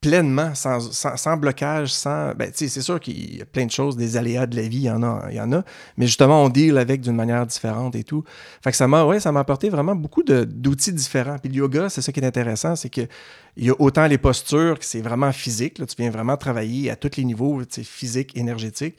pleinement, 0.00 0.54
sans, 0.54 0.92
sans, 0.92 1.36
blocage, 1.36 1.92
sans... 1.92 2.32
Ben, 2.34 2.50
c'est 2.54 2.68
sûr 2.68 3.00
qu'il 3.00 3.38
y 3.38 3.42
a 3.42 3.44
plein 3.44 3.66
de 3.66 3.70
choses, 3.70 3.96
des 3.96 4.16
aléas 4.16 4.46
de 4.46 4.54
la 4.54 4.62
vie, 4.62 4.78
il 4.78 4.82
y 4.82 4.90
en 4.90 5.02
a, 5.02 5.28
en 5.40 5.52
a 5.52 5.64
mais 5.96 6.06
justement, 6.06 6.44
on 6.44 6.48
deal 6.48 6.78
avec 6.78 7.00
d'une 7.00 7.16
manière 7.16 7.44
différente 7.46 7.96
et 7.96 8.04
tout. 8.04 8.22
Fait 8.62 8.70
que 8.70 8.76
ça 8.76 8.86
m'a 8.86 9.00
apporté 9.40 9.68
vraiment 9.70 9.96
beaucoup 9.96 10.22
d'outils 10.22 10.92
différents. 10.92 11.38
Puis 11.38 11.50
le 11.50 11.56
yoga, 11.56 11.88
c'est 11.88 12.02
ça 12.02 12.12
qui 12.12 12.20
est 12.20 12.26
intéressant, 12.26 12.76
c'est 12.76 12.90
qu'il 12.90 13.08
il 13.56 13.66
y 13.66 13.70
a 13.70 13.74
autant 13.80 14.06
les 14.06 14.18
postures 14.18 14.78
que 14.78 14.84
c'est 14.84 15.00
vraiment 15.00 15.32
physique. 15.32 15.78
Là, 15.78 15.86
tu 15.86 15.96
viens 15.98 16.10
vraiment 16.10 16.36
travailler 16.36 16.90
à 16.90 16.96
tous 16.96 17.16
les 17.16 17.24
niveaux, 17.24 17.60
physique, 17.82 18.36
énergétique. 18.36 18.96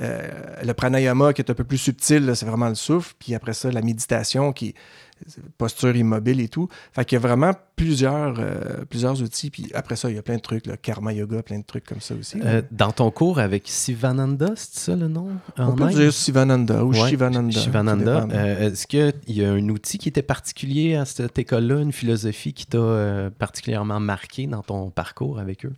Euh, 0.00 0.28
le 0.62 0.74
pranayama 0.74 1.32
qui 1.32 1.42
est 1.42 1.50
un 1.50 1.54
peu 1.54 1.64
plus 1.64 1.78
subtil, 1.78 2.32
c'est 2.34 2.46
vraiment 2.46 2.68
le 2.68 2.74
souffle. 2.74 3.14
Puis 3.18 3.34
après 3.34 3.52
ça, 3.52 3.70
la 3.70 3.82
méditation 3.82 4.52
qui 4.52 4.74
posture 5.56 5.96
immobile 5.96 6.40
et 6.40 6.48
tout. 6.48 6.68
Fait 6.92 7.04
qu'il 7.04 7.16
y 7.16 7.20
a 7.22 7.26
vraiment 7.26 7.52
plusieurs, 7.76 8.36
euh, 8.38 8.84
plusieurs 8.88 9.22
outils. 9.22 9.50
Puis 9.50 9.70
après 9.74 9.96
ça, 9.96 10.10
il 10.10 10.16
y 10.16 10.18
a 10.18 10.22
plein 10.22 10.36
de 10.36 10.40
trucs, 10.40 10.66
le 10.66 10.76
karma 10.76 11.12
yoga, 11.12 11.42
plein 11.42 11.58
de 11.58 11.64
trucs 11.64 11.84
comme 11.84 12.00
ça 12.00 12.14
aussi. 12.14 12.38
Euh, 12.44 12.62
dans 12.70 12.92
ton 12.92 13.10
cours 13.10 13.38
avec 13.38 13.64
Sivananda, 13.66 14.52
c'est 14.56 14.78
ça 14.78 14.96
le 14.96 15.08
nom? 15.08 15.28
On 15.56 15.74
peut 15.74 15.88
dire 15.88 16.12
Sivananda 16.12 16.84
ou 16.84 16.92
Shivananda. 16.92 17.60
Shivananda. 17.60 18.26
Est-ce 18.60 18.86
qu'il 18.86 19.12
y 19.28 19.44
a 19.44 19.50
un 19.50 19.68
outil 19.68 19.98
qui 19.98 20.08
était 20.08 20.22
particulier 20.22 20.96
à 20.96 21.04
cette 21.04 21.38
école-là, 21.38 21.80
une 21.80 21.92
philosophie 21.92 22.52
qui 22.52 22.66
t'a 22.66 23.30
particulièrement 23.38 24.00
marqué 24.00 24.46
dans 24.46 24.62
ton 24.62 24.90
parcours 24.90 25.38
avec 25.38 25.64
eux? 25.64 25.72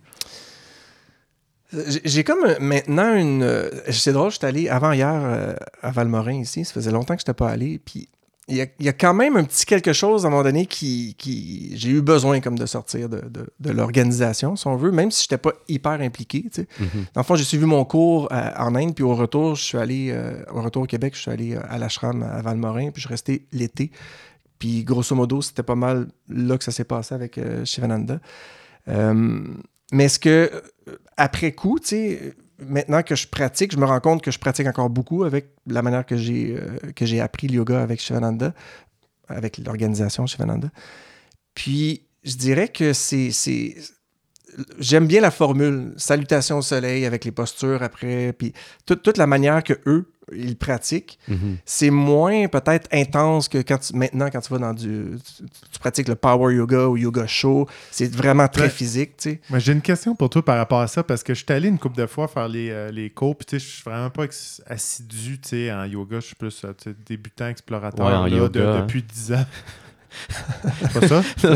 J'ai 2.03 2.23
comme 2.23 2.43
euh, 2.43 2.55
maintenant 2.59 3.15
une. 3.15 3.43
Euh, 3.43 3.69
c'est 3.89 4.11
drôle, 4.11 4.31
j'étais 4.31 4.47
allé 4.47 4.67
avant 4.67 4.91
hier 4.91 5.13
euh, 5.13 5.53
à 5.81 5.91
Valmorin 5.91 6.33
ici. 6.33 6.65
Ça 6.65 6.73
faisait 6.73 6.91
longtemps 6.91 7.15
que 7.15 7.21
je 7.21 7.23
n'étais 7.23 7.33
pas 7.33 7.49
allé. 7.49 7.79
Puis 7.83 8.09
il 8.51 8.69
y, 8.79 8.89
a, 8.89 8.93
quand 8.93 9.13
même 9.13 9.37
un 9.37 9.43
petit 9.43 9.65
quelque 9.65 9.93
chose 9.93 10.25
à 10.25 10.27
un 10.27 10.31
moment 10.31 10.43
donné 10.43 10.65
qui. 10.65 11.15
qui 11.17 11.71
j'ai 11.75 11.89
eu 11.89 12.01
besoin 12.01 12.41
comme 12.41 12.59
de 12.59 12.65
sortir 12.65 13.07
de, 13.07 13.21
de, 13.59 13.69
l'organisation, 13.71 14.55
si 14.55 14.67
on 14.67 14.75
veut, 14.75 14.91
même 14.91 15.09
si 15.09 15.23
je 15.23 15.25
n'étais 15.25 15.37
pas 15.37 15.53
hyper 15.67 15.93
impliqué. 16.01 16.43
Tu 16.43 16.49
sais. 16.51 16.61
Mm-hmm. 16.63 17.13
Dans 17.13 17.21
le 17.21 17.23
fond, 17.23 17.35
j'ai 17.35 17.45
suivi 17.45 17.65
mon 17.65 17.85
cours 17.85 18.27
en 18.31 18.75
Inde, 18.75 18.93
puis 18.93 19.03
au 19.03 19.15
retour, 19.15 19.55
je 19.55 19.63
suis 19.63 19.77
allé. 19.77 20.15
au 20.53 20.61
retour 20.61 20.83
au 20.83 20.85
Québec, 20.85 21.13
je 21.15 21.21
suis 21.21 21.31
allé 21.31 21.55
à 21.55 21.77
l'ashram 21.77 22.23
à 22.23 22.41
Valmorin, 22.41 22.91
puis 22.91 23.01
je 23.01 23.07
restais 23.07 23.43
l'été. 23.51 23.91
Puis 24.59 24.83
grosso 24.83 25.15
modo, 25.15 25.41
c'était 25.41 25.63
pas 25.63 25.75
mal 25.75 26.07
là 26.29 26.57
que 26.57 26.63
ça 26.63 26.71
s'est 26.71 26.83
passé 26.83 27.15
avec 27.15 27.39
Shivananda. 27.63 28.19
mais 28.87 30.05
est-ce 30.05 30.19
que 30.19 30.51
après 31.17 31.53
coup, 31.53 31.79
tu 31.79 31.87
sais, 31.87 32.33
maintenant 32.61 33.03
que 33.03 33.15
je 33.15 33.27
pratique, 33.27 33.71
je 33.71 33.77
me 33.77 33.85
rends 33.85 33.99
compte 33.99 34.21
que 34.21 34.31
je 34.31 34.39
pratique 34.39 34.67
encore 34.67 34.89
beaucoup 34.89 35.23
avec 35.23 35.53
la 35.67 35.81
manière 35.81 36.05
que 36.05 36.17
j'ai 36.17 36.57
euh, 36.57 36.91
que 36.95 37.05
j'ai 37.05 37.19
appris 37.19 37.47
le 37.47 37.55
yoga 37.55 37.81
avec 37.81 37.99
Shivananda, 37.99 38.53
avec 39.27 39.57
l'organisation 39.57 40.25
Shivananda. 40.25 40.69
Puis, 41.55 42.07
je 42.23 42.35
dirais 42.35 42.67
que 42.67 42.93
c'est 42.93 43.31
j'aime 44.79 45.07
bien 45.07 45.21
la 45.21 45.31
formule 45.31 45.93
salutation 45.97 46.57
au 46.57 46.61
soleil 46.61 47.05
avec 47.05 47.25
les 47.25 47.31
postures 47.31 47.81
après, 47.83 48.33
puis 48.33 48.53
toute, 48.85 49.17
la 49.17 49.27
manière 49.27 49.63
que 49.63 49.73
eux 49.85 50.07
ils 50.33 50.55
pratiquent. 50.55 51.19
Mhm. 51.27 51.57
C'est 51.65 51.89
moins 51.89 52.47
peut-être 52.47 52.87
intense 52.93 53.49
que 53.49 53.57
quand 53.57 53.93
maintenant 53.93 54.29
quand 54.31 54.39
tu 54.39 54.53
vas 54.53 54.59
dans 54.59 54.73
du 54.73 55.17
tu, 55.71 55.79
pratiques 55.79 56.07
le 56.07 56.15
power 56.15 56.53
yoga 56.53 56.87
ou 56.87 56.95
yoga 56.95 57.27
show, 57.27 57.67
c'est 57.89 58.13
vraiment 58.15 58.47
très 58.47 58.69
physique, 58.69 59.17
tu 59.17 59.31
sais. 59.31 59.59
j'ai 59.59 59.73
une 59.73 59.81
question 59.81 60.15
pour 60.15 60.29
toi 60.29 60.45
par 60.45 60.57
rapport 60.57 60.79
à 60.79 60.87
ça 60.87 61.03
parce 61.03 61.23
que 61.23 61.33
je 61.33 61.43
suis 61.43 61.53
allé 61.53 61.67
une 61.67 61.79
couple 61.79 61.97
de 61.97 62.05
fois 62.05 62.27
faire 62.27 62.47
les, 62.47 62.69
euh, 62.69 62.91
les 62.91 63.09
cours, 63.09 63.35
puis 63.35 63.45
tu 63.45 63.59
sais 63.59 63.65
je 63.65 63.71
suis 63.71 63.83
vraiment 63.83 64.09
pas 64.09 64.25
assidu, 64.67 65.39
tu 65.39 65.49
sais 65.49 65.73
en 65.73 65.83
yoga, 65.85 66.19
je 66.19 66.27
suis 66.27 66.35
plus 66.35 66.63
euh, 66.63 66.73
débutant 67.05 67.47
explorateur 67.47 68.29
depuis 68.29 69.03
10 69.03 69.33
ans. 69.33 69.45
Pas 70.93 71.07
ça? 71.07 71.21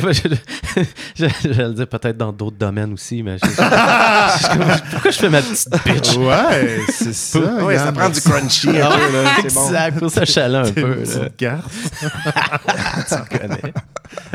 J'allais 1.15 1.34
le 1.44 1.74
dire 1.74 1.88
peut-être 1.88 2.18
dans 2.18 2.32
d'autres 2.32 2.58
domaines 2.58 2.94
aussi, 2.94 3.24
mais 3.24 3.38
pourquoi 3.39 5.12
je 5.12 5.18
fais 5.18 5.30
ma 5.30 5.41
petite 5.41 5.70
bitch? 5.86 6.18
Ouais, 6.18 6.80
c'est 6.89 7.13
ça. 7.13 7.39
Ouais, 7.63 7.78
ça 7.78 7.91
prend 7.91 8.10
du 8.10 8.22
crunchy 8.22 8.70
un 8.70 8.74
peu. 8.74 9.13
Là, 9.13 9.39
exact, 9.44 10.00
pour 10.00 10.10
ça 10.10 10.26
chalant 10.26 10.65
un 10.65 10.72
peu. 10.72 11.04
Une 11.04 11.30
garde. 11.38 11.63
tu 13.08 13.15
connais. 13.38 13.74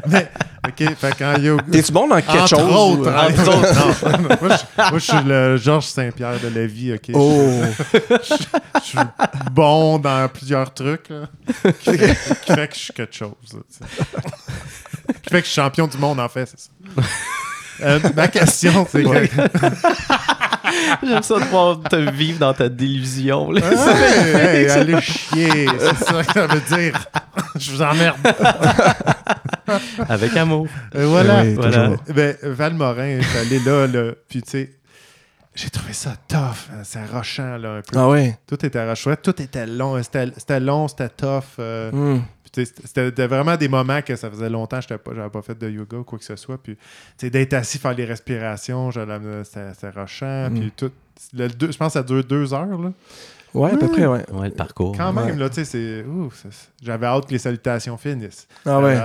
Mais, 0.07 0.31
OK, 0.67 0.95
fait 0.97 1.19
qu'en 1.19 1.37
yoga... 1.37 1.65
T'es-tu 1.71 1.93
bon 1.93 2.09
dans 2.09 2.21
quelque 2.21 2.39
entre 2.39 2.49
chose? 2.49 2.61
Autres, 2.61 3.13
entre 3.13 3.49
autres, 3.49 4.19
non. 4.19 4.29
moi, 4.49 4.57
je, 4.57 4.91
moi, 4.91 4.99
je 4.99 4.99
suis 4.99 5.25
le 5.25 5.57
Georges 5.57 5.87
Saint-Pierre 5.87 6.41
de 6.41 6.49
la 6.49 6.67
vie, 6.67 6.93
OK? 6.95 7.11
Oh! 7.15 7.63
Je, 7.93 8.35
je, 8.79 8.85
suis 8.85 8.99
bon 9.53 9.99
dans 9.99 10.29
plusieurs 10.29 10.73
trucs, 10.73 11.09
là, 11.09 11.29
qui, 11.47 11.53
fait, 11.53 12.19
qui, 12.43 12.53
fait, 12.53 12.69
que 12.69 12.75
je 12.75 12.81
suis 12.81 12.93
quelque 12.93 13.15
chose. 13.15 13.31
Là, 13.53 13.61
qui 15.23 15.31
fait 15.31 15.41
que 15.41 15.47
je 15.47 15.53
suis 15.53 15.61
champion 15.61 15.87
du 15.87 15.99
monde, 15.99 16.21
en 16.21 16.29
fait, 16.29 16.47
c'est 16.47 16.61
ça. 16.61 17.03
Euh, 17.83 17.99
ma 18.15 18.29
question, 18.29 18.87
c'est 18.91 19.03
J'aime 21.03 21.23
ça 21.23 21.35
de 21.35 21.45
pouvoir 21.45 21.81
te 21.81 21.97
vivre 21.97 22.39
dans 22.39 22.55
ta 22.55 22.69
délusion. 22.69 23.51
Là. 23.51 23.61
allez 24.75 25.01
chier, 25.01 25.67
c'est 25.79 26.05
ça 26.05 26.25
que 26.25 26.33
ça 26.33 26.47
veut 26.47 26.77
dire. 26.77 26.95
Je 27.57 27.73
vous 27.73 27.83
emmerde. 27.83 28.19
Avec 30.09 30.37
amour. 30.37 30.69
Euh, 30.95 31.07
voilà. 31.07 31.45
voilà. 31.55 31.91
Ben, 32.09 32.37
Val 32.43 32.75
Morin, 32.75 33.21
je 33.21 33.27
suis 33.27 33.39
allé 33.39 33.59
là, 33.61 33.87
là 33.87 34.13
puis 34.29 34.43
tu 34.43 34.51
sais, 34.51 34.81
j'ai 35.55 35.71
trouvé 35.71 35.93
ça 35.93 36.15
tough. 36.29 36.71
Hein, 36.73 36.83
c'est 36.85 37.05
rochant, 37.05 37.57
là, 37.59 37.77
un 37.77 37.81
peu. 37.81 37.99
Ah 37.99 38.09
oui? 38.09 38.33
Tout 38.47 38.65
était 38.65 38.87
rochant. 38.87 39.15
Tout 39.21 39.43
était 39.43 39.67
long. 39.67 40.01
C'était 40.03 40.61
long, 40.61 40.89
c'était 40.89 41.09
tough. 41.09 41.59
Euh, 41.59 41.91
hmm. 41.93 42.23
C'était 42.53 43.27
vraiment 43.27 43.57
des 43.57 43.69
moments 43.69 44.03
que 44.03 44.17
ça 44.17 44.31
faisait 44.31 44.51
longtemps 44.51 44.81
que 44.81 44.87
je 44.89 45.13
n'avais 45.13 45.31
pas 45.31 45.43
fait 45.43 45.59
de 45.59 45.71
yoga 45.71 45.99
ou 45.99 46.05
quoi 46.05 46.19
que 46.19 46.25
ce 46.25 46.37
soit. 46.37 46.59
Puis 46.59 46.77
d'être 47.31 47.55
assis, 47.55 47.79
faire 47.79 47.95
les 47.95 48.05
respirations, 48.05 48.91
c'était 48.91 49.91
rochant. 49.95 50.51
Mm. 50.51 50.61
Puis 50.61 50.73
tout. 50.77 50.93
Le, 51.35 51.49
je 51.49 51.77
pense 51.77 51.89
que 51.89 51.93
ça 51.93 52.03
dure 52.03 52.25
deux 52.25 52.55
heures. 52.55 52.67
Là. 52.67 52.93
Ouais, 53.53 53.73
à 53.73 53.77
peu 53.77 53.89
près, 53.89 54.07
ouais. 54.07 54.25
Ouais, 54.33 54.49
le 54.49 54.55
parcours. 54.55 54.97
Quand 54.97 55.13
même, 55.13 55.39
là, 55.39 55.49
tu 55.49 55.65
sais, 55.65 55.65
c'est. 55.65 56.05
J'avais 56.83 57.07
hâte 57.07 57.27
que 57.27 57.33
les 57.33 57.39
salutations 57.39 57.97
finissent. 57.97 58.47
Ah 58.65 58.81
ouais. 58.81 58.97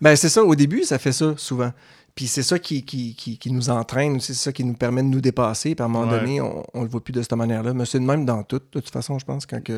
ben, 0.00 0.16
c'est 0.16 0.28
ça, 0.28 0.42
au 0.42 0.54
début, 0.54 0.84
ça 0.84 0.98
fait 0.98 1.12
ça, 1.12 1.34
souvent. 1.36 1.72
Puis 2.18 2.26
c'est 2.26 2.42
ça 2.42 2.58
qui, 2.58 2.82
qui, 2.84 3.14
qui, 3.14 3.52
nous 3.52 3.70
entraîne, 3.70 4.18
c'est 4.18 4.34
ça 4.34 4.52
qui 4.52 4.64
nous 4.64 4.74
permet 4.74 5.04
de 5.04 5.06
nous 5.06 5.20
dépasser. 5.20 5.76
Puis 5.76 5.82
à 5.84 5.84
un 5.84 5.88
moment 5.88 6.10
donné, 6.10 6.40
on 6.40 6.64
ne 6.74 6.82
le 6.82 6.88
voit 6.88 7.00
plus 7.00 7.12
de 7.12 7.22
cette 7.22 7.32
manière-là. 7.32 7.72
Mais 7.74 7.84
c'est 7.84 8.00
de 8.00 8.04
même 8.04 8.24
dans 8.24 8.42
tout. 8.42 8.58
De 8.58 8.80
toute 8.80 8.90
façon, 8.90 9.20
je 9.20 9.24
pense, 9.24 9.46
quand 9.46 9.62
tu 9.62 9.72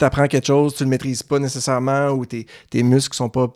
apprends 0.00 0.26
quelque 0.26 0.46
chose, 0.46 0.74
tu 0.74 0.82
ne 0.82 0.88
le 0.88 0.90
maîtrises 0.90 1.22
pas 1.22 1.38
nécessairement 1.38 2.10
ou 2.10 2.26
tes, 2.26 2.46
tes 2.68 2.82
muscles 2.82 3.16
sont 3.16 3.30
pas 3.30 3.50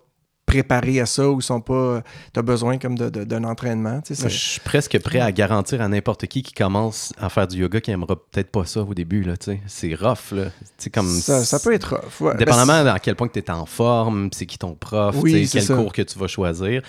préparés 0.50 1.00
à 1.00 1.06
ça 1.06 1.28
ou 1.28 1.40
sont 1.40 1.60
pas. 1.60 2.02
Tu 2.32 2.40
as 2.40 2.42
besoin 2.42 2.78
comme 2.78 2.96
d'un 2.96 3.44
entraînement. 3.44 4.00
je 4.08 4.28
suis 4.28 4.60
presque 4.60 4.98
prêt 4.98 5.20
à 5.20 5.30
garantir 5.30 5.80
à 5.80 5.88
n'importe 5.88 6.26
qui 6.26 6.42
qui 6.42 6.52
commence 6.52 7.12
à 7.20 7.28
faire 7.28 7.46
du 7.46 7.58
yoga 7.58 7.80
qui 7.80 7.90
aimera 7.90 8.16
peut-être 8.16 8.50
pas 8.50 8.64
ça 8.64 8.82
au 8.82 8.94
début. 8.94 9.24
C'est 9.66 9.94
rough. 9.94 10.32
Là. 10.32 10.46
Comme, 10.92 11.08
ça, 11.08 11.44
ça, 11.44 11.60
peut 11.60 11.72
être 11.72 11.96
rough. 11.96 12.36
Dépendamment 12.36 12.90
à 12.90 12.98
quel 12.98 13.14
point 13.14 13.28
tu 13.28 13.38
es 13.38 13.50
en 13.50 13.66
forme, 13.66 14.30
c'est 14.32 14.46
qui 14.46 14.58
ton 14.58 14.74
prof, 14.74 15.16
quel 15.22 15.66
cours 15.66 15.92
que 15.92 16.02
tu 16.02 16.18
vas 16.18 16.26
choisir. 16.26 16.82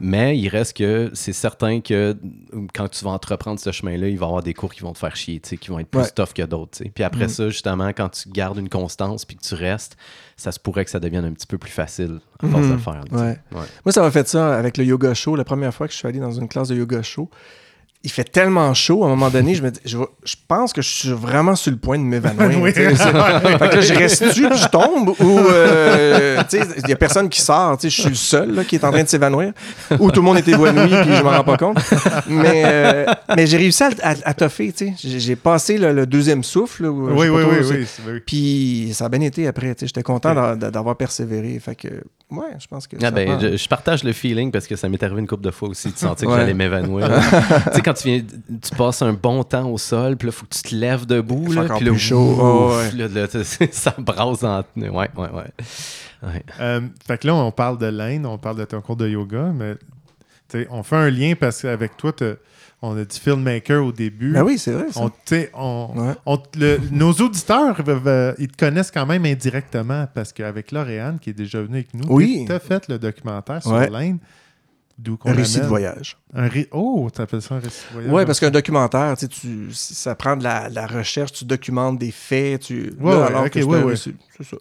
Mais 0.00 0.38
il 0.38 0.48
reste 0.48 0.76
que 0.76 1.10
c'est 1.14 1.32
certain 1.32 1.80
que 1.80 2.16
quand 2.74 2.88
tu 2.88 3.04
vas 3.04 3.12
entreprendre 3.12 3.58
ce 3.58 3.72
chemin-là, 3.72 4.08
il 4.08 4.18
va 4.18 4.26
y 4.26 4.28
avoir 4.28 4.42
des 4.42 4.54
cours 4.54 4.74
qui 4.74 4.82
vont 4.82 4.92
te 4.92 4.98
faire 4.98 5.16
chier, 5.16 5.40
qui 5.40 5.68
vont 5.68 5.78
être 5.78 5.88
plus 5.88 6.12
tough 6.14 6.32
que 6.34 6.42
d'autres. 6.42 6.82
Puis 6.94 7.04
après 7.04 7.26
mm. 7.26 7.30
ça, 7.30 7.48
justement, 7.48 7.88
quand 7.88 8.10
tu 8.10 8.28
gardes 8.28 8.58
une 8.58 8.68
constance 8.68 9.24
puis 9.24 9.36
que 9.36 9.42
tu 9.42 9.54
restes, 9.54 9.96
ça 10.36 10.52
se 10.52 10.60
pourrait 10.60 10.84
que 10.84 10.90
ça 10.90 11.00
devienne 11.00 11.24
un 11.24 11.32
petit 11.32 11.46
peu 11.46 11.58
plus 11.58 11.70
facile 11.70 12.20
à 12.42 12.46
force 12.46 12.64
de 12.64 12.68
le 12.68 12.74
mhm. 12.74 12.80
faire. 12.80 13.02
Moi, 13.50 13.92
ça 13.92 14.02
m'a 14.02 14.10
fait 14.10 14.28
ça 14.28 14.56
avec 14.56 14.76
le 14.76 14.84
yoga 14.84 15.14
show. 15.14 15.34
La 15.34 15.44
première 15.44 15.72
fois 15.72 15.86
que 15.86 15.92
je 15.92 15.98
suis 15.98 16.06
allé 16.06 16.18
dans 16.18 16.32
une 16.32 16.48
classe 16.48 16.68
de 16.68 16.76
yoga 16.76 17.02
show, 17.02 17.30
il 18.06 18.12
fait 18.12 18.22
tellement 18.22 18.72
chaud, 18.72 19.02
à 19.02 19.06
un 19.06 19.10
moment 19.10 19.30
donné, 19.30 19.56
je 19.56 19.64
me 19.64 19.70
dis, 19.72 19.80
je, 19.84 19.98
pense 20.46 20.72
que 20.72 20.80
je 20.80 20.88
suis 20.88 21.10
vraiment 21.10 21.56
sur 21.56 21.72
le 21.72 21.76
point 21.76 21.98
de 21.98 22.04
m'évanouir. 22.04 22.60
oui. 22.62 22.72
fait 22.72 22.84
que 22.84 23.74
là, 23.74 23.80
je 23.80 23.94
reste-tu, 23.94 24.42
je 24.42 24.68
tombe, 24.68 25.08
ou 25.08 25.38
euh, 25.40 26.40
il 26.52 26.88
y 26.88 26.92
a 26.92 26.96
personne 26.96 27.28
qui 27.28 27.40
sort, 27.40 27.76
je 27.82 27.88
suis 27.88 28.08
le 28.08 28.14
seul 28.14 28.64
qui 28.64 28.76
est 28.76 28.84
en 28.84 28.92
train 28.92 29.02
de 29.02 29.08
s'évanouir, 29.08 29.52
ou 29.98 30.12
tout 30.12 30.20
le 30.20 30.24
monde 30.24 30.36
est 30.36 30.46
évanoui, 30.46 30.88
puis 31.02 31.16
je 31.16 31.22
m'en 31.24 31.30
rends 31.30 31.42
pas 31.42 31.56
compte. 31.56 31.78
Mais, 32.28 32.62
euh, 32.64 33.06
mais 33.34 33.48
j'ai 33.48 33.56
réussi 33.56 33.82
à, 33.82 33.90
à, 34.24 34.34
toffer, 34.34 34.72
j'ai 35.02 35.34
passé 35.34 35.76
le, 35.76 36.06
deuxième 36.06 36.44
souffle. 36.44 36.86
oui, 36.86 37.28
oui, 37.28 37.42
oui, 37.42 37.86
oui, 38.06 38.20
Puis 38.24 38.90
ça 38.94 39.06
a 39.06 39.08
bien 39.08 39.22
été 39.22 39.48
après, 39.48 39.74
j'étais 39.80 40.04
content 40.04 40.54
d'avoir 40.54 40.94
persévéré. 40.94 41.58
Fait 41.58 41.74
que, 41.74 41.88
ouais, 42.30 42.56
je 42.58 42.66
pense 42.66 42.86
que. 42.86 42.96
Ah 43.02 43.10
ben, 43.10 43.56
je, 43.56 43.68
partage 43.68 44.04
le 44.04 44.12
feeling 44.12 44.50
parce 44.50 44.66
que 44.66 44.76
ça 44.76 44.88
m'est 44.88 45.02
arrivé 45.02 45.20
une 45.20 45.26
couple 45.26 45.44
de 45.44 45.50
fois 45.50 45.68
aussi 45.68 45.90
de 45.90 45.96
sentir 45.96 46.28
que 46.28 46.34
j'allais 46.34 46.54
m'évanouir. 46.54 47.08
quand 47.84 47.94
tu 47.94 48.08
viens, 48.08 48.22
tu 48.22 48.74
passes 48.76 49.02
un 49.02 49.12
bon 49.12 49.42
temps 49.44 49.70
au 49.70 49.78
sol, 49.78 50.16
puis 50.16 50.26
là, 50.26 50.32
il 50.34 50.38
faut 50.38 50.46
que 50.46 50.54
tu 50.54 50.62
te 50.62 50.74
lèves 50.74 51.06
debout. 51.06 51.52
Là, 51.52 51.64
puis 51.76 51.84
plus 51.84 51.98
chaud. 51.98 52.72
ça 53.70 53.94
brasse 53.98 54.42
en. 54.42 54.64
Ouais, 54.76 54.90
ouais, 54.90 55.10
ouais. 55.16 56.42
Euh, 56.60 56.80
fait 57.06 57.18
que 57.18 57.26
là, 57.26 57.34
on 57.34 57.52
parle 57.52 57.78
de 57.78 57.86
l'Inde, 57.86 58.26
on 58.26 58.38
parle 58.38 58.56
de 58.56 58.64
ton 58.64 58.80
cours 58.80 58.96
de 58.96 59.08
yoga, 59.08 59.52
mais 59.54 59.74
on 60.70 60.82
fait 60.82 60.96
un 60.96 61.10
lien 61.10 61.34
parce 61.38 61.62
qu'avec 61.62 61.96
toi, 61.96 62.12
on 62.82 62.96
a 62.96 63.04
dit 63.04 63.18
filmmaker 63.18 63.84
au 63.84 63.92
début. 63.92 64.32
Ben 64.32 64.42
oui, 64.42 64.58
c'est 64.58 64.72
vrai. 64.72 64.86
On, 65.54 66.42
nos 66.92 67.12
auditeurs, 67.12 67.76
ils 68.38 68.48
te 68.48 68.56
connaissent 68.56 68.90
quand 68.90 69.06
même 69.06 69.24
indirectement 69.24 70.06
parce 70.14 70.32
qu'avec 70.32 70.72
Lauriane, 70.72 71.18
qui 71.18 71.30
est 71.30 71.34
déjà 71.34 71.62
venue 71.62 71.76
avec 71.76 71.94
nous, 71.94 72.20
tu 72.20 72.52
as 72.52 72.60
fait 72.60 72.88
le 72.88 72.98
documentaire 72.98 73.62
sur 73.62 73.78
l'Inde 73.78 74.18
un 75.24 75.32
récit 75.32 75.60
de 75.60 75.66
voyage. 75.66 76.16
Un 76.34 76.48
Oh, 76.72 77.08
tu 77.14 77.20
appelles 77.20 77.42
ça 77.42 77.56
un 77.56 77.58
récit 77.58 77.82
de 77.88 77.92
voyage? 77.92 78.12
Oui, 78.12 78.24
parce 78.24 78.40
qu'un 78.40 78.50
documentaire, 78.50 79.14
tu, 79.16 79.68
ça 79.72 80.14
prend 80.14 80.36
de 80.36 80.44
la, 80.44 80.86
recherche, 80.86 81.32
tu 81.32 81.44
documentes 81.44 81.98
des 81.98 82.10
faits. 82.10 82.62
Tu... 82.62 82.94
Oui, 82.98 83.14
ok, 83.14 83.52
oui, 83.56 83.78
oui. 83.84 83.96
C'est 83.96 84.44
ça. 84.44 84.56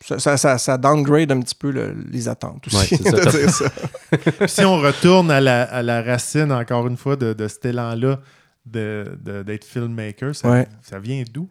Ça, 0.00 0.36
ça, 0.36 0.58
ça, 0.58 0.78
downgrade 0.78 1.32
un 1.32 1.40
petit 1.40 1.54
peu 1.54 1.70
les 2.10 2.28
attentes 2.28 2.66
aussi. 2.66 2.96
si 4.46 4.64
on 4.64 4.78
retourne 4.78 5.30
à 5.30 5.40
la, 5.40 5.62
à 5.62 5.82
la, 5.82 6.02
racine, 6.02 6.52
encore 6.52 6.86
une 6.86 6.96
fois, 6.96 7.16
de, 7.16 7.32
de 7.32 7.48
cet 7.48 7.66
élan-là 7.66 8.20
d'être 8.64 9.64
filmmaker, 9.64 10.34
ça, 10.34 10.64
ça 10.82 10.98
vient 10.98 11.24
d'où? 11.32 11.48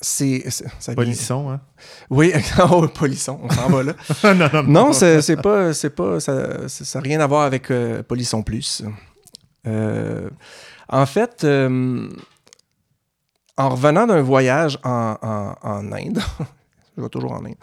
C'est. 0.00 0.44
Polisson, 0.94 1.50
hein? 1.50 1.60
Oui, 2.08 2.32
oh, 2.70 2.86
Polisson, 2.88 3.40
on 3.42 3.50
s'en 3.50 3.68
va 3.68 3.82
là. 3.82 3.94
non, 4.22 4.34
non, 4.34 4.48
non. 4.52 4.62
Non, 4.62 4.92
c'est 4.92 5.36
pas. 5.36 5.72
pas 5.72 6.20
ça 6.20 6.32
n'a 6.32 7.00
rien 7.00 7.20
à 7.20 7.26
voir 7.26 7.42
avec 7.42 7.70
euh, 7.70 8.02
Polisson 8.02 8.42
Plus. 8.42 8.82
Euh, 9.66 10.30
en 10.88 11.04
fait, 11.04 11.42
euh, 11.42 12.08
en 13.56 13.68
revenant 13.70 14.06
d'un 14.06 14.22
voyage 14.22 14.78
en, 14.84 15.16
en, 15.20 15.92
Inde, 15.92 16.20
je 16.98 17.02
vais 17.02 17.08
toujours 17.08 17.32
en 17.32 17.44
Inde. 17.44 17.54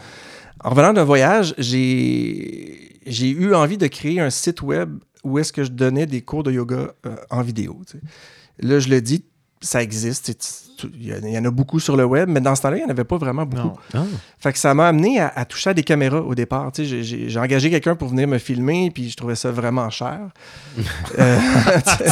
En 0.64 0.70
revenant 0.72 0.94
d'un 0.94 1.04
voyage, 1.04 1.54
j'ai 1.58 3.30
eu 3.30 3.54
envie 3.54 3.78
de 3.78 3.88
créer 3.88 4.20
un 4.20 4.30
site 4.30 4.62
web 4.62 4.98
où 5.24 5.38
est-ce 5.38 5.54
que 5.54 5.64
je 5.64 5.72
donnais 5.72 6.06
des 6.06 6.22
cours 6.22 6.44
de 6.44 6.52
yoga 6.52 6.94
en 7.30 7.42
vidéo. 7.42 7.82
Là, 8.60 8.80
je 8.80 8.90
le 8.90 9.02
dis, 9.02 9.26
ça 9.62 9.82
existe. 9.82 10.32
Il 10.94 11.08
y, 11.08 11.38
en 11.38 11.46
a 11.46 11.52
beaucoup 11.52 11.80
sur 11.80 11.96
le 11.96 12.04
web, 12.04 12.28
mais 12.30 12.42
dans 12.42 12.54
ce 12.54 12.62
temps-là, 12.62 12.78
il 12.78 12.80
n'y 12.82 12.86
en 12.86 12.90
avait 12.90 13.06
pas 13.06 13.18
vraiment 13.18 13.46
beaucoup. 13.46 13.80
Ah. 13.94 14.04
Fait 14.38 14.52
que 14.52 14.60
ça 14.60 14.74
m'a 14.74 14.90
amené 14.90 15.22
à, 15.22 15.46
toucher 15.46 15.70
à 15.70 15.74
des 15.74 15.84
caméras 15.84 16.22
au 16.22 16.36
départ. 16.36 16.72
J'ai 16.76 17.40
engagé 17.40 17.70
quelqu'un 17.70 17.96
pour 17.96 18.10
venir 18.10 18.28
me 18.28 18.38
filmer, 18.38 18.92
puis 18.94 19.10
je 19.10 19.16
trouvais 19.16 19.36
ça 19.36 19.52
vraiment 19.52 19.90
cher. 19.90 20.20
euh, 21.20 21.40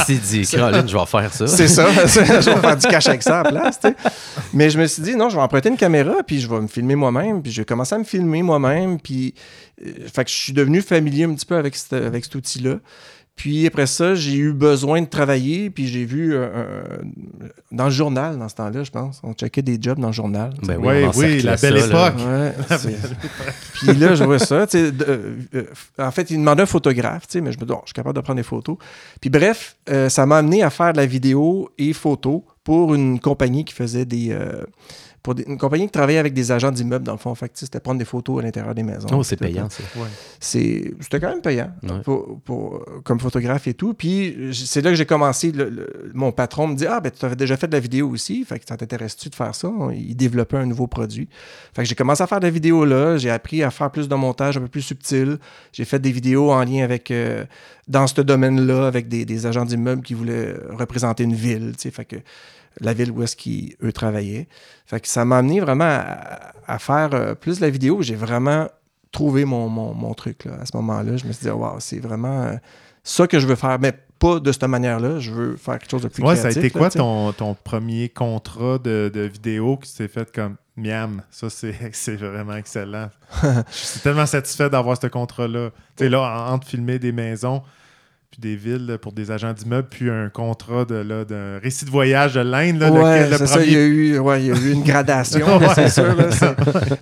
tu 0.06 0.16
dit, 0.16 0.48
Caroline, 0.52 0.88
je 0.88 0.98
vais 0.98 1.06
faire 1.06 1.34
ça. 1.34 1.48
C'est 1.48 1.68
ça, 1.68 1.90
je 2.08 2.50
vais 2.50 2.62
faire 2.62 2.78
du 2.78 2.88
cash 2.88 3.08
avec 3.08 3.22
ça 3.22 3.42
à 3.42 3.44
la 3.44 3.52
place. 3.52 3.80
Mais 4.54 4.70
je 4.70 4.80
me 4.80 4.88
suis 4.88 5.04
dit, 5.04 5.16
non, 5.16 5.30
je 5.30 5.36
vais 5.36 5.42
emprunter 5.42 5.68
une 5.70 5.78
caméra, 5.78 6.16
puis 6.26 6.40
je 6.40 6.48
vais 6.48 6.62
me 6.62 6.68
filmer 6.68 6.96
moi-même, 6.96 7.42
puis 7.42 7.52
j'ai 7.52 7.66
commencé 7.66 7.94
à 7.96 7.98
me 7.98 8.06
filmer 8.06 8.44
moi-même, 8.44 9.00
puis 9.00 9.36
euh, 9.86 9.92
fait 10.12 10.24
que 10.24 10.32
je 10.32 10.36
suis 10.36 10.54
devenu 10.54 10.82
familier 10.82 11.26
un 11.26 11.34
petit 11.34 11.46
peu 11.46 11.58
avec, 11.58 11.76
avec 11.92 12.24
cet 12.24 12.36
outil-là. 12.36 12.78
Puis 13.36 13.66
après 13.66 13.88
ça, 13.88 14.14
j'ai 14.14 14.36
eu 14.36 14.54
besoin 14.54 15.02
de 15.02 15.08
travailler, 15.08 15.70
puis 15.70 15.88
j'ai 15.88 16.06
vu 16.06 16.34
euh, 16.34 16.84
dans 17.72 17.86
le 17.86 17.92
journal, 17.92 18.38
dans 18.38 18.48
ce 18.48 18.56
temps-là, 18.56 18.84
je 18.84 18.92
pense. 18.92 19.20
On 19.24 19.34
checkait 19.34 19.64
des 19.64 19.78
jobs 19.82 20.00
dans 20.00 20.08
le 20.08 20.14
journal. 20.14 20.54
Ben 20.62 20.78
oui, 20.80 21.06
oui, 21.16 21.42
la 21.42 21.56
belle 21.56 21.78
époque. 21.78 22.14
puis 23.74 23.94
là, 23.96 24.16
je 24.16 24.24
vois 24.24 24.40
ça. 24.40 24.66
Euh, 24.76 25.36
en 25.98 26.12
fait, 26.12 26.30
il 26.30 26.38
demandait 26.38 26.64
un 26.64 26.68
photographe, 26.68 27.26
mais 27.36 27.52
je 27.52 27.60
me 27.60 27.66
dis, 27.66 27.72
oh, 27.72 27.82
je 27.84 27.88
suis 27.88 27.94
capable 27.94 28.16
de 28.16 28.22
prendre 28.22 28.38
des 28.38 28.44
photos. 28.44 28.78
Puis 29.20 29.30
bref, 29.30 29.76
euh, 29.90 30.10
ça 30.10 30.26
m'a 30.26 30.38
amené 30.38 30.62
à 30.62 30.70
faire 30.70 30.94
de 30.94 30.98
la 30.98 31.08
vidéo 31.08 31.70
et 31.78 31.92
photo 31.94 32.46
pour 32.64 32.94
une 32.94 33.20
compagnie 33.20 33.66
qui 33.66 33.74
faisait 33.74 34.06
des 34.06 34.38
pour 35.24 35.36
une 35.48 35.58
compagnie 35.58 35.86
qui 35.86 35.92
travaillait 35.92 36.20
avec 36.20 36.34
des 36.34 36.52
agents 36.52 36.72
d'immeubles, 36.72 37.06
dans 37.06 37.14
le 37.14 37.18
fond. 37.18 37.34
Fait 37.34 37.50
c'était 37.54 37.80
prendre 37.80 37.98
des 37.98 38.06
photos 38.06 38.42
à 38.42 38.44
l'intérieur 38.44 38.76
des 38.76 38.84
maisons. 38.84 39.08
Oh, 39.14 39.24
c'est 39.24 39.38
payant, 39.38 39.70
ça. 39.70 39.84
C'était 40.40 41.20
quand 41.22 41.30
même 41.30 41.42
payant 41.42 41.72
pour, 42.04 42.86
comme 43.06 43.22
photographe 43.22 43.66
et 43.68 43.74
tout. 43.74 43.94
Puis 43.94 44.52
c'est 44.54 44.82
là 44.82 44.90
que 44.90 44.98
j'ai 44.98 45.06
commencé. 45.06 45.54
mon 46.14 46.34
patron 46.34 46.68
me 46.68 46.76
dit 46.76 46.86
Ah, 46.86 47.00
ben, 47.00 47.10
tu 47.10 47.26
avais 47.26 47.38
déjà 47.38 47.56
fait 47.56 47.68
de 47.68 47.72
la 47.74 47.80
vidéo 47.80 48.10
aussi. 48.10 48.44
Fait 48.44 48.60
que 48.60 48.66
ça 48.68 48.76
t'intéresse-tu 48.76 49.30
de 49.30 49.36
faire 49.36 49.56
ça? 49.56 49.72
Il 49.96 50.16
développait 50.18 50.58
un 50.58 50.66
nouveau 50.66 50.88
produit. 50.88 51.30
Fait 51.74 51.84
que 51.84 51.88
j'ai 51.88 51.96
commencé 51.96 52.22
à 52.22 52.28
faire 52.28 52.42
de 52.42 52.46
la 52.46 52.52
vidéo 52.52 52.84
là. 52.84 53.16
J'ai 53.16 53.30
appris 53.30 53.64
à 53.64 53.72
faire 53.72 53.90
plus 53.92 54.10
de 54.10 54.16
montage 54.16 54.58
un 54.58 54.62
peu 54.62 54.68
plus 54.68 54.82
subtil. 54.82 55.38
J'ai 55.72 55.86
fait 55.86 56.00
des 56.00 56.12
vidéos 56.12 56.52
en 56.52 56.64
lien 56.66 56.84
avec. 56.84 57.12
Euh, 57.12 57.46
dans 57.88 58.08
ce 58.08 58.22
domaine-là, 58.22 58.88
avec 58.88 59.10
des, 59.10 59.26
des 59.26 59.46
agents 59.46 59.66
d'immeubles 59.66 60.04
qui 60.04 60.14
voulaient 60.14 60.56
représenter 60.70 61.24
une 61.24 61.34
ville. 61.34 61.74
Fait 61.78 62.06
que 62.06 62.16
la 62.80 62.94
ville 62.94 63.12
où 63.12 63.24
est-ce 63.24 63.36
qu'eux 63.36 63.92
travaillaient. 63.92 64.48
Fait 64.86 65.00
que 65.00 65.08
ça 65.08 65.26
m'a 65.26 65.38
amené 65.38 65.60
vraiment 65.60 66.02
à, 66.68 66.80
faire 66.80 67.10
euh, 67.14 67.36
plus 67.36 67.58
de 67.58 67.62
la 67.62 67.70
vidéo. 67.70 68.02
J'ai 68.02 68.16
vraiment 68.16 68.70
trouvé 69.12 69.46
mon, 69.46 69.70
mon, 69.70 70.14
truc 70.14 70.46
là, 70.46 70.54
à 70.62 70.66
ce 70.66 70.76
moment-là. 70.78 71.18
Je 71.18 71.26
me 71.26 71.32
suis 71.32 71.46
dit, 71.46 71.52
wow, 71.52 71.76
c'est 71.80 72.00
vraiment 72.00 72.44
euh, 72.44 72.56
ça 73.04 73.28
que 73.28 73.40
je 73.40 73.48
veux 73.48 73.56
faire. 73.56 73.78
Mais 73.80 73.94
pas 74.20 74.40
de 74.40 74.52
cette 74.52 74.64
manière-là. 74.64 75.20
Je 75.20 75.32
veux 75.32 75.56
faire 75.58 75.78
quelque 75.80 75.92
chose 75.92 76.04
de 76.04 76.08
plus 76.08 76.24
ouais, 76.24 76.36
créatif. 76.36 76.54
Ça 76.54 76.60
a 76.60 76.66
été 76.66 76.70
quoi 76.72 76.90
ton, 76.90 77.32
ton, 77.34 77.56
premier 77.56 78.10
contrat 78.10 78.78
de, 78.80 79.12
de 79.14 79.22
vidéo 79.22 79.78
qui 79.78 79.90
s'est 79.90 80.08
fait 80.08 80.32
comme 80.32 80.56
miam? 80.78 81.22
Ça, 81.30 81.50
c'est 81.50 82.16
vraiment 82.16 82.56
excellent. 82.56 83.10
je 83.44 83.60
suis 83.72 84.00
tellement 84.00 84.26
satisfait 84.26 84.70
d'avoir 84.70 85.00
ce 85.00 85.08
contrat-là. 85.08 85.72
Tu 85.96 86.06
sais, 86.06 86.10
là, 86.10 86.48
entre 86.50 86.68
filmer 86.68 87.00
des 87.00 87.12
maisons, 87.12 87.62
puis 88.34 88.42
des 88.42 88.56
villes 88.56 88.98
pour 89.00 89.12
des 89.12 89.30
agents 89.30 89.54
d'immeubles, 89.54 89.88
puis 89.88 90.10
un 90.10 90.28
contrat 90.28 90.86
de 90.86 91.04
d'un 91.24 91.60
récit 91.60 91.86
de 91.86 91.92
voyage 91.92 92.34
de 92.34 92.40
l'Inde. 92.40 92.82
Ouais, 92.82 93.30
il 93.64 93.72
y, 93.72 93.76
a 93.76 93.80
eu, 93.80 94.18
ouais, 94.18 94.42
il 94.42 94.48
y 94.48 94.52
a 94.52 94.56
eu 94.56 94.72
une 94.72 94.82
gradation, 94.82 95.46
c'est 95.76 95.90
sûr. 95.90 96.16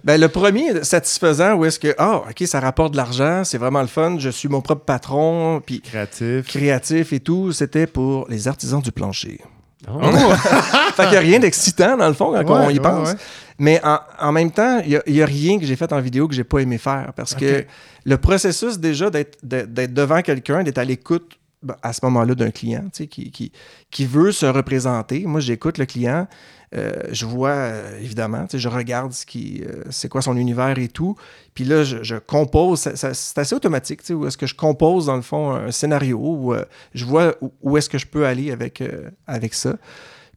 ben, 0.03 0.19
le 0.19 0.27
premier 0.27 0.83
satisfaisant, 0.83 1.53
où 1.53 1.63
est-ce 1.63 1.79
que, 1.79 1.95
ah, 1.97 2.23
OK, 2.29 2.45
ça 2.45 2.59
rapporte 2.59 2.91
de 2.91 2.97
l'argent, 2.97 3.45
c'est 3.45 3.57
vraiment 3.57 3.79
le 3.79 3.87
fun, 3.87 4.17
je 4.19 4.29
suis 4.29 4.49
mon 4.49 4.59
propre 4.59 4.83
patron, 4.83 5.61
puis 5.65 5.79
créatif. 5.79 6.47
créatif 6.47 7.13
et 7.13 7.21
tout, 7.21 7.53
c'était 7.53 7.87
pour 7.87 8.27
les 8.27 8.49
artisans 8.49 8.81
du 8.81 8.91
plancher. 8.91 9.39
Oh. 9.87 9.99
fait 10.95 11.03
qu'il 11.03 11.11
n'y 11.11 11.17
a 11.17 11.21
rien 11.21 11.39
d'excitant, 11.39 11.97
dans 11.97 12.07
le 12.07 12.13
fond, 12.13 12.33
quand 12.45 12.65
on 12.65 12.69
y 12.69 12.79
pense. 12.79 13.15
Mais 13.57 13.81
en, 14.19 14.31
même 14.31 14.51
temps, 14.51 14.81
il 14.85 15.01
n'y 15.07 15.21
a, 15.21 15.25
rien 15.25 15.59
que 15.59 15.65
j'ai 15.65 15.75
fait 15.75 15.91
en 15.93 15.99
vidéo 15.99 16.27
que 16.27 16.33
j'ai 16.33 16.43
pas 16.43 16.59
aimé 16.59 16.77
faire. 16.77 17.13
Parce 17.15 17.35
que 17.35 17.65
le 18.03 18.17
processus 18.17 18.79
déjà 18.79 19.09
d'être 19.09 19.37
devant 19.43 20.21
quelqu'un, 20.21 20.63
d'être 20.63 20.77
à 20.79 20.85
l'écoute 20.85 21.37
ben, 21.63 21.75
à 21.83 21.93
ce 21.93 21.99
moment-là 22.05 22.33
d'un 22.33 22.49
client 22.49 22.85
qui, 22.91 23.07
qui, 23.07 23.51
qui, 23.91 24.05
veut 24.05 24.31
se 24.31 24.47
représenter. 24.47 25.25
Moi, 25.27 25.41
j'écoute 25.41 25.77
le 25.77 25.85
client. 25.85 26.27
Euh, 26.73 26.93
je 27.11 27.25
vois, 27.25 27.49
euh, 27.49 27.99
évidemment, 27.99 28.45
je 28.51 28.67
regarde 28.69 29.11
ce 29.11 29.25
qui, 29.25 29.61
euh, 29.63 29.83
c'est 29.89 30.07
quoi 30.07 30.21
son 30.21 30.37
univers 30.37 30.77
et 30.79 30.87
tout. 30.87 31.17
Puis 31.53 31.65
là, 31.65 31.83
je, 31.83 32.15
compose, 32.15 32.79
c'est 32.79 33.37
assez 33.37 33.55
automatique, 33.55 34.01
où 34.11 34.25
est-ce 34.25 34.37
que 34.37 34.47
je 34.47 34.55
compose, 34.55 35.07
dans 35.07 35.17
le 35.17 35.21
fond, 35.21 35.51
un 35.51 35.71
scénario, 35.71 36.17
où 36.17 36.55
je 36.93 37.05
vois 37.05 37.35
où, 37.61 37.77
est-ce 37.77 37.89
que 37.89 37.97
je 37.97 38.07
peux 38.07 38.25
aller 38.25 38.51
avec, 38.51 38.81
avec 39.27 39.53
ça. 39.53 39.75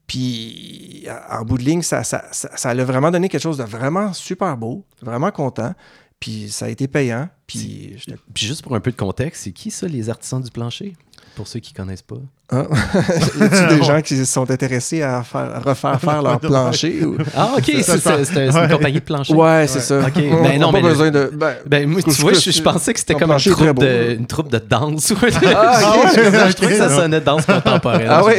Puis, 0.09 1.07
en 1.31 1.45
bout 1.45 1.57
de 1.57 1.63
ligne, 1.63 1.83
ça, 1.83 2.03
ça, 2.03 2.25
ça, 2.33 2.69
a 2.69 2.75
vraiment 2.85 3.13
donné 3.13 3.29
quelque 3.29 3.43
chose 3.43 3.59
de 3.59 3.63
vraiment 3.63 4.13
super 4.13 4.57
beau, 4.57 4.85
vraiment 5.01 5.31
content. 5.31 5.73
Puis, 6.19 6.51
ça 6.51 6.67
a 6.67 6.69
été 6.69 6.89
payant. 6.89 7.29
Puis, 7.47 7.97
puis 8.35 8.47
juste 8.47 8.63
pour 8.63 8.75
un 8.75 8.81
peu 8.81 8.91
de 8.91 8.97
contexte, 8.97 9.45
c'est 9.45 9.53
qui 9.53 9.71
ça, 9.71 9.87
les 9.87 10.11
artisans 10.11 10.43
du 10.43 10.51
plancher? 10.51 10.97
Pour 11.37 11.47
ceux 11.47 11.61
qui 11.61 11.73
ne 11.73 11.77
connaissent 11.77 12.03
pas. 12.03 12.21
Ah. 12.55 12.99
y 13.41 13.43
a 13.43 13.67
des 13.75 13.83
gens 13.83 14.01
qui 14.01 14.25
sont 14.27 14.51
intéressés 14.51 15.03
à, 15.03 15.23
faire, 15.23 15.63
refaire 15.65 16.01
faire 16.01 16.23
leur 16.23 16.41
plancher? 16.41 17.01
Ah, 17.37 17.55
OK, 17.57 17.73
c'est 17.83 18.37
une 18.37 18.69
compagnie 18.69 18.95
de 18.95 19.01
plancher. 19.01 19.35
Ouais, 19.35 19.67
c'est 19.67 19.81
ça. 19.81 20.01
OK, 20.01 20.23
mais 20.43 20.59
non, 20.59 20.71
mais. 20.73 20.83
pas 20.83 20.89
besoin 20.89 21.11
de. 21.11 21.31
Ben, 21.35 21.55
ben 21.67 21.89
moi, 21.89 22.03
tu 22.03 22.11
vois, 22.11 22.33
je, 22.33 22.63
pensais 22.63 22.93
que 22.93 22.99
c'était 23.01 23.15
comme 23.15 23.31
une 23.31 23.39
troupe, 23.39 23.79
de, 23.79 24.17
une 24.19 24.27
troupe 24.27 24.51
de 24.51 24.59
danse. 24.59 25.13
ah, 25.55 25.95
okay. 26.05 26.25
je, 26.49 26.53
trouvais 26.53 26.73
que 26.73 26.79
ça 26.79 26.89
sonnait 26.89 27.21
danse 27.21 27.47
contemporaine. 27.47 28.09
Ah 28.09 28.23
oui? 28.25 28.35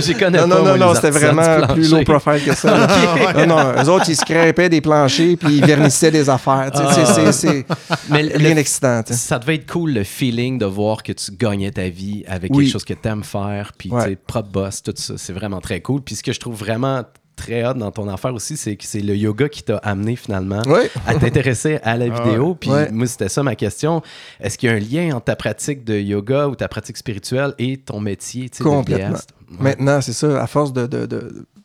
J'y 0.00 0.14
connais 0.14 0.40
non, 0.46 0.48
pas. 0.48 0.62
Non, 0.62 0.64
non, 0.64 0.86
non, 0.86 0.94
c'était 0.94 1.10
vraiment 1.10 1.66
plus 1.68 1.90
low 1.90 2.02
profile 2.04 2.42
que 2.44 2.54
ça. 2.54 2.86
Non, 3.34 3.46
non, 3.46 3.82
eux 3.82 3.88
autres, 3.88 4.08
ils 4.08 4.16
scrapaient 4.16 4.68
des 4.68 4.80
planchers 4.80 5.36
puis 5.38 5.58
ils 5.58 5.64
vernissaient 5.64 6.10
des 6.10 6.28
affaires. 6.28 6.70
Ah. 6.74 7.32
C'est 7.32 7.64
rien 8.10 8.54
d'excitant. 8.54 9.02
Ça 9.06 9.38
devait 9.38 9.56
être 9.56 9.70
cool, 9.70 9.92
le 9.92 10.04
feeling 10.04 10.58
de 10.58 10.66
voir 10.66 11.02
que 11.02 11.12
tu 11.12 11.32
gagnais 11.32 11.70
ta 11.70 11.88
vie 11.88 12.24
avec 12.26 12.52
quelque 12.52 12.70
chose 12.70 12.84
que 12.84 12.94
tu 12.94 13.08
aimes 13.08 13.24
faire, 13.30 13.72
puis 13.76 13.90
ouais. 13.90 14.16
propre 14.16 14.50
boss, 14.50 14.82
tout 14.82 14.92
ça. 14.96 15.14
C'est 15.16 15.32
vraiment 15.32 15.60
très 15.60 15.80
cool. 15.80 16.02
Puis 16.02 16.16
ce 16.16 16.22
que 16.22 16.32
je 16.32 16.40
trouve 16.40 16.56
vraiment 16.56 17.04
très 17.40 17.64
hot 17.64 17.74
dans 17.74 17.90
ton 17.90 18.08
affaire 18.08 18.34
aussi, 18.34 18.56
c'est 18.56 18.76
que 18.76 18.84
c'est 18.84 19.00
le 19.00 19.16
yoga 19.16 19.48
qui 19.48 19.62
t'a 19.62 19.78
amené 19.78 20.16
finalement 20.16 20.62
à 21.06 21.14
t'intéresser 21.14 21.78
à 21.82 21.96
la 21.96 22.06
ah 22.14 22.22
vidéo. 22.22 22.54
Puis 22.54 22.70
moi, 22.92 23.06
c'était 23.06 23.28
ça 23.28 23.42
ma 23.42 23.56
question. 23.56 24.02
Est-ce 24.40 24.58
qu'il 24.58 24.68
y 24.68 24.72
a 24.72 24.76
un 24.76 24.78
lien 24.78 25.16
entre 25.16 25.24
ta 25.24 25.36
pratique 25.36 25.84
de 25.84 25.98
yoga 25.98 26.48
ou 26.48 26.54
ta 26.54 26.68
pratique 26.68 26.96
spirituelle 26.96 27.54
et 27.58 27.78
ton 27.78 28.00
métier 28.00 28.50
Complètement. 28.60 29.16
de 29.50 29.62
Maintenant, 29.62 30.00
c'est 30.00 30.12
ça, 30.12 30.40
à 30.40 30.46
force 30.46 30.72
de, 30.72 30.86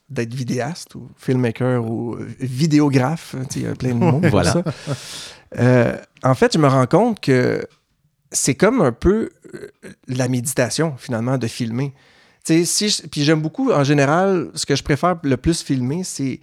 d'être 0.09 0.33
vidéaste 0.33 0.95
ou 0.95 1.09
filmmaker 1.17 1.85
ou 1.85 2.17
vidéographe, 2.39 3.35
il 3.55 3.63
y 3.63 3.67
a 3.67 3.75
plein 3.75 3.89
de 3.89 3.99
mots 3.99 4.21
voilà. 4.29 4.55
Euh, 5.59 5.95
en 6.23 6.35
fait, 6.35 6.53
je 6.53 6.57
me 6.57 6.67
rends 6.67 6.87
compte 6.87 7.19
que 7.19 7.65
c'est 8.35 8.55
comme 8.55 8.81
un 8.81 8.91
peu 8.91 9.29
euh, 9.53 9.67
la 10.07 10.27
méditation, 10.27 10.95
finalement, 10.97 11.37
de 11.37 11.47
filmer. 11.47 11.93
Puis 12.45 13.23
j'aime 13.23 13.41
beaucoup, 13.41 13.71
en 13.71 13.83
général, 13.83 14.51
ce 14.53 14.65
que 14.65 14.75
je 14.75 14.83
préfère 14.83 15.17
le 15.23 15.37
plus 15.37 15.63
filmer, 15.63 16.03
c'est 16.03 16.39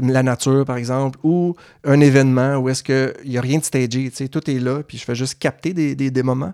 la 0.00 0.22
nature, 0.22 0.64
par 0.64 0.76
exemple, 0.76 1.18
ou 1.24 1.56
un 1.82 2.00
événement 2.00 2.58
où 2.58 2.68
est-ce 2.68 2.84
qu'il 2.84 3.28
n'y 3.28 3.38
a 3.38 3.40
rien 3.40 3.58
de 3.58 3.64
stagé, 3.64 4.10
tout 4.30 4.48
est 4.48 4.60
là, 4.60 4.82
puis 4.84 4.98
je 4.98 5.04
fais 5.04 5.16
juste 5.16 5.40
capter 5.40 5.72
des, 5.72 5.96
des, 5.96 6.22
moments. 6.22 6.52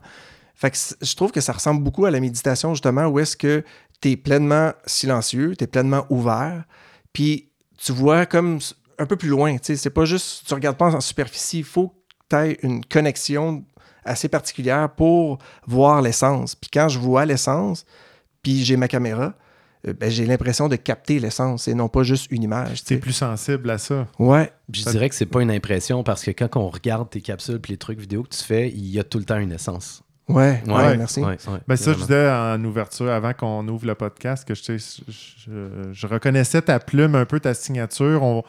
Fait 0.54 0.70
que 0.70 0.78
je 1.02 1.14
trouve 1.14 1.30
que 1.30 1.42
ça 1.42 1.52
ressemble 1.52 1.82
beaucoup 1.82 2.06
à 2.06 2.10
la 2.10 2.20
méditation, 2.20 2.72
justement, 2.72 3.06
où 3.06 3.18
est-ce 3.18 3.36
que 3.36 3.62
tu 4.00 4.12
es 4.12 4.16
pleinement 4.16 4.72
silencieux, 4.86 5.54
tu 5.56 5.64
es 5.64 5.66
pleinement 5.66 6.06
ouvert, 6.08 6.64
puis 7.12 7.50
tu 7.76 7.92
vois 7.92 8.24
comme 8.24 8.60
un 8.98 9.06
peu 9.06 9.16
plus 9.16 9.28
loin, 9.28 9.56
c'est 9.62 9.90
pas 9.90 10.06
juste, 10.06 10.46
tu 10.46 10.54
regardes 10.54 10.78
pas 10.78 10.94
en 10.94 11.00
superficie, 11.02 11.58
il 11.58 11.64
faut 11.64 11.88
que 11.88 11.94
tu 12.30 12.36
aies 12.36 12.58
une 12.62 12.82
connexion 12.84 13.64
assez 14.04 14.28
particulière 14.28 14.90
pour 14.90 15.38
voir 15.66 16.02
l'essence. 16.02 16.54
Puis 16.54 16.70
quand 16.72 16.88
je 16.88 16.98
vois 16.98 17.24
l'essence, 17.26 17.84
puis 18.42 18.64
j'ai 18.64 18.76
ma 18.76 18.88
caméra, 18.88 19.34
euh, 19.86 19.94
ben, 19.98 20.10
j'ai 20.10 20.26
l'impression 20.26 20.68
de 20.68 20.76
capter 20.76 21.18
l'essence 21.18 21.68
et 21.68 21.74
non 21.74 21.88
pas 21.88 22.02
juste 22.02 22.30
une 22.30 22.42
image. 22.42 22.84
Tu 22.84 22.94
es 22.94 22.96
plus 22.98 23.12
sensible 23.12 23.70
à 23.70 23.78
ça. 23.78 24.06
Ouais. 24.18 24.52
je 24.72 24.84
dirais 24.84 25.08
que 25.08 25.14
c'est 25.14 25.26
pas 25.26 25.42
une 25.42 25.50
impression 25.50 26.02
parce 26.02 26.22
que 26.22 26.30
quand 26.30 26.56
on 26.56 26.68
regarde 26.68 27.08
tes 27.10 27.20
capsules 27.20 27.56
et 27.56 27.68
les 27.68 27.76
trucs 27.76 27.98
vidéo 27.98 28.22
que 28.22 28.28
tu 28.36 28.42
fais, 28.42 28.68
il 28.68 28.86
y 28.86 28.98
a 28.98 29.04
tout 29.04 29.18
le 29.18 29.24
temps 29.24 29.38
une 29.38 29.52
essence. 29.52 30.02
Ouais, 30.28 30.62
ouais, 30.66 30.96
merci. 30.96 31.22
ben 31.66 31.76
ça, 31.76 31.92
je 31.92 31.98
disais 31.98 32.30
en 32.30 32.62
ouverture, 32.64 33.10
avant 33.10 33.32
qu'on 33.32 33.66
ouvre 33.66 33.84
le 33.84 33.96
podcast, 33.96 34.46
que 34.46 34.54
je, 34.54 34.78
je, 35.92 36.06
reconnaissais 36.06 36.62
ta 36.62 36.78
plume, 36.78 37.16
un 37.16 37.24
peu 37.24 37.40
ta 37.40 37.52
signature, 37.52 38.44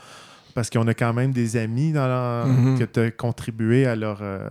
parce 0.53 0.69
qu'on 0.69 0.87
a 0.87 0.93
quand 0.93 1.13
même 1.13 1.31
des 1.31 1.57
amis 1.57 1.91
dans 1.91 2.05
mm-hmm. 2.05 2.87
qui 2.87 2.99
ont 2.99 3.11
contribué 3.17 3.87
à 3.87 3.95
leur, 3.95 4.19
euh, 4.21 4.47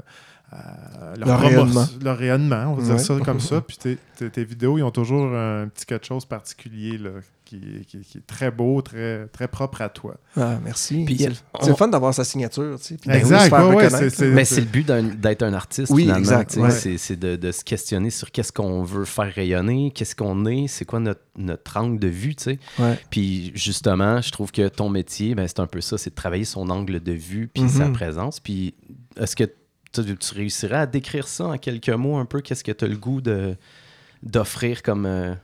leur, 1.17 1.41
rayonnement. 1.41 1.87
leur, 2.03 2.19
rayonnement. 2.19 2.73
on 2.73 2.75
va 2.75 2.83
dire 2.83 3.01
ça 3.01 3.17
comme 3.25 3.41
ça. 3.41 3.61
Puis 3.67 3.79
tes, 3.79 4.45
vidéos, 4.45 4.79
ils 4.79 4.83
ont 4.83 4.91
toujours 4.91 5.35
un 5.35 5.69
petit 5.69 5.87
quelque 5.87 6.07
chose 6.07 6.25
particulier 6.25 6.99
là, 6.99 7.11
qui, 7.45 8.17
est 8.17 8.27
très 8.27 8.51
beau, 8.51 8.81
très, 8.83 9.27
très 9.29 9.48
propre 9.48 9.83
à 9.83 9.88
toi. 9.88 10.17
Ah, 10.37 10.59
merci. 10.63 11.07
c'est 11.61 11.69
le 11.69 11.75
fun 11.77 11.88
d'avoir 11.88 12.15
sa 12.15 12.25
signature. 12.25 12.79
Tu 12.81 12.96
sais, 12.96 13.17
exact. 13.17 13.55
Mais 14.21 14.44
c'est 14.44 14.61
le 14.61 14.67
but 14.67 14.87
d'être 14.87 15.42
un 15.42 15.53
artiste, 15.53 15.92
oui, 15.92 16.03
finalement. 16.03 16.40
Exact, 16.40 16.71
C'est 16.98 17.19
de, 17.19 17.53
se 17.53 17.65
questionner 17.65 18.11
sur 18.11 18.31
qu'est-ce 18.31 18.53
qu'on 18.53 18.83
veut 18.83 19.05
faire 19.05 19.33
rayonner, 19.33 19.90
qu'est-ce 19.92 20.15
qu'on 20.15 20.46
est, 20.46 20.67
c'est 20.69 20.85
quoi 20.85 21.01
notre, 21.01 21.23
notre 21.37 21.77
angle 21.77 21.98
de 21.98 22.09
vue. 22.09 22.35
Tu 22.35 22.44
sais. 22.44 22.59
Puis 23.11 23.53
justement, 23.55 24.21
je 24.21 24.31
trouve 24.31 24.53
que 24.53 24.69
ton 24.69 24.88
métier, 24.88 25.35
ben, 25.35 25.46
c'est 25.46 25.61
un 25.61 25.67
peu 25.67 25.81
ça, 25.81 25.98
c'est 25.98 26.11
de 26.11 26.15
travailler 26.15 26.44
son 26.44 26.71
angle 26.71 27.01
de 27.01 27.13
vue 27.13 27.48
puis 27.53 27.69
sa 27.69 27.87
mm-hmm. 27.87 27.92
présence. 27.92 28.40
Puis 28.40 28.75
est-ce 29.17 29.37
que 29.37 29.44
tu, 29.93 30.03
réussirais 30.35 30.77
à 30.77 30.87
décrire 30.87 31.29
ça 31.29 31.47
en 31.47 31.59
quelques 31.59 31.91
mots 31.91 32.17
un 32.17 32.25
peu? 32.25 32.41
Qu'est-ce 32.41 32.65
que 32.65 32.73
tu 32.73 32.85
as 32.85 32.88
le 32.88 32.97
goût 32.97 33.21
de, 33.21 33.57
d'offrir 34.23 34.83
comme, 34.83 35.07
euh, 35.07 35.35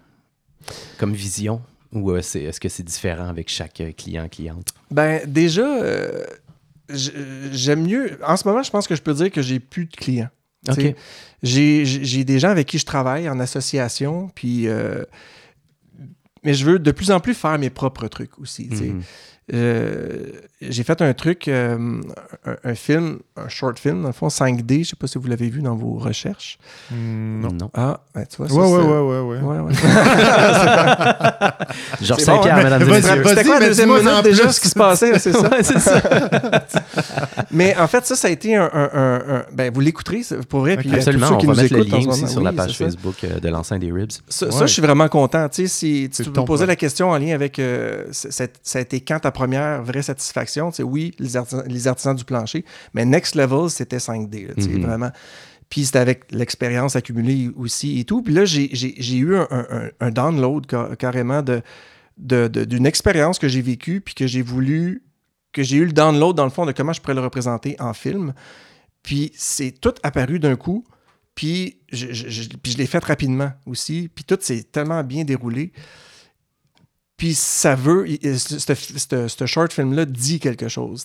comme 0.99 1.13
vision? 1.13 1.63
Ou 1.93 2.11
euh, 2.11 2.23
c'est, 2.23 2.43
est-ce 2.43 2.61
que 2.61 2.69
c'est 2.69 2.83
différent 2.83 3.29
avec 3.29 3.49
chaque 3.49 3.81
euh, 3.81 3.93
client, 3.93 4.29
cliente? 4.29 4.69
Ben, 4.91 5.21
déjà, 5.27 5.67
j'aime 6.89 7.83
mieux. 7.83 8.19
En 8.25 8.37
ce 8.37 8.47
moment, 8.47 8.63
je 8.63 8.71
pense 8.71 8.87
que 8.87 8.95
je 8.95 9.03
peux 9.03 9.15
dire 9.15 9.31
que 9.31 9.43
j'ai 9.43 9.61
plus 9.61 9.87
de 9.87 9.97
clients. 9.97 10.31
J'ai, 11.43 11.85
j'ai 11.85 12.25
des 12.25 12.39
gens 12.41 12.49
avec 12.49 12.67
qui 12.67 12.79
je 12.79 12.87
travaille 12.87 13.29
en 13.29 13.39
association, 13.39 14.31
puis. 14.35 14.67
mais 16.43 16.55
je 16.55 16.65
veux 16.65 16.79
de 16.79 16.91
plus 16.91 17.11
en 17.11 17.21
plus 17.21 17.35
faire 17.35 17.59
mes 17.59 17.71
propres 17.71 18.09
trucs 18.09 18.39
aussi. 18.39 18.69
Mm-hmm. 18.69 19.03
Euh, 19.55 20.33
j'ai 20.61 20.83
fait 20.83 21.01
un 21.03 21.15
truc, 21.15 21.47
euh, 21.47 22.01
un, 22.65 22.75
film, 22.75 23.21
un 23.37 23.49
short 23.49 23.79
film, 23.79 24.03
dans 24.03 24.09
le 24.09 24.13
fond, 24.13 24.27
5D. 24.27 24.65
Je 24.69 24.79
ne 24.79 24.85
sais 24.85 24.97
pas 24.97 25.07
si 25.07 25.19
vous 25.19 25.29
l'avez 25.29 25.49
vu 25.49 25.63
dans 25.63 25.77
vos 25.77 25.99
recherches. 25.99 26.59
Hmm, 26.91 27.43
non. 27.43 27.71
Ah, 27.75 28.01
ben, 28.13 28.27
tu 28.27 28.39
vois, 28.39 28.49
ça, 28.49 28.55
ouais, 28.55 28.67
ouais, 28.67 28.83
ouais, 28.83 29.21
ouais, 29.21 29.39
ouais, 29.39 29.61
ouais. 29.61 29.73
Genre 32.03 32.19
5 32.19 32.43
bon, 32.43 32.47
et 32.47 32.85
messieurs. 32.85 33.23
C'était 33.25 33.45
quoi 33.45 33.61
la 33.61 33.69
deuxième 33.69 33.91
minute 33.91 34.25
déjà, 34.25 34.51
ce 34.51 34.61
qui 34.61 34.69
se 34.69 34.75
passait, 34.75 35.17
c'est 35.21 35.33
ça? 35.33 35.49
c'est 35.63 35.79
ça. 35.79 36.03
mais 37.53 37.77
en 37.77 37.87
fait, 37.87 38.05
ça, 38.05 38.17
ça 38.17 38.27
a 38.27 38.33
été 38.33 38.57
un... 38.57 38.69
un, 38.73 39.45
ben, 39.53 39.73
vous 39.73 39.81
l'écouterez, 39.81 40.23
pour 40.49 40.59
vrai. 40.61 40.77
Puis, 40.77 40.93
Absolument, 40.93 41.39
on 41.41 41.47
va 41.47 41.63
mettre 41.63 41.75
le 41.75 41.83
lien 41.83 42.05
aussi 42.09 42.27
sur 42.27 42.41
la 42.41 42.53
page 42.53 42.77
Facebook 42.77 43.23
euh, 43.23 43.39
de 43.39 43.49
l'enceinte 43.49 43.79
des 43.81 43.93
Ribs. 43.93 44.11
Ça, 44.29 44.49
je 44.51 44.73
suis 44.73 44.83
vraiment 44.83 45.09
content. 45.09 45.49
Tu 45.49 45.69
sais, 45.69 45.71
si 46.09 46.11
tu 46.11 46.29
me 46.29 46.45
posais 46.45 46.67
la 46.67 46.77
question 46.77 47.11
en 47.11 47.19
lien 47.19 47.35
avec... 47.35 47.61
Ça 48.11 48.49
a 48.75 48.81
été 48.81 49.01
quand 49.01 49.21
ta 49.21 49.31
première 49.37 49.83
vraie 49.83 50.03
satisfaction. 50.03 50.73
Sais, 50.73 50.83
oui, 50.83 51.13
les 51.19 51.37
artisans, 51.37 51.63
les 51.67 51.87
artisans, 51.87 52.17
du 52.17 52.25
plancher, 52.25 52.65
mais 52.95 53.05
next 53.05 53.35
level, 53.35 53.69
c'était 53.69 53.99
5D. 53.99 54.55
tu 54.55 54.63
sais, 54.63 54.69
mm-hmm. 54.69 54.81
vraiment. 54.81 55.11
Puis 55.69 55.85
c'était 55.85 55.99
avec 55.99 56.25
l'expérience 56.33 56.97
accumulée 56.97 57.51
aussi 57.57 58.01
et 58.01 58.05
tout. 58.05 58.23
Puis 58.23 58.33
là, 58.33 58.45
j'ai 58.45 59.17
eu 59.17 59.37
un, 59.37 59.49
un, 60.01 60.11
download 60.11 60.67
carrément 60.97 61.43
de, 61.43 61.63
d'une 62.17 62.49
de, 62.49 62.87
expérience 62.87 63.39
que 63.39 63.49
j'ai 63.49 63.63
vécue, 63.63 64.01
puis 64.01 64.15
que 64.15 64.27
j'ai 64.27 64.43
voulu, 64.43 65.03
que 65.53 65.63
j'ai 65.63 65.77
eu 65.77 65.85
le 65.85 65.93
download 65.93 66.37
dans 66.37 66.45
le 66.45 66.51
fond 66.51 66.67
de 66.67 66.73
comment 66.73 66.93
je 66.93 67.01
pourrais 67.01 67.15
le 67.15 67.21
représenter 67.21 67.77
en 67.79 67.93
film. 67.93 68.33
Puis 69.03 69.33
c'est 69.35 69.73
tout 69.73 69.95
apparu 70.03 70.39
d'un 70.39 70.57
coup. 70.57 70.85
Puis 71.35 71.79
je, 71.93 72.13
je 72.13 72.77
l'ai 72.79 72.87
fait 72.87 73.05
rapidement 73.05 73.53
aussi. 73.67 74.09
Puis 74.15 74.25
tout 74.25 74.39
s'est 74.41 74.63
tellement 74.63 75.03
bien 75.03 75.25
déroulé. 75.25 75.73
Puis 77.17 77.35
ça 77.35 77.75
veut, 77.75 78.07
ce 78.07 79.47
short 79.47 79.73
film-là 79.73 80.05
dit 80.05 80.39
quelque 80.39 80.69
chose, 80.69 81.05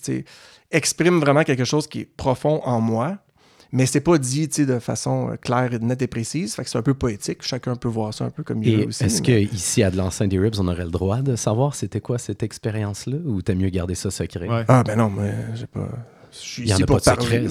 exprime 0.70 1.20
vraiment 1.20 1.44
quelque 1.44 1.64
chose 1.64 1.86
qui 1.86 2.00
est 2.00 2.04
profond 2.04 2.60
en 2.64 2.80
moi, 2.80 3.18
mais 3.72 3.86
c'est 3.86 4.00
pas 4.00 4.18
dit 4.18 4.48
de 4.48 4.78
façon 4.78 5.30
euh, 5.30 5.36
claire, 5.36 5.70
nette 5.80 6.02
et 6.02 6.06
précise. 6.06 6.54
Fait 6.54 6.62
que 6.62 6.68
c'est 6.68 6.76
un 6.76 6.82
peu 6.82 6.92
poétique. 6.92 7.42
Chacun 7.42 7.74
peut 7.74 7.88
voir 7.88 8.12
ça 8.12 8.26
un 8.26 8.30
peu 8.30 8.42
comme 8.42 8.62
il 8.62 8.76
veut 8.76 8.88
aussi. 8.88 9.04
Est-ce 9.04 9.22
qu'ici, 9.22 9.82
à 9.82 9.90
de 9.90 9.96
l'enceinte 9.96 10.28
des 10.28 10.38
Ribs, 10.38 10.56
on 10.58 10.68
aurait 10.68 10.84
le 10.84 10.90
droit 10.90 11.22
de 11.22 11.36
savoir 11.36 11.74
c'était 11.74 12.00
quoi 12.00 12.18
cette 12.18 12.42
expérience-là 12.42 13.16
ou 13.24 13.40
t'as 13.40 13.54
mieux 13.54 13.70
garder 13.70 13.94
ça 13.94 14.10
secret? 14.10 14.46
Ah, 14.68 14.82
ben 14.82 14.96
non, 14.96 15.08
mais 15.08 15.32
j'ai 15.54 15.66
pas. 15.66 15.88
Il 16.58 16.64
n'y 16.64 16.74
en 16.74 16.78
a 16.78 16.86
pas 16.86 16.96
de 16.96 17.02
secret. 17.02 17.42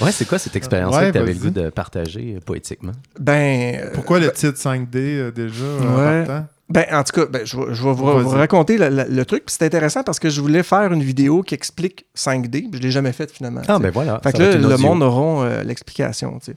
ouais, 0.00 0.12
c'est 0.12 0.26
quoi 0.26 0.38
cette 0.38 0.56
expérience-là 0.56 1.08
que 1.08 1.12
tu 1.12 1.18
avais 1.18 1.34
le 1.34 1.38
goût 1.38 1.50
de 1.50 1.70
partager 1.70 2.34
euh, 2.36 2.40
poétiquement? 2.40 2.92
Ben. 3.18 3.76
Euh, 3.76 3.90
Pourquoi 3.94 4.20
le 4.20 4.30
titre 4.32 4.58
5D 4.58 4.96
euh, 4.96 5.30
déjà 5.30 5.64
ouais. 5.64 6.26
Ben, 6.68 6.86
en 6.92 7.02
tout 7.04 7.20
cas, 7.20 7.26
ben, 7.26 7.44
je, 7.44 7.56
vais 7.56 7.92
vous, 7.92 8.28
raconter 8.30 8.78
le, 8.78 9.24
truc. 9.24 9.44
c'est 9.48 9.64
intéressant 9.64 10.02
parce 10.04 10.18
que 10.18 10.30
je 10.30 10.40
voulais 10.40 10.62
faire 10.62 10.90
une 10.92 11.02
vidéo 11.02 11.42
qui 11.42 11.54
explique 11.54 12.06
5D. 12.16 12.68
Je 12.72 12.78
ne 12.78 12.82
l'ai 12.82 12.90
jamais 12.90 13.12
faite 13.12 13.30
finalement. 13.30 13.60
Ah, 13.68 13.78
ben 13.78 13.90
voilà. 13.90 14.20
Fait 14.22 14.32
que 14.32 14.42
là, 14.42 14.56
le 14.56 14.76
monde 14.78 15.02
aura 15.02 15.62
l'explication. 15.64 16.38
Fait 16.40 16.54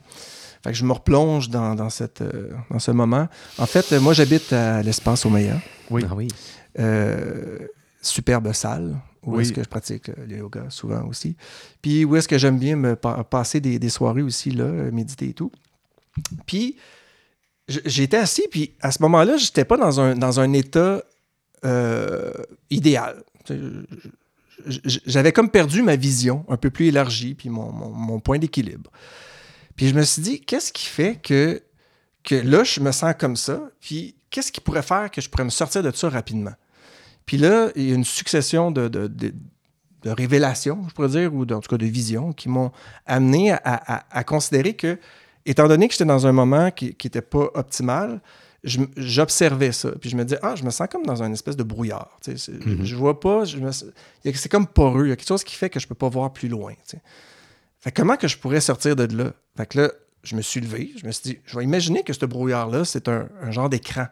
que 0.72 0.74
je 0.74 0.86
me 0.86 0.94
replonge 0.94 1.50
dans, 1.50 1.90
cette, 1.90 2.24
dans 2.72 2.80
ce 2.80 2.92
moment. 2.92 3.28
En 3.58 3.66
fait, 3.66 3.92
moi, 4.00 4.14
j'habite 4.14 4.54
à 4.54 4.82
l'espace 4.84 5.26
Omeya. 5.26 5.56
Oui. 5.90 6.06
Ah 6.10 6.14
oui. 6.16 6.30
superbe 8.02 8.54
salle 8.54 8.96
où 9.26 9.40
est-ce 9.40 9.54
que 9.54 9.64
je 9.64 9.70
pratique 9.70 10.10
euh, 10.10 10.26
le 10.28 10.38
yoga 10.38 10.70
souvent 10.70 11.06
aussi. 11.08 11.36
Puis 11.82 12.06
où 12.06 12.16
est-ce 12.16 12.28
que 12.28 12.38
j'aime 12.38 12.60
bien 12.60 12.76
me 12.76 12.96
passer 12.96 13.60
des, 13.60 13.90
soirées 13.90 14.22
aussi, 14.22 14.52
là, 14.52 14.66
euh, 14.66 14.92
méditer 14.92 15.30
et 15.30 15.34
tout. 15.34 15.52
Puis 16.46 16.78
j'étais 17.68 18.18
assis, 18.18 18.48
puis 18.50 18.76
à 18.82 18.92
ce 18.92 19.02
moment-là, 19.02 19.38
je 19.38 19.46
n'étais 19.46 19.66
pas 19.66 19.78
dans 19.78 20.00
un, 20.00 20.16
dans 20.16 20.40
un 20.40 20.54
état 20.54 21.04
euh, 21.66 22.32
idéal. 22.70 23.24
J'avais 24.66 25.32
comme 25.32 25.50
perdu 25.50 25.82
ma 25.82 25.96
vision 25.96 26.46
un 26.48 26.58
peu 26.58 26.70
plus 26.70 26.88
élargie, 26.88 27.34
puis 27.34 27.50
mon, 27.50 27.72
mon 27.72 28.20
point 28.20 28.40
d'équilibre. 28.40 28.92
Puis 29.76 29.90
je 29.90 29.96
me 29.96 30.04
suis 30.04 30.22
dit, 30.22 30.42
qu'est-ce 30.42 30.72
qui 30.72 30.86
fait 30.86 31.20
que, 31.22 31.62
que 32.24 32.36
là, 32.36 32.64
je 32.64 32.80
me 32.80 32.92
sens 32.92 33.14
comme 33.18 33.36
ça? 33.36 33.70
Puis 33.82 34.16
qu'est-ce 34.30 34.52
qui 34.52 34.62
pourrait 34.62 34.84
faire 34.84 35.12
que 35.12 35.22
je 35.22 35.30
pourrais 35.30 35.44
me 35.44 35.50
sortir 35.50 35.84
de 35.84 35.92
ça 35.92 36.10
rapidement? 36.10 36.54
Puis 37.26 37.38
là, 37.38 37.70
il 37.76 37.90
y 37.90 37.92
a 37.92 37.96
une 37.96 38.04
succession 38.04 38.72
de, 38.72 39.12
révélations, 40.06 40.86
je 40.88 40.94
pourrais 40.94 41.10
dire, 41.10 41.34
ou 41.34 41.42
en 41.44 41.60
tout 41.60 41.70
cas 41.70 41.78
de 41.78 41.86
visions, 41.86 42.34
qui 42.34 42.50
m'ont 42.50 42.72
amené 43.06 43.52
à, 43.52 44.24
considérer 44.24 44.74
que, 44.74 45.00
étant 45.46 45.68
donné 45.68 45.88
que 45.88 45.94
j'étais 45.94 46.06
dans 46.06 46.28
un 46.28 46.32
moment 46.32 46.72
qui 46.72 46.96
n'était 47.04 47.22
pas 47.22 47.50
optimal, 47.54 48.22
j'observais 48.66 49.72
ça. 49.72 49.92
Puis 50.00 50.10
je 50.10 50.16
me 50.16 50.24
disais, 50.24 50.40
ah, 50.42 50.56
je 50.56 50.64
me 50.64 50.70
sens 50.70 50.88
comme 50.90 51.06
dans 51.06 51.22
une 51.22 51.34
espèce 51.34 51.56
de 51.56 51.64
brouillard. 51.64 52.18
Tu 52.24 52.38
sais, 52.38 52.52
mm-hmm. 52.52 52.84
Je 52.84 52.96
vois 52.96 53.20
pas, 53.20 53.44
c'est 53.46 54.50
comme 54.50 54.68
poreux. 54.68 55.06
Il 55.06 55.10
y 55.10 55.12
a 55.12 55.16
quelque 55.16 55.28
chose 55.28 55.44
qui 55.44 55.56
fait 55.56 55.70
que 55.70 55.80
je 55.80 55.88
peux 55.88 55.96
pas 55.96 56.10
voir 56.10 56.34
plus 56.34 56.48
loin. 56.48 56.74
Tu 56.74 56.98
sais. 56.98 57.02
Fait 57.80 57.92
comment 57.92 58.18
que 58.18 58.28
je 58.28 58.38
pourrais 58.38 58.62
sortir 58.62 58.96
de 58.96 59.16
là? 59.16 59.34
Fait 59.56 59.68
que 59.68 59.82
là, 59.82 59.92
je 60.26 60.36
me 60.36 60.42
suis 60.42 60.60
levé, 60.60 60.92
je 60.98 61.06
me 61.06 61.12
suis 61.12 61.32
dit, 61.32 61.40
je 61.46 61.58
vais 61.58 61.64
imaginer 61.64 62.04
que 62.04 62.12
ce 62.12 62.26
brouillard-là, 62.26 62.84
c'est 62.84 63.08
un, 63.08 63.30
genre 63.50 63.70
d'écran. 63.70 64.08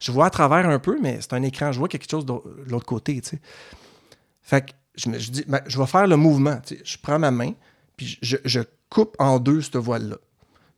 Je 0.00 0.12
vois 0.12 0.26
à 0.26 0.30
travers 0.30 0.68
un 0.68 0.78
peu, 0.78 0.98
mais 1.02 1.18
c'est 1.20 1.34
un 1.34 1.42
écran. 1.42 1.72
Je 1.72 1.78
vois 1.78 1.88
quelque 1.88 2.08
chose 2.08 2.24
de 2.24 2.34
l'autre 2.66 2.86
côté. 2.86 3.20
Fait 4.42 4.64
que 4.64 4.72
je 4.94 5.08
me 5.08 5.18
dis, 5.18 5.44
ben, 5.46 5.60
je 5.66 5.78
vais 5.78 5.86
faire 5.86 6.06
le 6.06 6.16
mouvement. 6.16 6.60
Je 6.84 6.96
prends 7.02 7.18
ma 7.18 7.30
main, 7.30 7.52
puis 7.96 8.18
je, 8.22 8.60
coupe 8.88 9.16
en 9.18 9.38
deux 9.38 9.60
cette 9.60 9.76
voile-là. 9.76 10.16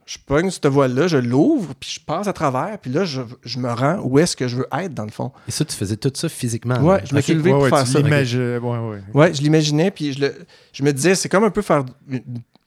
Je 0.05 0.19
pogne 0.19 0.51
cette 0.51 0.67
voile-là, 0.67 1.07
je 1.07 1.19
l'ouvre, 1.19 1.75
puis 1.79 1.91
je 1.95 2.01
passe 2.01 2.27
à 2.27 2.33
travers, 2.33 2.77
puis 2.81 2.91
là, 2.91 3.05
je, 3.05 3.21
me 3.59 3.73
rends 3.73 4.01
où 4.03 4.19
est-ce 4.19 4.35
que 4.35 4.49
je 4.49 4.57
veux 4.57 4.67
être, 4.73 4.93
dans 4.93 5.05
le 5.05 5.13
fond. 5.13 5.31
Et 5.47 5.53
ça, 5.53 5.65
tu 5.65 5.77
faisais 5.77 5.97
tout 5.97 6.11
ça 6.13 6.29
physiquement? 6.29 6.81
Ouais, 6.81 7.03
je 7.09 7.15
me 7.15 7.21
suis 7.21 7.35
levé 7.35 7.53
pour 7.53 7.69
faire 7.69 7.87
ça. 7.87 8.01
Ouais, 8.01 8.99
ouais. 9.15 9.35
je 9.35 9.43
l'imaginais, 9.43 9.93
puis 9.93 10.13
je, 10.15 10.21
le, 10.23 10.35
je 10.73 10.83
me 10.83 10.93
disais, 10.93 11.15
c'est 11.15 11.29
comme 11.29 11.45
un 11.45 11.51
peu 11.51 11.63
faire 11.63 11.85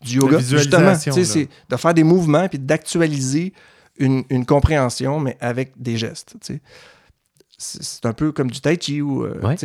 du 0.04 0.18
yoga, 0.18 0.40
justement. 0.40 0.96
C'est 0.96 1.50
de 1.70 1.76
faire 1.76 1.94
des 1.94 2.04
mouvements 2.04 2.48
puis 2.48 2.60
d'actualiser 2.60 3.54
une, 3.98 4.46
compréhension, 4.46 5.20
mais 5.20 5.38
avec 5.40 5.74
des 5.78 5.98
gestes. 5.98 6.36
C'est 7.58 8.06
un 8.06 8.14
peu 8.14 8.32
comme 8.32 8.52
du 8.52 8.62
tai 8.62 8.78
chi. 8.80 9.02
Ou, 9.02 9.24
euh, 9.24 9.56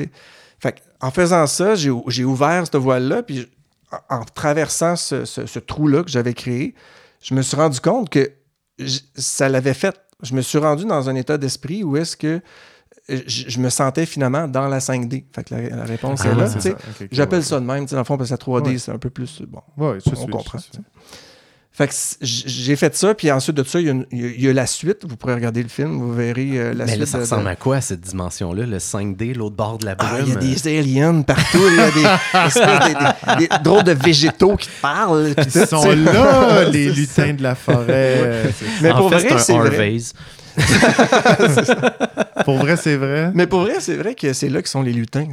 fait, 0.60 0.82
en 1.00 1.10
faisant 1.10 1.46
ça, 1.46 1.74
j'ai 1.74 2.24
ouvert 2.24 2.64
cette 2.64 2.76
voile-là, 2.76 3.22
puis 3.22 3.48
en, 4.08 4.24
traversant 4.24 4.96
ce, 4.96 5.58
trou-là 5.58 6.02
que 6.02 6.10
j'avais 6.10 6.34
créé, 6.34 6.74
je 7.22 7.34
me 7.34 7.42
suis 7.42 7.56
rendu 7.56 7.80
compte 7.80 8.10
que 8.10 8.30
ça 9.16 9.48
l'avait 9.48 9.74
fait. 9.74 9.98
Je 10.22 10.34
me 10.34 10.40
suis 10.40 10.58
rendu 10.58 10.84
dans 10.84 11.08
un 11.08 11.14
état 11.14 11.38
d'esprit 11.38 11.84
où 11.84 11.96
est-ce 11.96 12.16
que 12.16 12.40
je, 13.08 13.58
me 13.58 13.70
sentais 13.70 14.06
finalement 14.06 14.46
dans 14.46 14.68
la 14.68 14.78
5D. 14.78 15.24
Fait 15.32 15.44
que 15.44 15.54
la, 15.54 15.84
réponse 15.84 16.24
est 16.24 16.34
là. 16.34 16.46
J'appelle 17.10 17.44
ça 17.44 17.58
de 17.60 17.64
même. 17.64 17.86
Dans 17.86 17.98
le 17.98 18.04
fond, 18.04 18.16
parce 18.16 18.30
que 18.30 18.34
la 18.34 18.60
3D, 18.60 18.78
c'est 18.78 18.92
un 18.92 18.98
peu 18.98 19.10
plus. 19.10 19.42
Bon, 19.48 19.62
on, 19.78 20.26
comprend. 20.26 20.58
Fait 21.78 21.86
que 21.86 21.94
j'ai 22.22 22.74
fait 22.74 22.96
ça, 22.96 23.14
puis 23.14 23.30
ensuite 23.30 23.56
de 23.56 23.62
ça, 23.62 23.78
il 23.78 24.04
y, 24.10 24.48
a, 24.48 24.52
la 24.52 24.66
suite. 24.66 25.06
Vous 25.08 25.16
pourrez 25.16 25.34
regarder 25.34 25.62
le 25.62 25.68
film, 25.68 25.96
vous 25.96 26.12
verrez 26.12 26.58
euh, 26.58 26.74
la 26.74 26.86
Mais 26.86 26.90
suite. 26.90 27.00
Là, 27.00 27.06
ça 27.06 27.18
ressemble 27.18 27.46
à 27.46 27.54
quoi, 27.54 27.80
cette 27.80 28.00
dimension-là? 28.00 28.66
Le 28.66 28.78
5D, 28.78 29.36
l'autre 29.36 29.54
bord 29.54 29.78
de 29.78 29.86
la 29.86 29.94
brume? 29.94 30.10
Ah, 30.12 30.18
il 30.20 30.28
y 30.28 30.32
a 30.32 30.40
des 30.40 30.78
aliens 30.78 31.22
partout. 31.22 31.60
Il 31.70 31.76
y 31.76 31.80
a 31.80 33.38
des, 33.38 33.46
des, 33.46 33.62
drôles 33.62 33.84
de 33.84 33.92
végétaux 33.92 34.56
qui 34.56 34.66
te 34.66 34.80
parlent. 34.82 35.34
Ils 35.38 35.66
sont 35.68 35.92
là, 35.92 36.64
les 36.68 36.90
lutins 36.90 37.34
de 37.34 37.44
la 37.44 37.54
forêt. 37.54 38.52
Mais 38.82 38.90
pour 38.90 39.08
vrai, 39.08 39.38
c'est 39.38 39.56
vrai. 39.56 39.98
pour 42.44 42.58
vrai, 42.58 42.76
c'est 42.76 42.96
vrai. 42.96 43.30
Mais 43.34 43.46
pour 43.46 43.60
vrai, 43.60 43.80
c'est 43.80 43.96
vrai 43.96 44.14
que 44.14 44.32
c'est 44.32 44.48
là 44.48 44.62
que 44.62 44.68
sont 44.68 44.82
les 44.82 44.92
lutins. 44.92 45.28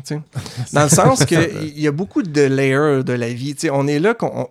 Dans 0.73 0.83
le 0.83 0.89
sens 0.89 1.25
qu'il 1.25 1.73
y 1.79 1.87
a 1.87 1.91
beaucoup 1.91 2.23
de 2.23 2.41
layers 2.41 3.03
de 3.03 3.13
la 3.13 3.29
vie. 3.29 3.55
on 3.71 3.87
est 3.87 3.99
là. 3.99 4.13
qu'on 4.13 4.49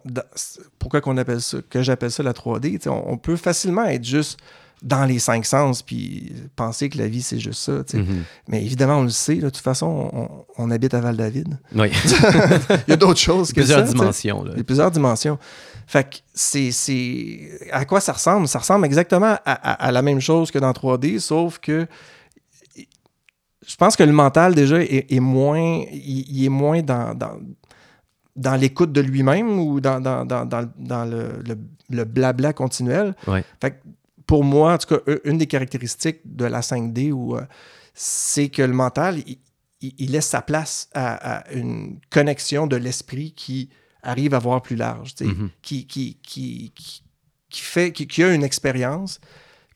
pourquoi 0.79 1.01
qu'on 1.01 1.17
appelle 1.17 1.41
ça, 1.41 1.59
que 1.69 1.83
j'appelle 1.83 2.11
ça 2.11 2.23
la 2.23 2.33
3D? 2.33 2.89
On, 2.89 3.17
peut 3.17 3.37
facilement 3.37 3.85
être 3.85 4.05
juste 4.05 4.39
dans 4.83 5.07
les 5.07 5.19
cinq 5.19 5.47
sens 5.47 5.81
puis 5.81 6.33
penser 6.57 6.91
que 6.91 6.99
la 6.99 7.09
vie, 7.09 7.23
c'est 7.23 7.39
juste 7.39 7.61
ça. 7.61 7.73
Mm-hmm. 7.73 8.05
Mais 8.49 8.63
évidemment, 8.63 8.99
on 8.99 9.05
le 9.05 9.11
sait. 9.11 9.37
de 9.37 9.49
toute 9.49 9.57
façon, 9.57 10.29
on, 10.59 10.71
habite 10.71 10.93
à 10.95 11.01
Val-David. 11.01 11.57
Oui. 11.75 11.91
Il 12.87 12.91
y 12.91 12.93
a 12.93 12.97
d'autres 12.97 13.21
choses 13.21 13.49
que 13.49 13.61
plusieurs 13.61 13.83
Dimensions, 13.85 14.45
Il 14.53 14.59
y 14.59 14.61
a 14.61 14.65
plusieurs 14.65 14.91
dimensions. 14.91 15.39
Fait 15.87 16.05
que 16.09 16.17
c'est. 16.35 17.51
À 17.71 17.85
quoi 17.85 18.01
ça 18.01 18.13
ressemble? 18.13 18.49
Ça 18.49 18.59
ressemble 18.59 18.87
exactement 18.87 19.37
à, 19.45 19.93
la 19.93 20.03
même 20.03 20.21
chose 20.21 20.51
que 20.51 20.59
dans 20.59 20.73
3D, 20.73 21.19
sauf 21.19 21.59
que 21.59 21.87
je 23.67 23.77
pense 23.77 23.97
que 23.97 24.03
le 24.03 24.13
mental, 24.13 24.55
déjà, 24.55 24.83
est, 24.83 25.21
moins. 25.21 25.85
Il, 25.93 26.45
est 26.45 26.49
moins 26.49 26.83
dans, 26.83 27.17
dans, 28.37 28.57
l'écoute 28.57 28.93
de 28.93 29.01
lui-même 29.01 29.59
ou 29.59 29.81
dans, 29.81 30.01
dans, 30.01 31.05
le, 31.05 32.05
blabla 32.05 32.53
continuel. 32.53 33.15
Fait 33.61 33.71
que 33.73 33.77
pour 34.27 34.45
moi, 34.45 34.75
en 34.75 34.79
tout 34.79 34.95
cas, 34.95 35.13
une 35.25 35.39
des 35.39 35.47
caractéristiques 35.47 36.21
de 36.25 36.47
la 36.47 36.61
5D, 36.61 37.13
euh, 37.13 37.43
c'est 37.93 38.49
que 38.49 38.63
le 38.63 38.73
mental, 38.73 39.19
il, 39.81 40.11
laisse 40.11 40.29
sa 40.29 40.41
place 40.41 40.89
à 40.95 41.45
une 41.53 41.99
connexion 42.11 42.67
de 42.67 42.77
l'esprit 42.77 43.33
qui 43.33 43.69
arrive 44.05 44.35
à 44.35 44.39
voir 44.39 44.63
plus 44.63 44.77
large, 44.77 45.15
mm-hmm. 45.15 45.49
qui, 45.63 45.87
qui, 45.87 46.19
qui, 46.23 46.73
qui, 47.51 47.61
fait, 47.61 47.93
qui, 47.93 48.23
a 48.23 48.33
une 48.33 48.45
expérience, 48.45 49.21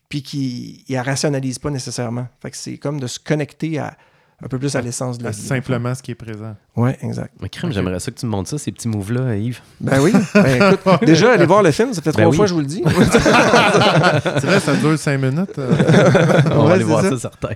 puis 0.08 0.22
qui 0.22 0.84
ne 0.88 0.98
rationalise 0.98 1.58
pas 1.58 1.70
nécessairement. 1.70 2.28
Fait 2.40 2.50
que 2.50 2.56
c'est 2.56 2.78
comme 2.78 3.00
de 3.00 3.06
se 3.06 3.18
connecter 3.18 3.78
à, 3.78 3.96
un 4.40 4.48
peu 4.48 4.58
plus 4.58 4.76
à 4.76 4.80
l'essence 4.80 5.18
de 5.18 5.24
la 5.24 5.30
vie. 5.30 5.36
Simplement 5.36 5.94
ce 5.94 6.02
qui 6.02 6.12
est 6.12 6.16
présent. 6.16 6.56
Oui, 6.78 6.90
exact. 7.02 7.32
Mais 7.42 7.48
crème, 7.48 7.72
j'aimerais 7.72 7.98
ça 7.98 8.12
que 8.12 8.20
tu 8.20 8.24
me 8.24 8.30
montres 8.30 8.50
ça, 8.50 8.56
ces 8.56 8.70
petits 8.70 8.86
moves-là, 8.86 9.34
Yves. 9.34 9.60
Ben 9.80 10.00
oui. 10.00 10.12
Ben, 10.34 10.74
écoute, 10.74 11.04
déjà, 11.04 11.32
allez 11.32 11.44
voir 11.44 11.62
le 11.62 11.72
film, 11.72 11.92
ça 11.92 12.00
fait 12.00 12.12
ben 12.12 12.22
trois 12.22 12.32
fois 12.32 12.44
que 12.44 12.50
je 12.50 12.54
vous 12.54 12.60
le 12.60 12.66
dis. 12.66 12.82
c'est 13.12 14.46
vrai, 14.46 14.60
ça 14.60 14.76
dure 14.76 14.96
cinq 14.96 15.18
minutes. 15.18 15.58
Euh. 15.58 15.72
On 16.52 16.64
va 16.64 16.74
aller 16.74 16.84
voir 16.84 17.02
ça, 17.02 17.18
certain. 17.18 17.54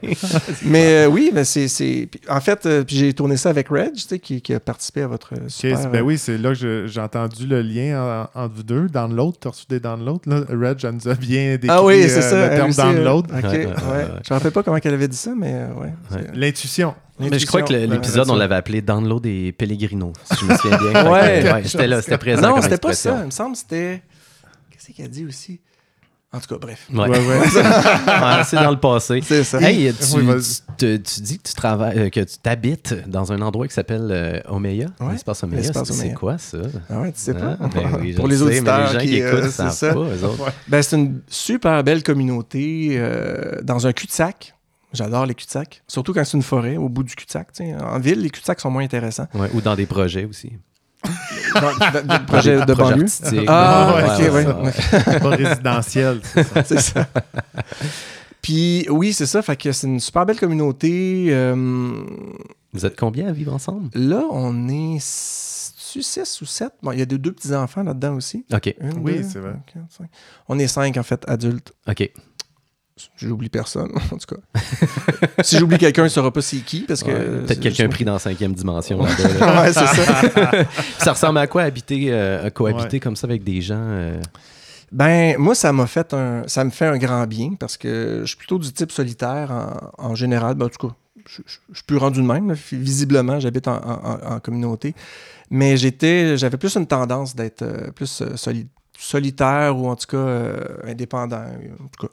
mais 0.64 1.04
euh, 1.04 1.06
oui, 1.06 1.30
ben 1.32 1.44
c'est, 1.44 2.08
En 2.28 2.40
fait, 2.40 2.66
euh, 2.66 2.82
j'ai 2.88 3.12
tourné 3.12 3.36
ça 3.36 3.50
avec 3.50 3.68
Reg, 3.68 3.92
tu 3.92 4.00
sais, 4.00 4.18
qui, 4.18 4.52
a 4.52 4.58
participé 4.58 5.02
à 5.02 5.06
votre 5.06 5.34
super... 5.46 5.88
Ben 5.90 6.02
oui, 6.02 6.18
c'est 6.18 6.38
là 6.38 6.54
que 6.54 6.86
j'ai 6.88 7.00
entendu 7.00 7.46
le 7.46 7.62
lien 7.62 8.26
entre 8.34 8.54
vous 8.56 8.64
deux. 8.64 8.88
Download, 8.88 9.34
tu 9.40 9.46
as 9.46 9.50
reçu 9.52 9.66
des 9.68 9.78
downloads. 9.78 10.22
Là. 10.26 10.40
Reg, 10.50 10.78
elle 10.82 10.90
nous 10.90 11.08
a 11.08 11.14
bien 11.14 11.52
décrit 11.52 11.68
ah 11.70 11.84
oui, 11.84 12.08
c'est 12.08 12.22
ça, 12.22 12.48
le 12.48 12.56
terme 12.56 12.72
download. 12.72 13.26
OK, 13.30 13.44
ouais, 13.44 13.68
Je 13.68 13.68
ne 13.68 13.70
me 13.70 14.30
rappelle 14.30 14.52
pas 14.52 14.64
comment 14.64 14.78
elle 14.82 14.94
avait 14.94 15.08
dit 15.08 15.16
ça, 15.16 15.30
mais 15.36 15.66
ouais. 15.78 15.92
L'intuition. 16.34 16.94
Mais 17.30 17.38
je 17.38 17.46
crois 17.46 17.62
que 17.62 17.72
l'épisode, 17.72 18.30
on 18.30 18.36
l'avait 18.36 18.54
appelé 18.54 18.82
Download 18.82 19.22
des 19.22 19.52
Pellegrino, 19.52 20.12
si 20.24 20.40
je 20.40 20.46
me 20.46 20.56
souviens 20.56 20.78
bien. 20.78 21.10
ouais, 21.10 21.62
j'étais 21.64 21.86
là, 21.86 22.02
c'était 22.02 22.18
présent. 22.18 22.56
Non, 22.56 22.62
c'était 22.62 22.78
pas 22.78 22.94
ça. 22.94 23.18
Il 23.20 23.26
me 23.26 23.30
semble 23.30 23.52
que 23.52 23.58
c'était. 23.58 24.02
Qu'est-ce 24.70 24.92
qu'il 24.92 25.04
a 25.04 25.08
dit 25.08 25.24
aussi? 25.24 25.60
En 26.34 26.40
tout 26.40 26.48
cas, 26.48 26.58
bref. 26.58 26.88
Ouais. 26.90 27.10
ouais, 27.10 27.18
c'est 28.46 28.56
dans 28.56 28.70
le 28.70 28.80
passé. 28.80 29.20
C'est 29.22 29.44
ça. 29.44 29.60
Hey, 29.60 29.92
tu, 29.92 31.02
tu, 31.02 31.20
dis 31.20 31.38
que 31.38 31.46
tu 31.46 31.54
travailles, 31.54 31.98
euh, 31.98 32.08
que 32.08 32.20
tu 32.20 32.38
t'habites 32.42 33.06
dans 33.06 33.32
un 33.32 33.42
endroit 33.42 33.68
qui 33.68 33.74
s'appelle 33.74 34.08
euh, 34.10 34.40
Omeya? 34.48 34.86
Ouais. 34.98 35.12
L'espace 35.12 35.42
Omeya. 35.42 35.62
C'est 35.84 36.14
quoi 36.14 36.38
ça? 36.38 36.56
Ah 36.88 37.02
ouais, 37.02 37.12
tu 37.12 37.20
sais 37.20 37.34
pas. 37.34 37.58
Ah, 37.60 37.68
ben 37.68 37.98
oui, 38.00 38.14
Pour 38.16 38.28
les 38.28 38.40
auditeurs 38.40 38.92
les 38.94 38.98
gens 38.98 39.04
qui, 39.04 39.16
écoutent, 39.16 39.60
euh, 39.60 39.70
ça. 39.70 39.92
pas, 39.92 40.06
Ben, 40.68 40.80
c'est 40.80 40.96
une 40.96 41.20
super 41.28 41.84
belle 41.84 42.02
communauté 42.02 42.92
euh, 42.92 43.60
dans 43.62 43.86
un 43.86 43.92
cul-de-sac. 43.92 44.54
J'adore 44.92 45.26
les 45.26 45.34
cul-de-sac. 45.34 45.82
Surtout 45.88 46.12
quand 46.12 46.24
c'est 46.24 46.36
une 46.36 46.42
forêt, 46.42 46.76
au 46.76 46.88
bout 46.88 47.02
du 47.02 47.14
cul-de-sac. 47.14 47.48
En 47.80 47.98
ville, 47.98 48.20
les 48.20 48.30
cul-de-sac 48.30 48.60
sont 48.60 48.70
moins 48.70 48.84
intéressants. 48.84 49.28
ou 49.54 49.60
dans 49.60 49.74
des 49.74 49.86
projets 49.86 50.24
aussi. 50.24 50.52
des 51.04 52.18
projets 52.26 52.64
de 52.64 52.74
banlieue. 52.74 53.06
Ah, 53.48 54.18
ok, 54.18 54.32
ouais. 54.32 54.44
Pas 55.20 55.28
résidentiel, 55.30 56.20
c'est 56.64 56.80
ça. 56.80 57.08
Puis 58.40 58.86
oui, 58.90 59.12
c'est 59.12 59.26
ça. 59.26 59.42
Fait 59.42 59.56
que 59.56 59.72
c'est 59.72 59.86
une 59.86 60.00
super 60.00 60.26
belle 60.26 60.38
communauté. 60.38 61.28
Euh, 61.30 62.04
Vous 62.72 62.86
êtes 62.86 62.98
combien 62.98 63.28
à 63.28 63.32
vivre 63.32 63.52
ensemble? 63.54 63.88
Là, 63.94 64.24
on 64.30 64.68
est 64.68 64.98
6 65.00 66.40
ou 66.40 66.46
7. 66.46 66.72
Bon, 66.82 66.92
il 66.92 66.98
y 66.98 67.02
a 67.02 67.06
deux, 67.06 67.18
deux 67.18 67.32
petits-enfants 67.32 67.82
là-dedans 67.82 68.14
aussi. 68.14 68.44
OK. 68.52 68.74
oui, 69.00 69.24
c'est 69.28 69.38
vrai. 69.38 69.54
on 70.48 70.58
est 70.58 70.66
cinq, 70.66 70.96
en 70.96 71.02
fait, 71.02 71.24
adultes. 71.28 71.72
OK. 71.88 72.10
J'oublie 73.16 73.48
personne, 73.48 73.90
en 74.12 74.16
tout 74.16 74.34
cas. 74.34 74.60
si 75.42 75.58
j'oublie 75.58 75.78
quelqu'un, 75.78 76.02
il 76.02 76.06
ne 76.06 76.10
saura 76.10 76.32
pas 76.32 76.42
c'est 76.42 76.58
qui. 76.58 76.80
parce 76.80 77.02
que 77.02 77.40
Peut-être 77.44 77.60
quelqu'un 77.60 77.88
pris 77.88 78.04
dans 78.04 78.14
la 78.14 78.18
cinquième 78.18 78.54
dimension. 78.54 79.00
ouais, 79.00 79.08
c'est 79.72 79.72
ça. 79.72 80.22
ça 80.98 81.12
ressemble 81.12 81.38
à 81.38 81.46
quoi 81.46 81.62
habiter, 81.62 82.08
euh, 82.08 82.50
cohabiter 82.50 83.00
comme 83.00 83.16
ça 83.16 83.26
avec 83.26 83.44
des 83.44 83.60
gens? 83.60 83.76
Euh? 83.78 84.20
Ben, 84.90 85.36
moi, 85.38 85.54
ça 85.54 85.72
m'a 85.72 85.86
fait 85.86 86.12
un. 86.12 86.42
Ça 86.46 86.64
me 86.64 86.70
fait 86.70 86.86
un 86.86 86.98
grand 86.98 87.26
bien 87.26 87.54
parce 87.58 87.76
que 87.76 88.20
je 88.22 88.26
suis 88.26 88.36
plutôt 88.36 88.58
du 88.58 88.72
type 88.72 88.92
solitaire 88.92 89.50
en, 89.98 90.14
général. 90.14 90.54
Ben, 90.54 90.66
en 90.66 90.68
tout 90.68 90.88
cas, 90.88 90.94
je, 91.26 91.42
suis 91.46 91.84
plus 91.86 91.96
rendu 91.96 92.20
de 92.20 92.26
même. 92.26 92.52
Visiblement, 92.52 93.40
j'habite 93.40 93.68
en, 93.68 94.40
communauté. 94.42 94.94
Mais 95.50 95.76
j'étais. 95.76 96.36
J'avais 96.36 96.58
plus 96.58 96.76
une 96.76 96.86
tendance 96.86 97.34
d'être 97.34 97.62
euh, 97.62 97.90
plus 97.90 98.22
solitaire 98.98 99.76
ou 99.76 99.88
en 99.88 99.96
tout 99.96 100.06
cas 100.06 100.52
indépendant. 100.84 101.44
En 101.80 101.88
tout 101.88 102.06
cas. 102.06 102.12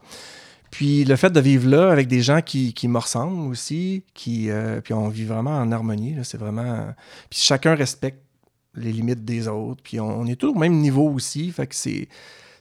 Puis 0.72 1.03
le 1.03 1.15
fait 1.15 1.30
de 1.32 1.39
vivre 1.39 1.67
là 1.67 1.91
avec 1.91 2.07
des 2.07 2.22
gens 2.22 2.41
qui, 2.41 2.74
qui 2.74 2.88
me 2.88 2.97
ressemblent 2.97 3.49
aussi, 3.49 4.03
qui, 4.13 4.49
euh, 4.49 4.82
puis 4.82 4.93
on 4.93 5.07
vit 5.09 5.26
vraiment 5.26 5.57
en 5.57 5.72
harmonie, 5.72 6.15
c'est 6.24 6.38
vraiment... 6.38 6.93
Puis 7.30 7.39
chacun 7.39 7.76
respecte 7.76 8.22
les 8.76 8.91
limites 8.91 9.26
des 9.26 9.47
autres, 9.47 9.82
puis 9.84 9.99
on, 9.99 10.20
on 10.22 10.26
est 10.28 10.36
tous 10.36 10.49
au 10.49 10.55
même 10.55 10.76
niveau 10.76 11.09
aussi, 11.09 11.51
fait 11.51 11.67
que 11.67 11.76
c'est 11.76 12.07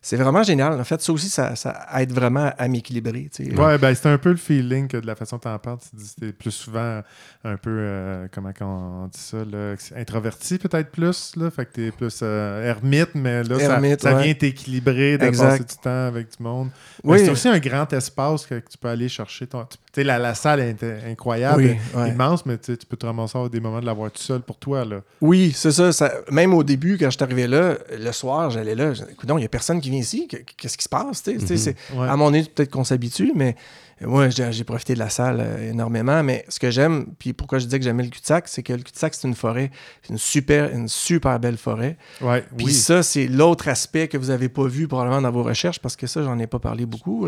c'est 0.09 0.16
vraiment 0.16 0.42
génial. 0.42 0.80
En 0.80 0.84
fait, 0.84 1.02
ça 1.02 1.12
aussi, 1.12 1.28
ça, 1.28 1.54
ça 1.54 1.86
aide 1.98 2.12
vraiment 2.12 2.50
à 2.56 2.66
m'équilibrer. 2.66 3.28
Oui, 3.40 3.78
ben, 3.78 3.94
c'est 3.94 4.09
un 4.09 4.16
peu 4.16 4.30
le 4.30 4.36
feeling 4.36 4.88
que 4.88 4.96
de 4.96 5.06
la 5.06 5.14
façon 5.14 5.36
dont 5.36 5.40
tu 5.40 5.48
en 5.48 5.59
parles, 5.59 5.78
c'était 5.98 6.32
plus 6.32 6.50
souvent 6.50 7.02
un 7.44 7.56
peu, 7.59 7.76
euh, 7.78 8.26
comment 8.32 8.50
on 8.62 9.06
dit 9.09 9.20
ça, 9.20 9.36
là, 9.44 9.74
introverti 9.94 10.56
peut-être 10.56 10.90
plus. 10.90 11.36
Là, 11.36 11.50
fait 11.50 11.66
que 11.66 11.72
tu 11.74 11.86
es 11.86 11.90
plus 11.90 12.20
euh, 12.22 12.70
ermite, 12.70 13.11
mais 13.14 13.42
là, 13.42 13.59
ça, 13.98 14.14
vient 14.14 14.32
t'équilibrer 14.32 15.18
de 15.18 15.28
passer 15.28 15.59
du 15.59 15.76
temps 15.76 16.06
avec 16.06 16.28
du 16.34 16.42
monde. 16.42 16.70
Oui. 17.04 17.18
C'est 17.18 17.30
aussi 17.30 17.48
un 17.48 17.59
grand 17.59 17.92
espace 17.92 18.46
que, 18.46 18.54
tu 18.54 18.78
peux 18.78 18.88
aller 18.88 19.11
chercher. 19.11 19.46
Ton, 19.46 19.66
tu, 19.92 20.02
la, 20.02 20.18
la 20.18 20.34
salle 20.34 20.61
est 20.61 20.82
incroyable, 21.06 21.76
immense, 21.94 22.46
mais 22.46 22.56
tu 22.56 22.78
peux 22.88 22.96
te 22.96 23.04
ramasser 23.04 23.36
à 23.36 23.46
des 23.50 23.61
moments 23.61 23.80
de 23.80 23.86
l'avoir 23.86 24.11
tout 24.11 24.22
seul 24.22 24.40
pour 24.40 24.56
toi. 24.56 24.86
Là. 24.86 25.02
Oui, 25.20 25.52
c'est 25.54 25.70
ça, 25.70 25.92
ça, 25.92 26.11
Même 26.30 26.54
au 26.54 26.64
début, 26.64 26.96
quand 26.96 27.11
je 27.11 27.16
suis 27.16 27.22
arrivé 27.22 27.46
là, 27.46 27.74
le 27.94 28.12
soir, 28.12 28.48
j'allais 28.48 28.74
là. 28.74 28.92
Écoute, 28.92 29.28
il 29.28 29.34
n'y 29.34 29.44
a 29.44 29.48
personne 29.48 29.82
qui 29.82 29.90
vient 29.90 29.97
ici, 29.99 30.28
qu'est-ce 30.28 30.76
qui 30.76 30.84
se 30.84 30.88
passe? 30.88 31.26
Mhm. 31.26 32.01
À 32.01 32.16
mon 32.16 32.32
avis, 32.32 32.49
peut-être 32.49 32.70
qu'on 32.70 32.84
s'habitue, 32.84 33.32
mais 33.34 33.57
moi, 34.01 34.28
j'ai 34.30 34.64
profité 34.64 34.94
de 34.94 34.99
la 34.99 35.11
salle 35.11 35.38
euh, 35.40 35.70
énormément. 35.70 36.22
Mais 36.22 36.44
ce 36.49 36.61
que 36.61 36.70
j'aime, 36.70 37.07
puis 37.18 37.32
pourquoi 37.32 37.59
je 37.59 37.66
dis 37.66 37.78
que 37.78 37.84
j'aimais 37.84 38.05
le 38.05 38.11
cul-de-sac, 38.11 38.49
c'est 38.49 38.62
que 38.62 38.72
le 38.72 38.82
cul-de-sac, 38.82 39.14
c'est 39.14 39.26
une 39.26 39.34
forêt, 39.34 39.70
une 40.09 40.18
super, 40.18 40.72
une 40.72 40.88
super 40.88 41.40
belle 41.40 41.57
forêt. 41.57 41.96
Ouais, 42.20 42.44
puis 42.57 42.72
ça, 42.72 43.03
c'est 43.03 43.26
l'autre 43.26 43.68
aspect 43.68 44.09
que 44.09 44.16
vous 44.16 44.28
n'avez 44.28 44.49
pas 44.49 44.66
vu 44.66 44.86
probablement 44.88 45.22
dans 45.22 45.32
vos 45.32 45.42
recherches, 45.42 45.80
parce 45.80 45.96
que 45.96 46.07
ça, 46.07 46.22
j'en 46.22 46.38
ai 46.38 46.46
pas 46.46 46.59
parlé 46.59 46.86
beaucoup. 46.86 47.26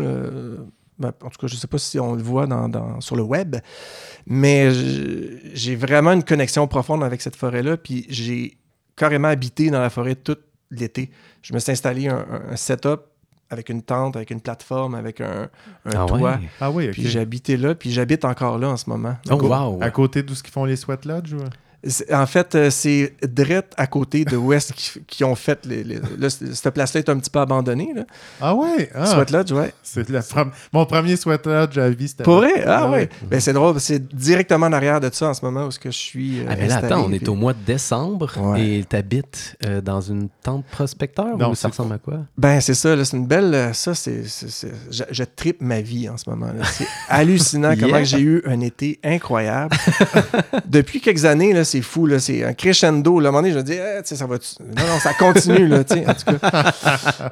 Ben, 1.01 1.11
en 1.23 1.29
tout 1.29 1.39
cas, 1.39 1.47
je 1.47 1.55
ne 1.55 1.59
sais 1.59 1.67
pas 1.67 1.79
si 1.79 1.99
on 1.99 2.13
le 2.13 2.21
voit 2.21 2.45
dans, 2.45 3.01
sur 3.01 3.15
le 3.15 3.23
web, 3.23 3.57
mais 4.27 4.69
j'ai 5.53 5.75
vraiment 5.75 6.11
une 6.11 6.23
connexion 6.23 6.67
profonde 6.67 7.03
avec 7.03 7.21
cette 7.21 7.35
forêt-là. 7.35 7.77
Puis 7.77 8.05
j'ai 8.07 8.57
carrément 8.95 9.29
habité 9.29 9.71
dans 9.71 9.81
la 9.81 9.89
forêt 9.89 10.15
tout 10.15 10.37
l'été. 10.69 11.09
Je 11.41 11.53
me 11.53 11.59
suis 11.59 11.71
installé 11.71 12.07
un, 12.07 12.55
setup 12.55 13.01
avec 13.49 13.69
une 13.69 13.81
tente, 13.81 14.15
avec 14.15 14.31
une 14.31 14.39
plateforme, 14.41 14.95
avec 14.95 15.19
un, 15.21 15.49
ah 15.85 16.05
toit. 16.05 16.39
Ah 16.59 16.71
oui, 16.71 16.89
Puis 16.89 17.07
j'ai 17.07 17.19
habité 17.19 17.57
là, 17.57 17.75
puis 17.75 17.91
j'habite 17.91 18.23
encore 18.23 18.57
là 18.57 18.69
en 18.69 18.77
ce 18.77 18.89
moment. 18.89 19.15
Oh, 19.29 19.35
wow. 19.35 19.79
À 19.81 19.89
côté 19.89 20.23
d'où 20.23 20.35
ce 20.35 20.43
qu'ils 20.43 20.53
font 20.53 20.65
les 20.65 20.75
sweat 20.77 21.05
lodges? 21.05 21.35
En 22.11 22.27
fait, 22.27 22.53
euh, 22.53 22.69
c'est 22.69 23.13
direct 23.27 23.73
à 23.75 23.87
côté 23.87 24.23
de 24.23 24.37
West 24.37 24.73
qui, 25.07 25.23
ont 25.23 25.33
fait. 25.33 25.65
Les, 25.65 25.99
cette 26.53 26.75
place-là 26.75 26.99
est 26.99 27.09
un 27.09 27.17
petit 27.17 27.31
peu 27.31 27.39
abandonnée. 27.39 27.91
Là. 27.95 28.03
Ah 28.39 28.53
ouais? 28.53 28.91
Ah. 28.93 29.07
Sweat 29.07 29.31
Lodge, 29.31 29.51
ouais. 29.51 29.73
C'est 29.81 30.05
mon 30.71 30.85
premier 30.85 31.15
Sweat 31.15 31.43
Lodge 31.47 31.79
à 31.79 31.89
vie, 31.89 32.07
c'était. 32.07 32.23
Pour 32.23 32.35
vrai? 32.35 32.63
Ah, 32.67 32.87
ouais. 32.87 33.09
Ben, 33.23 33.39
c'est 33.39 33.53
drôle. 33.53 33.79
C'est 33.79 34.07
directement 34.15 34.67
en 34.67 34.73
arrière 34.73 34.99
de 34.99 35.09
ça 35.11 35.29
en 35.29 35.33
ce 35.33 35.43
moment 35.43 35.65
où 35.65 35.71
je 35.71 35.89
suis. 35.89 36.41
Euh, 36.41 36.45
ah, 36.49 36.55
mais 36.55 36.67
là, 36.67 36.77
attends, 36.77 37.05
on 37.07 37.11
est 37.11 37.27
au 37.27 37.33
mois 37.33 37.53
de 37.53 37.63
décembre 37.65 38.31
et 38.57 38.85
tu 38.87 38.95
habites 38.95 39.57
euh, 39.65 39.81
dans 39.81 40.01
une 40.01 40.29
tente 40.43 40.65
prospecteur 40.65 41.35
non, 41.37 41.49
ou 41.49 41.55
ça 41.55 41.69
ressemble 41.69 41.93
à 41.93 41.97
quoi? 41.97 42.19
Ben, 42.37 42.61
c'est 42.61 42.75
ça. 42.75 43.03
C'est 43.03 43.17
une 43.17 43.25
belle. 43.27 43.71
Ça, 43.73 43.95
c'est. 43.95 44.21
Je, 44.23 45.03
je 45.09 45.23
tripe 45.23 45.61
ma 45.61 45.81
vie 45.81 46.07
en 46.09 46.17
ce 46.17 46.29
moment. 46.29 46.51
C'est 46.73 46.87
hallucinant 47.09 47.73
comment 47.79 48.03
j'ai 48.03 48.21
eu 48.21 48.43
un 48.45 48.59
été 48.61 48.99
incroyable. 49.03 49.75
Depuis 50.67 51.01
quelques 51.01 51.25
années, 51.25 51.53
là, 51.53 51.65
c'est 51.71 51.81
fou, 51.81 52.05
là, 52.05 52.19
c'est 52.19 52.43
un 52.43 52.53
crescendo. 52.53 53.19
Là, 53.19 53.27
à 53.27 53.29
un 53.29 53.31
moment 53.31 53.41
donné, 53.41 53.53
je 53.53 53.57
me 53.57 53.63
dis, 53.63 53.73
eh, 53.73 54.03
ça 54.03 54.25
va. 54.25 54.35
Non, 54.59 54.87
non, 54.87 54.99
ça 54.99 55.13
continue, 55.13 55.67
là, 55.67 55.79
en 55.79 55.83
tout 55.83 56.37
cas. 56.39 56.73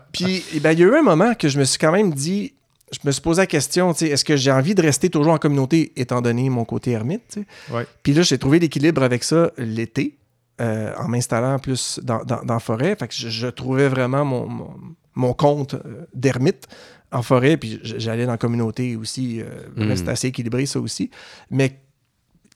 Puis, 0.12 0.44
eh 0.54 0.60
ben, 0.60 0.72
il 0.72 0.80
y 0.80 0.84
a 0.84 0.88
eu 0.88 0.96
un 0.96 1.04
moment 1.04 1.34
que 1.36 1.48
je 1.48 1.60
me 1.60 1.64
suis 1.64 1.78
quand 1.78 1.92
même 1.92 2.14
dit, 2.14 2.54
je 2.92 3.00
me 3.04 3.12
suis 3.12 3.22
posé 3.22 3.42
la 3.42 3.48
question, 3.48 3.92
est-ce 3.92 4.24
que 4.24 4.36
j'ai 4.36 4.52
envie 4.52 4.76
de 4.76 4.82
rester 4.82 5.10
toujours 5.10 5.34
en 5.34 5.38
communauté 5.38 5.92
étant 5.96 6.22
donné 6.22 6.50
mon 6.50 6.66
côté 6.66 6.92
ermite? 6.92 7.40
Ouais. 7.72 7.86
Puis 8.02 8.14
là, 8.14 8.22
j'ai 8.22 8.38
trouvé 8.38 8.60
l'équilibre 8.60 9.04
avec 9.04 9.24
ça 9.24 9.52
l'été, 9.58 10.18
euh, 10.62 10.94
en 10.98 11.08
m'installant 11.08 11.60
plus 11.60 12.00
dans, 12.04 12.22
la 12.48 12.60
forêt. 12.60 12.96
Fait 12.96 13.08
que 13.08 13.14
je, 13.14 13.48
trouvais 13.48 13.88
vraiment 13.88 14.26
mon, 14.26 14.74
mon, 15.16 15.34
compte 15.34 15.76
euh, 15.76 16.06
d'ermite 16.14 16.68
en 17.12 17.22
forêt, 17.22 17.58
puis 17.58 17.80
j'allais 17.84 18.26
dans 18.26 18.34
la 18.34 18.38
communauté 18.38 18.96
aussi. 18.96 19.42
Euh. 19.42 19.96
C'était 19.96 20.12
assez 20.12 20.28
équilibré, 20.28 20.66
ça 20.66 20.80
aussi. 20.80 21.12
Mais 21.50 21.80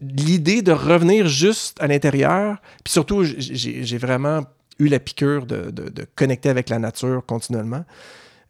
l'idée 0.03 0.61
de 0.61 0.71
revenir 0.71 1.27
juste 1.27 1.81
à 1.81 1.87
l'intérieur, 1.87 2.61
puis 2.83 2.91
surtout, 2.91 3.23
j'ai 3.23 3.97
vraiment 3.97 4.43
eu 4.79 4.87
la 4.87 4.99
piqûre 4.99 5.45
de, 5.45 6.05
connecter 6.15 6.49
avec 6.49 6.69
la 6.69 6.79
nature 6.79 7.23
continuellement. 7.25 7.85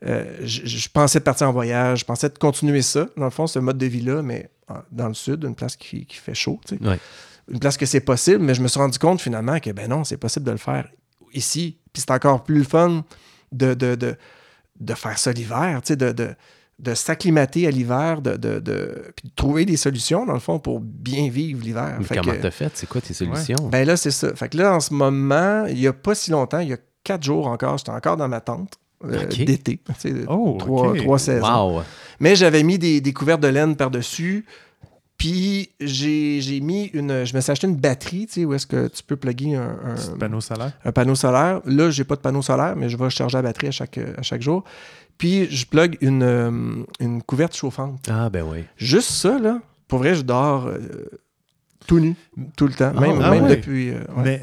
Euh, 0.05 0.25
je, 0.43 0.89
pensais 0.89 1.19
de 1.19 1.23
partir 1.23 1.47
en 1.47 1.53
voyage, 1.53 1.99
je 1.99 2.05
pensais 2.05 2.27
de 2.27 2.37
continuer 2.37 2.81
ça, 2.81 3.07
dans 3.15 3.25
le 3.25 3.31
fond, 3.31 3.47
ce 3.47 3.59
mode 3.59 3.77
de 3.77 3.85
vie-là, 3.85 4.21
mais 4.21 4.49
dans 4.91 5.07
le 5.07 5.13
sud, 5.13 5.43
une 5.43 5.55
place 5.55 5.75
qui, 5.75 6.05
fait 6.09 6.33
chaud. 6.33 6.59
Une 7.49 7.59
place 7.59 7.77
que 7.77 7.85
c'est 7.85 8.01
possible, 8.01 8.43
mais 8.43 8.53
je 8.53 8.61
me 8.61 8.67
suis 8.67 8.79
rendu 8.79 8.97
compte 8.97 9.21
finalement 9.21 9.59
que 9.59 9.69
ben 9.71 9.89
non, 9.89 10.03
c'est 10.03 10.17
possible 10.17 10.45
de 10.45 10.51
le 10.51 10.57
faire 10.57 10.89
ici. 11.33 11.77
Puis 11.91 12.01
c'est 12.01 12.11
encore 12.11 12.43
plus 12.43 12.59
le 12.59 12.63
fun 12.63 13.03
de, 13.51 13.73
de, 13.73 13.95
de, 14.79 14.93
faire 14.93 15.17
ça 15.17 15.31
l'hiver, 15.31 15.81
de, 15.81 16.35
de 16.79 16.93
s'acclimater 16.93 17.67
à 17.67 17.71
l'hiver, 17.71 18.21
de, 18.21 18.35
de, 18.35 18.59
de, 18.59 19.13
puis 19.15 19.29
de 19.29 19.33
trouver 19.35 19.65
des 19.65 19.77
solutions, 19.77 20.25
dans 20.25 20.33
le 20.33 20.39
fond, 20.39 20.59
pour 20.59 20.79
bien 20.79 21.29
vivre 21.29 21.63
l'hiver. 21.63 21.99
Comment 22.09 22.33
t'as 22.41 22.51
fait? 22.51 22.71
C'est 22.73 22.87
quoi 22.87 22.99
tes 23.01 23.13
solutions? 23.13 23.69
Ben 23.71 23.87
là, 23.87 23.95
c'est 23.95 24.11
ça. 24.11 24.35
Fait 24.35 24.49
que 24.49 24.57
là, 24.57 24.75
en 24.75 24.79
ce 24.79 24.93
moment, 24.93 25.65
il 25.67 25.75
n'y 25.75 25.87
a 25.87 25.93
pas 25.93 26.15
si 26.15 26.31
longtemps, 26.31 26.59
il 26.59 26.69
y 26.69 26.73
a 26.73 26.77
quatre 27.03 27.23
jours 27.23 27.47
encore, 27.47 27.77
j'étais 27.77 27.91
encore 27.91 28.17
dans 28.17 28.27
ma 28.27 28.41
tente 28.41 28.73
euh, 29.05 29.25
d'été. 29.25 29.79
Oh, 30.27 30.55
trois, 30.59 30.95
trois, 30.95 31.19
saisons. 31.19 31.83
Mais 32.19 32.35
j'avais 32.35 32.63
mis 32.63 32.79
des, 32.79 33.01
des 33.01 33.13
couverts 33.13 33.39
de 33.39 33.47
laine 33.47 33.75
par-dessus. 33.75 34.45
Puis 35.17 35.69
j'ai 35.79 36.59
mis 36.59 36.85
une. 36.87 37.23
Je 37.23 37.35
me 37.35 37.39
suis 37.39 37.51
acheté 37.51 37.67
une 37.67 37.75
batterie, 37.75 38.25
tu 38.27 38.33
sais, 38.33 38.45
où 38.45 38.53
est-ce 38.53 38.67
que 38.67 38.87
tu 38.87 39.03
peux 39.03 39.15
plugger 39.15 39.55
un, 39.55 39.77
un, 39.85 40.17
panneau 40.17 40.41
solaire. 40.41 40.73
Un 40.83 40.91
panneau 40.91 41.15
solaire. 41.15 41.61
Là, 41.65 41.91
j'ai 41.91 42.03
pas 42.03 42.15
de 42.15 42.21
panneau 42.21 42.41
solaire, 42.41 42.75
mais 42.75 42.89
je 42.89 42.97
vais 42.97 43.09
charger 43.09 43.37
la 43.37 43.43
batterie 43.43 43.67
à 43.67 43.71
chaque, 43.71 43.97
à 43.97 44.21
chaque 44.21 44.41
jour. 44.41 44.63
Puis 45.17 45.49
je 45.49 45.65
plug 45.65 45.97
une, 46.01 46.23
euh, 46.23 46.83
une 46.99 47.21
couverte 47.21 47.55
chauffante. 47.55 48.07
Ah, 48.09 48.29
ben 48.29 48.43
oui. 48.43 48.65
Juste 48.77 49.09
ça, 49.09 49.39
là. 49.39 49.61
Pour 49.87 49.99
vrai, 49.99 50.15
je 50.15 50.21
dors 50.21 50.67
euh, 50.67 50.79
tout 51.85 51.99
nu, 51.99 52.15
tout 52.55 52.67
le 52.67 52.73
temps, 52.73 52.93
même, 52.93 53.19
ah 53.21 53.39
depuis. 53.49 53.91
Euh, 53.91 53.99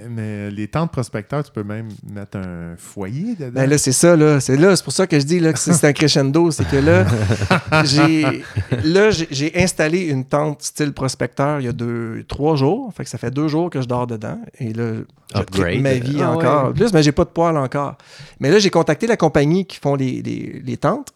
mais, 0.09 0.51
les 0.51 0.69
tentes 0.69 0.93
prospecteurs, 0.93 1.43
tu 1.43 1.51
peux 1.53 1.63
même 1.63 1.89
mettre 2.13 2.39
un 2.39 2.75
foyer 2.77 3.35
dedans. 3.35 3.53
Ben 3.53 3.69
là, 3.69 3.79
c'est 3.79 3.93
ça, 3.93 4.17
là. 4.17 4.41
C'est 4.41 4.57
là, 4.57 4.77
c'est 4.77 4.85
pour 4.85 4.93
ça 4.93 5.07
que 5.07 5.19
je 5.19 5.25
dis 5.25 5.41
là, 5.41 5.53
que 5.53 5.59
c'est 5.59 5.85
un 5.85 5.93
crescendo. 5.93 6.51
C'est 6.51 6.69
que 6.69 6.77
là, 6.77 7.05
j'ai 7.85 8.43
là, 8.85 9.11
j'ai 9.11 9.53
installé 9.57 10.01
une 10.01 10.25
tente 10.25 10.63
style 10.63 10.93
prospecteur 10.93 11.61
il 11.61 11.67
y 11.67 11.69
a 11.69 11.73
deux, 11.73 12.25
trois 12.29 12.57
jours. 12.57 12.93
Fait 12.95 13.05
que 13.05 13.11
ça 13.11 13.19
fait 13.19 13.31
deux 13.31 13.49
jours 13.49 13.71
que 13.71 13.81
je 13.81 13.87
dors 13.87 14.07
dedans. 14.07 14.39
Et 14.59 14.73
là, 14.73 14.93
je 15.35 15.81
ma 15.81 15.95
vie 15.95 16.21
ah 16.23 16.33
encore. 16.33 16.73
Plus, 16.73 16.93
mais 16.93 17.03
j'ai 17.03 17.13
pas 17.13 17.25
de 17.25 17.31
poêle 17.31 17.57
encore. 17.57 17.97
Mais 18.41 18.51
là, 18.51 18.59
j'ai 18.59 18.71
contacté 18.71 19.07
la 19.07 19.17
compagnie 19.17 19.67
qui 19.67 19.79
font 19.79 19.95
les, 19.95 20.23
les, 20.23 20.77
tentes. 20.77 21.13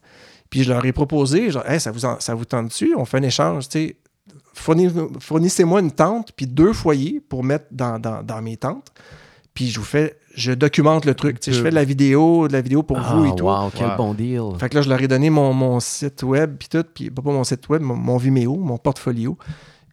Puis 0.51 0.62
je 0.62 0.72
leur 0.72 0.85
ai 0.85 0.93
proposé, 0.93 1.51
genre, 1.51 1.64
ça 1.79 1.91
vous, 1.91 2.01
ça 2.18 2.35
vous 2.35 2.45
tente 2.45 2.68
dessus? 2.68 2.95
On 2.97 3.05
fait 3.05 3.18
un 3.18 3.22
échange, 3.22 3.68
tu 3.68 3.79
sais 3.79 3.97
fournissez-moi 4.55 5.81
une 5.81 5.93
tente 5.93 6.33
puis 6.35 6.47
deux 6.47 6.72
foyers 6.72 7.20
pour 7.20 7.45
mettre 7.45 7.66
dans, 7.70 8.43
mes 8.43 8.57
tentes. 8.57 8.89
Puis 9.53 9.68
je 9.68 9.79
vous 9.79 9.85
fais, 9.85 10.18
je 10.35 10.53
documente 10.53 11.05
le 11.05 11.14
truc. 11.14 11.39
Je 11.47 11.53
fais 11.53 11.70
de 11.70 11.75
la 11.75 11.85
vidéo, 11.85 12.49
de 12.49 12.53
la 12.53 12.61
vidéo 12.61 12.83
pour 12.83 12.99
vous 12.99 13.27
et 13.27 13.31
ah, 13.33 13.37
tout. 13.37 13.45
Wow, 13.45 13.70
quel 13.75 13.97
bon 13.97 14.14
deal. 14.14 14.59
Fait 14.59 14.68
que 14.68 14.77
là, 14.77 14.83
je 14.83 14.89
leur 14.89 15.01
ai 15.01 15.07
donné 15.07 15.31
mon, 15.31 15.79
site 15.81 16.22
web, 16.22 16.57
puis 16.59 16.68
tout, 16.68 16.85
puis 16.95 17.11
pas 17.11 17.22
mon 17.25 17.45
site 17.45 17.68
web, 17.68 17.83
mon, 17.83 18.16
Vimeo, 18.16 18.57
mon 18.57 18.79
portfolio. 18.79 19.39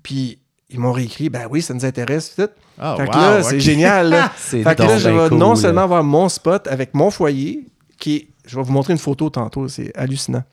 Puis 0.02 0.40
ils 0.70 0.80
m'ont 0.80 0.94
réécrit, 0.94 1.30
ben 1.30 1.48
oui, 1.50 1.62
ça 1.62 1.74
nous 1.74 1.86
intéresse, 1.86 2.36
tout. 2.36 2.50
Ah, 2.80 2.96
fait 2.98 3.08
que 3.08 3.16
là, 3.16 3.44
c'est 3.44 3.60
génial. 3.60 4.30
fait 4.36 4.64
que 4.64 4.84
là, 4.84 4.98
je 4.98 5.10
vais 5.10 5.36
non 5.36 5.56
seulement 5.56 5.82
avoir 5.82 6.04
mon 6.04 6.30
spot 6.30 6.66
avec 6.68 6.96
mon 6.96 7.12
foyer, 7.12 7.68
qui 8.00 8.16
est 8.16 8.28
je 8.46 8.56
vais 8.56 8.64
vous 8.64 8.74
montrer 8.74 8.94
une 8.94 9.00
photo 9.00 9.30
tantôt, 9.30 9.68
c'est 9.68 9.96
hallucinant. 9.96 10.44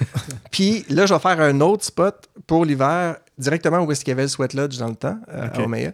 Puis 0.50 0.84
là, 0.88 1.06
je 1.06 1.14
vais 1.14 1.20
faire 1.20 1.40
un 1.40 1.60
autre 1.60 1.84
spot 1.84 2.28
pour 2.46 2.64
l'hiver, 2.64 3.16
directement 3.38 3.80
où 3.80 3.92
est-ce 3.92 4.04
qu'il 4.04 4.10
y 4.10 4.12
avait 4.12 4.22
le 4.22 4.28
Sweat 4.28 4.54
Lodge 4.54 4.78
dans 4.78 4.88
le 4.88 4.96
temps, 4.96 5.18
euh, 5.28 5.48
à 5.52 5.60
Omea. 5.60 5.92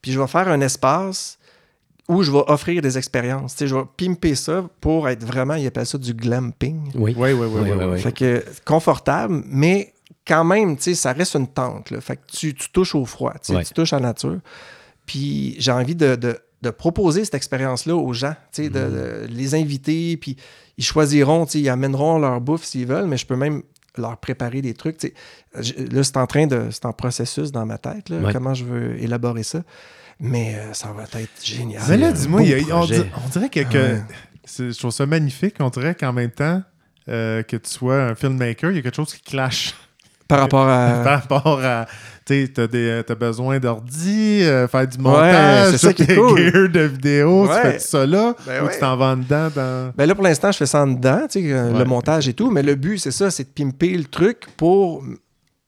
Puis 0.00 0.12
je 0.12 0.20
vais 0.20 0.26
faire 0.26 0.48
un 0.48 0.60
espace 0.60 1.38
où 2.08 2.22
je 2.22 2.30
vais 2.30 2.42
offrir 2.46 2.82
des 2.82 2.98
expériences. 2.98 3.56
je 3.58 3.74
vais 3.74 3.84
pimper 3.96 4.34
ça 4.34 4.68
pour 4.80 5.08
être 5.08 5.24
vraiment, 5.24 5.54
il 5.54 5.66
appelle 5.66 5.86
ça 5.86 5.98
du 5.98 6.14
glamping. 6.14 6.90
Oui, 6.94 7.14
oui, 7.16 7.32
oui. 7.32 7.46
oui, 7.50 7.70
oui, 7.70 7.98
Fait 8.00 8.12
que 8.12 8.44
confortable, 8.64 9.42
mais 9.46 9.94
quand 10.26 10.44
même, 10.44 10.76
tu 10.76 10.82
sais, 10.82 10.94
ça 10.94 11.12
reste 11.12 11.34
une 11.34 11.48
tente. 11.48 11.90
Là. 11.90 12.00
Fait 12.00 12.16
que 12.16 12.22
tu, 12.32 12.54
touches 12.54 12.94
au 12.94 13.04
froid, 13.04 13.34
tu 13.42 13.54
touches 13.74 13.92
à 13.92 13.98
la 13.98 14.08
nature. 14.08 14.38
Puis 15.06 15.56
j'ai 15.58 15.72
envie 15.72 15.94
de, 15.94 16.16
de, 16.16 16.70
proposer 16.70 17.24
cette 17.24 17.34
expérience-là 17.34 17.96
aux 17.96 18.12
gens, 18.12 18.34
de, 18.56 18.64
mm. 18.64 18.70
de, 18.70 19.26
les 19.30 19.54
inviter, 19.54 20.16
puis 20.16 20.36
ils 20.78 20.84
choisiront, 20.84 21.44
ils 21.46 21.68
amèneront 21.68 22.18
leur 22.18 22.40
bouffe 22.40 22.64
s'ils 22.64 22.86
veulent, 22.86 23.06
mais 23.06 23.16
je 23.16 23.26
peux 23.26 23.36
même 23.36 23.62
leur 23.96 24.16
préparer 24.16 24.62
des 24.62 24.74
trucs. 24.74 25.02
là, 25.54 26.02
c'est 26.02 26.16
en 26.16 26.26
train 26.26 26.46
de. 26.46 26.68
C'est 26.70 26.86
en 26.86 26.92
processus 26.92 27.52
dans 27.52 27.66
ma 27.66 27.78
tête, 27.78 28.12
comment 28.32 28.54
je 28.54 28.64
veux 28.64 29.02
élaborer 29.02 29.42
ça. 29.42 29.62
Mais 30.20 30.54
euh, 30.54 30.72
ça 30.72 30.92
va 30.92 31.02
être 31.20 31.44
génial. 31.44 31.82
Mais 31.88 31.96
là, 31.96 32.12
dis-moi, 32.12 32.42
on, 32.72 33.28
dirait 33.28 33.48
que, 33.48 33.98
je 34.46 34.78
trouve 34.78 34.92
ça 34.92 35.04
magnifique. 35.04 35.56
On 35.58 35.68
dirait 35.68 35.96
qu'en 35.96 36.12
même 36.12 36.30
temps 36.30 36.62
euh, 37.08 37.42
que 37.42 37.56
tu 37.56 37.68
sois 37.68 38.00
un 38.00 38.14
filmmaker, 38.14 38.70
il 38.70 38.76
y 38.76 38.78
a 38.78 38.82
quelque 38.82 38.94
chose 38.94 39.14
qui 39.14 39.22
clash. 39.22 39.74
Par 40.28 40.38
rapport 40.38 40.68
à. 40.68 41.02
Par 41.04 41.20
rapport 41.20 41.60
à 41.64 41.86
tu 42.24 42.52
as, 42.56 43.14
besoin 43.14 43.58
d'ordi, 43.58 44.42
euh, 44.42 44.68
faire 44.68 44.86
du 44.86 44.98
montage, 44.98 45.72
c'est 45.72 45.78
ça 45.78 45.92
qui 45.92 46.02
est 46.02 46.14
cool. 46.14 46.70
de 46.70 46.80
vidéo, 46.80 47.46
tu 47.48 47.60
fais 47.60 47.78
ça 47.78 48.06
là, 48.06 48.34
ben 48.46 48.64
ou 48.64 48.68
tu 48.68 48.78
t'en 48.78 48.96
vas 48.96 49.16
dedans 49.16 49.48
dans... 49.54 49.92
Ben 49.96 50.06
là, 50.06 50.14
pour 50.14 50.24
l'instant, 50.24 50.52
je 50.52 50.58
fais 50.58 50.66
ça 50.66 50.82
en 50.82 50.86
dedans, 50.86 51.26
euh, 51.36 51.78
le 51.78 51.84
montage 51.84 52.28
et 52.28 52.34
tout, 52.34 52.50
mais 52.50 52.62
le 52.62 52.74
but, 52.74 52.98
c'est 52.98 53.10
ça, 53.10 53.30
c'est 53.30 53.44
de 53.44 53.48
pimper 53.50 53.96
le 53.96 54.04
truc 54.04 54.46
pour 54.56 55.02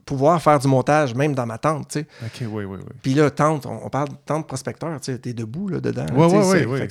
pouvoir 0.05 0.41
faire 0.41 0.59
du 0.59 0.69
montage, 0.69 1.15
même 1.15 1.35
dans 1.35 1.47
ma 1.47 1.59
tente, 1.59 1.89
tu 1.89 2.01
sais. 2.01 2.07
OK, 2.23 2.49
oui, 2.53 2.65
oui, 2.65 2.79
oui. 2.81 2.95
Puis 3.03 3.15
là, 3.15 3.31
tente, 3.31 3.67
on, 3.67 3.89
parle 3.89 4.11
de 4.11 4.15
tente 4.27 4.47
prospecteur, 4.47 5.01
tu 5.01 5.13
sais, 5.13 5.19
t'es 5.19 5.33
debout, 5.33 5.69
là, 5.69 5.81
dedans. 5.81 6.07
Oui, 6.15 6.27
oui, 6.31 6.65
oui. 6.67 6.89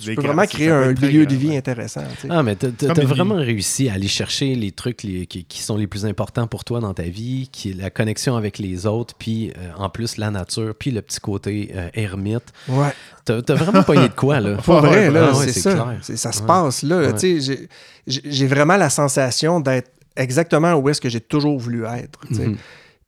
Tu 0.00 0.14
peux 0.14 0.22
vraiment 0.22 0.46
créer 0.46 0.70
un 0.70 0.92
milieu 0.92 1.26
de 1.26 1.34
vie 1.34 1.56
intéressant, 1.56 2.04
tu 2.20 2.22
sais. 2.22 2.28
Ah, 2.30 2.42
mais 2.42 2.56
t'as 2.56 2.68
as 2.88 3.04
vraiment 3.04 3.36
réussi 3.36 3.88
à 3.88 3.94
aller 3.94 4.08
chercher 4.08 4.54
les 4.54 4.72
trucs 4.72 4.96
qui, 4.96 5.62
sont 5.62 5.76
les 5.76 5.86
plus 5.86 6.06
importants 6.06 6.46
pour 6.46 6.64
toi 6.64 6.80
dans 6.80 6.94
ta 6.94 7.04
vie, 7.04 7.48
qui 7.50 7.70
est 7.70 7.74
la 7.74 7.90
connexion 7.90 8.36
avec 8.36 8.58
les 8.58 8.86
autres, 8.86 9.14
puis 9.18 9.50
euh, 9.50 9.70
en 9.76 9.88
plus 9.88 10.16
la 10.16 10.30
nature, 10.30 10.74
puis 10.78 10.90
le 10.90 11.02
petit 11.02 11.20
côté 11.20 11.72
euh, 11.74 11.88
ermite. 11.94 12.52
Ouais. 12.68 12.92
T'as 13.24 13.54
vraiment 13.54 13.82
pas 13.82 13.96
eu 13.96 14.08
de 14.08 14.14
quoi, 14.14 14.38
là? 14.38 14.56
Pas 14.64 14.80
vrai, 14.80 15.10
là, 15.10 15.34
c'est 15.34 15.52
ça. 15.52 15.96
Ça 16.00 16.30
se 16.30 16.42
passe, 16.42 16.82
là. 16.82 17.12
Tu 17.12 17.40
sais, 17.40 17.68
j'ai 18.06 18.46
vraiment 18.46 18.76
la 18.76 18.88
sensation 18.88 19.58
d'être 19.58 19.90
exactement 20.16 20.74
où 20.74 20.88
est-ce 20.88 21.00
que 21.00 21.08
j'ai 21.08 21.20
toujours 21.20 21.58
voulu 21.58 21.84
être. 21.84 22.20
Mhm. 22.30 22.56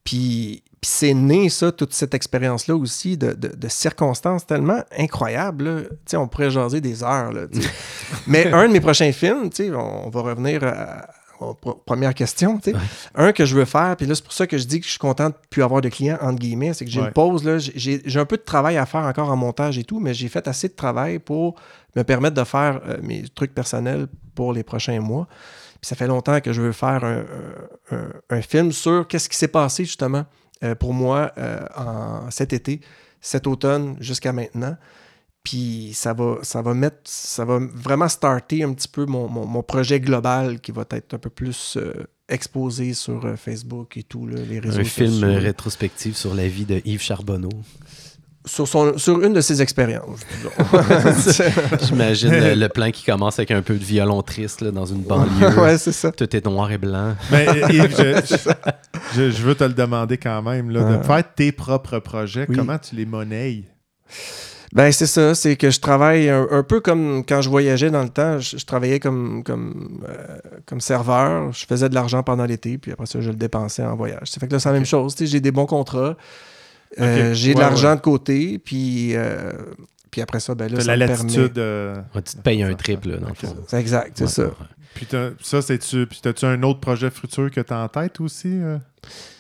Puis, 0.05 0.63
c'est 0.83 1.15
né, 1.15 1.49
ça, 1.49 1.73
toute 1.73 1.93
cette 1.93 2.15
expérience-là 2.15 2.77
aussi, 2.77 3.17
de, 3.17 3.69
circonstances 3.69 4.47
tellement 4.47 4.83
incroyables. 4.97 5.91
On 6.15 6.29
pourrait 6.29 6.51
jaser 6.51 6.81
des 6.81 7.03
heures. 7.03 7.33
Mais 8.27 8.47
un 8.53 8.69
de 8.69 8.73
mes 8.73 8.81
prochains 8.81 9.13
films, 9.13 9.51
on, 9.75 10.09
va 10.09 10.21
revenir 10.21 10.65
à, 10.65 11.09
première 11.85 12.15
question. 12.15 12.61
Un 13.15 13.33
que 13.33 13.45
je 13.45 13.55
veux 13.55 13.65
faire, 13.65 13.97
puis 13.97 14.07
là, 14.07 14.15
c'est 14.15 14.25
pour 14.25 14.33
ça 14.33 14.47
que 14.47 14.59
je 14.59 14.65
dis 14.65 14.81
que 14.81 14.87
je 14.87 14.91
suis 14.91 14.99
content 14.99 15.29
de 15.31 15.35
plus 15.51 15.63
avoir 15.63 15.81
de 15.81 15.89
clients, 15.89 16.19
entre 16.21 16.39
guillemets, 16.39 16.75
c'est 16.75 16.85
que 16.85 16.91
j'ai 16.91 17.01
une 17.01 17.13
pause. 17.13 17.43
J'ai 17.75 18.19
un 18.19 18.25
peu 18.25 18.37
de 18.37 18.43
travail 18.43 18.77
à 18.77 18.87
faire 18.87 19.03
encore 19.03 19.31
en 19.31 19.37
montage 19.37 19.79
et 19.79 19.85
tout, 19.85 20.01
mais 20.01 20.15
j'ai 20.15 20.29
fait 20.29 20.47
assez 20.49 20.69
de 20.69 20.75
travail 20.75 21.19
pour 21.19 21.57
me 21.97 22.03
permettre 22.03 22.35
de 22.35 22.45
faire 22.45 22.81
euh, 22.87 22.99
mes 23.03 23.25
trucs 23.35 23.55
personnels 23.55 24.07
pour 24.35 24.53
les 24.53 24.63
prochains 24.63 25.01
mois 25.01 25.27
ça 25.83 25.97
fait 25.97 26.07
longtemps 26.07 26.41
que 26.41 26.53
je 26.53 26.63
veux 26.63 26.73
faire 26.73 27.05
un, 28.31 28.43
film 28.43 28.73
sur 28.73 29.07
qu'est-ce 29.07 29.29
qui 29.29 29.37
s'est 29.37 29.49
passé 29.49 29.85
justement 29.85 30.25
euh, 30.65 30.75
pour 30.75 30.93
moi 30.93 31.33
euh, 31.39 31.61
en, 31.77 32.31
cet 32.31 32.53
été. 32.53 32.81
cet 33.21 33.47
automne 33.47 33.97
jusqu'à 34.01 34.33
maintenant. 34.33 34.77
Puis 35.45 35.93
ça 35.95 36.13
va, 36.13 36.39
ça 36.43 36.63
va 36.63 36.75
mettre, 36.75 36.99
ça 37.05 37.45
va 37.45 37.61
vraiment 37.61 38.09
starter 38.09 38.65
un 38.65 38.75
petit 38.75 38.89
peu 38.89 39.07
mon, 39.07 39.63
projet 39.63 40.01
global 40.01 40.61
qui 40.61 40.73
va 40.73 40.85
être 40.91 41.15
un 41.15 41.19
peu 41.19 41.31
plus 41.31 41.77
euh, 41.77 41.93
exposé 42.29 42.93
sur 42.93 43.39
Facebook 43.39 43.97
et 43.97 44.03
tout, 44.03 44.27
les 44.27 44.59
réseaux 44.59 44.83
sociaux. 44.83 45.07
Un 45.07 45.11
film 45.11 45.25
rétrospectif 45.25 46.17
sur 46.17 46.35
la 46.35 46.49
vie 46.49 46.67
de 46.67 46.83
Yves 46.85 47.03
Charbonneau 47.03 47.51
sur, 48.49 48.67
son, 48.67 48.99
sur 48.99 49.23
une 49.23 49.33
de 49.33 49.41
ses 49.41 49.63
expériences. 49.63 50.21
J'imagine 51.83 52.31
le, 52.31 52.69
plan 52.69 52.91
qui 52.91 53.05
commence 53.05 53.39
avec 53.39 53.51
un 53.51 53.63
peu 53.63 53.75
de 53.75 53.85
violon 53.85 54.23
triste 54.23 54.65
dans 54.65 54.87
une 54.87 55.03
banlieue. 55.03 55.59
ouais, 55.59 55.79
c'est 55.79 55.93
ça. 55.93 56.11
Tout 56.13 56.35
est 56.35 56.45
noir 56.45 56.71
et 56.73 56.79
blanc. 56.79 57.15
Mais 57.31 57.47
je, 59.15 59.43
veux 59.43 59.55
te 59.55 59.65
le 59.65 59.75
demander 59.75 60.19
quand 60.19 60.43
même, 60.43 60.71
là, 60.71 60.99
de 60.99 61.03
faire 61.05 61.23
tes 61.35 61.53
propres 61.53 61.99
projets, 61.99 62.47
comment 62.47 62.79
tu 62.79 62.97
les 62.97 63.07
monnaies? 63.07 63.65
Ben, 64.75 64.93
c'est 64.93 65.07
ça, 65.07 65.35
c'est 65.35 65.57
que 65.57 65.71
je 65.71 65.81
travaille 65.81 66.29
un, 66.29 66.63
peu 66.63 66.81
comme 66.81 67.25
quand 67.27 67.41
je 67.41 67.49
voyageais 67.49 67.91
dans 67.91 68.03
le 68.03 68.11
temps, 68.11 68.39
je, 68.39 68.63
travaillais 68.67 69.01
comme, 69.01 69.43
comme, 69.43 70.05
euh, 70.07 70.39
comme 70.67 70.81
serveur, 70.81 71.53
je 71.53 71.65
faisais 71.65 71.89
de 71.89 71.95
l'argent 71.95 72.23
pendant 72.23 72.45
l'été, 72.45 72.77
puis 72.77 72.93
après 72.93 73.07
ça, 73.07 73.21
je 73.23 73.31
le 73.31 73.37
dépensais 73.37 73.83
en 73.83 73.97
voyage. 73.97 74.29
Ça 74.31 74.39
fait 74.41 74.47
que 74.47 74.53
là, 74.53 74.59
c'est 74.59 74.69
la 74.69 74.75
même 74.75 74.85
chose, 74.85 75.15
j'ai 75.19 75.41
des 75.41 75.53
bons 75.53 75.65
contrats, 75.65 76.17
euh, 77.01 77.35
j'ai 77.35 77.55
de 77.55 77.61
l'argent 77.61 77.95
de 77.95 78.01
côté, 78.01 78.59
puis, 78.59 79.15
euh, 79.15 79.53
puis 80.11 80.21
après 80.21 80.41
ça, 80.41 80.55
ben 80.55 80.73
là, 80.73 80.81
ça 80.81 80.97
la 80.97 81.07
latitude. 81.07 81.55
Permet... 81.55 82.23
tu 82.25 82.37
te 82.37 82.41
payes 82.41 82.63
un 82.63 82.75
triple, 82.75 83.19
dans 83.19 83.29
le 83.29 83.35
fond. 83.35 83.57
C'est 83.67 83.81
exact, 83.81 84.13
c'est 84.15 84.29
ça. 84.29 84.51
Puis 84.99 85.07
ça, 85.41 85.63
c'est-tu. 85.63 86.07
Puis 86.07 86.21
as-tu 86.25 86.45
un 86.45 86.61
autre 86.65 86.81
projet 86.81 87.09
futur 87.11 87.51
que 87.53 87.61
tu 87.61 87.73
as 87.73 87.79
en 87.79 87.89
tête 87.89 88.21
aussi? 88.21 88.49
Euh, 88.51 88.79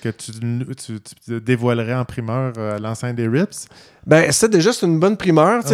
que 0.02 0.10
tu, 0.10 0.30
tu, 0.76 1.40
dévoilerais 1.40 1.94
en 1.94 2.04
primeur 2.04 2.56
à 2.56 2.78
l'enceinte 2.78 3.16
des 3.16 3.26
Rips? 3.26 3.66
Ben, 4.06 4.30
ça, 4.30 4.46
déjà, 4.46 4.72
c'est 4.72 4.86
une 4.86 5.00
bonne 5.00 5.16
primeur 5.16 5.64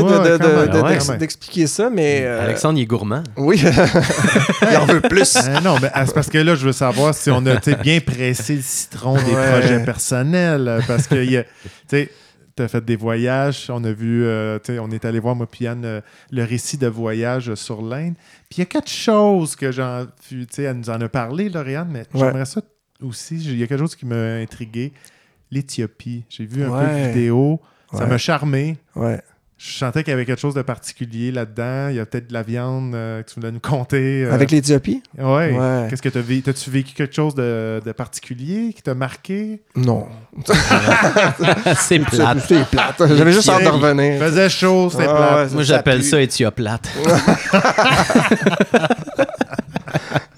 d'expliquer 1.18 1.66
ça, 1.66 1.91
mais. 1.91 2.24
Alexandre, 2.26 2.78
il 2.78 2.82
est 2.82 2.87
gourmand. 2.87 3.22
Oui. 3.37 3.62
il 4.70 4.76
en 4.78 4.87
veut 4.87 5.03
plus. 5.03 5.37
non, 5.62 5.76
mais 5.82 5.91
c'est 6.07 6.14
parce 6.14 6.30
que 6.30 6.39
là, 6.39 6.55
je 6.55 6.64
veux 6.64 6.72
savoir 6.72 7.12
si 7.14 7.30
on 7.30 7.45
a 7.45 7.57
bien 7.82 8.01
pressé 8.01 8.57
le 8.57 8.62
citron 8.62 9.16
des 9.16 9.32
projets 9.32 9.85
personnels. 9.85 10.82
Parce 10.87 11.07
que, 11.07 11.22
tu 11.22 11.45
sais 11.89 12.11
tu 12.57 12.62
as 12.62 12.68
fait 12.68 12.84
des 12.84 12.96
voyages. 12.96 13.70
On 13.70 13.82
a 13.84 13.92
vu, 13.92 14.24
euh, 14.24 14.59
on 14.68 14.90
est 14.90 15.05
allé 15.05 15.18
voir, 15.18 15.34
moi, 15.34 15.46
Piane, 15.46 15.84
euh, 15.84 16.00
le 16.30 16.44
récit 16.44 16.78
de 16.78 16.86
voyage 16.86 17.55
sur 17.55 17.82
l'Inde. 17.82 18.14
Puis 18.48 18.59
il 18.59 18.61
y 18.61 18.62
a 18.62 18.66
quelque 18.66 18.90
chose 18.90 19.57
que 19.57 19.72
j'en. 19.72 20.07
Tu 20.28 20.46
sais, 20.50 20.64
elle 20.64 20.78
nous 20.78 20.90
en 20.90 21.00
a 21.00 21.09
parlé, 21.09 21.48
Lauriane, 21.48 21.88
mais 21.90 22.05
j'aimerais 22.14 22.44
ça 22.44 22.62
aussi. 23.02 23.36
Il 23.36 23.59
y 23.59 23.62
a 23.62 23.66
quelque 23.66 23.80
chose 23.80 23.96
qui 23.96 24.07
m'a 24.07 24.36
intrigué. 24.36 24.92
L'Éthiopie. 25.50 26.24
J'ai 26.28 26.46
vu 26.46 26.64
un 26.64 26.70
peu 26.70 26.86
de 26.86 27.07
vidéo. 27.09 27.61
Ça 27.92 28.07
m'a 28.07 28.18
charmé. 28.18 28.76
Ouais. 28.96 29.20
Je 29.57 29.78
sentais 29.78 30.02
qu'il 30.02 30.11
y 30.11 30.14
avait 30.14 30.26
quelque 30.26 30.40
chose 30.40 30.55
de 30.55 30.62
particulier 30.62 31.30
là-dedans. 31.30 31.88
Il 31.88 31.96
y 31.96 32.00
a 32.00 32.07
peut-être 32.07 32.26
de 32.28 32.32
la 32.32 32.42
viande 32.42 32.94
euh, 32.94 33.22
que 33.22 33.30
tu 33.30 33.36
voulais 33.36 33.52
nous 33.52 33.61
compter. 33.61 34.24
Euh. 34.24 34.32
Avec 34.32 34.50
l'Éthiopie? 34.50 35.02
Oui. 35.16 35.24
Ouais. 35.24 35.86
Qu'est-ce 35.88 36.02
que 36.02 36.09
tu 36.09 36.18
as 36.18 36.22
vécu? 36.22 36.50
As-tu 36.50 36.70
vécu 36.70 36.92
quelque 36.94 37.14
chose 37.14 37.34
de, 37.34 37.80
particulier 37.96 38.72
qui 38.74 38.82
t'a 38.82 38.94
marqué? 38.94 39.62
Non. 39.76 40.07
c'est 41.76 42.00
plate. 42.00 42.38
C'est 42.48 42.64
plate. 42.68 42.96
J'avais 42.98 43.32
juste 43.32 43.48
hâte 43.48 43.62
de 43.62 43.68
revenir. 43.68 44.14
Il 44.14 44.18
faisait 44.18 44.48
chaud, 44.48 44.90
c'était 44.90 45.05
plate. 45.05 45.52
Moi, 45.52 45.62
j'appelle 45.62 46.02
ça 46.02 46.20
Éthioplate. 46.20 46.90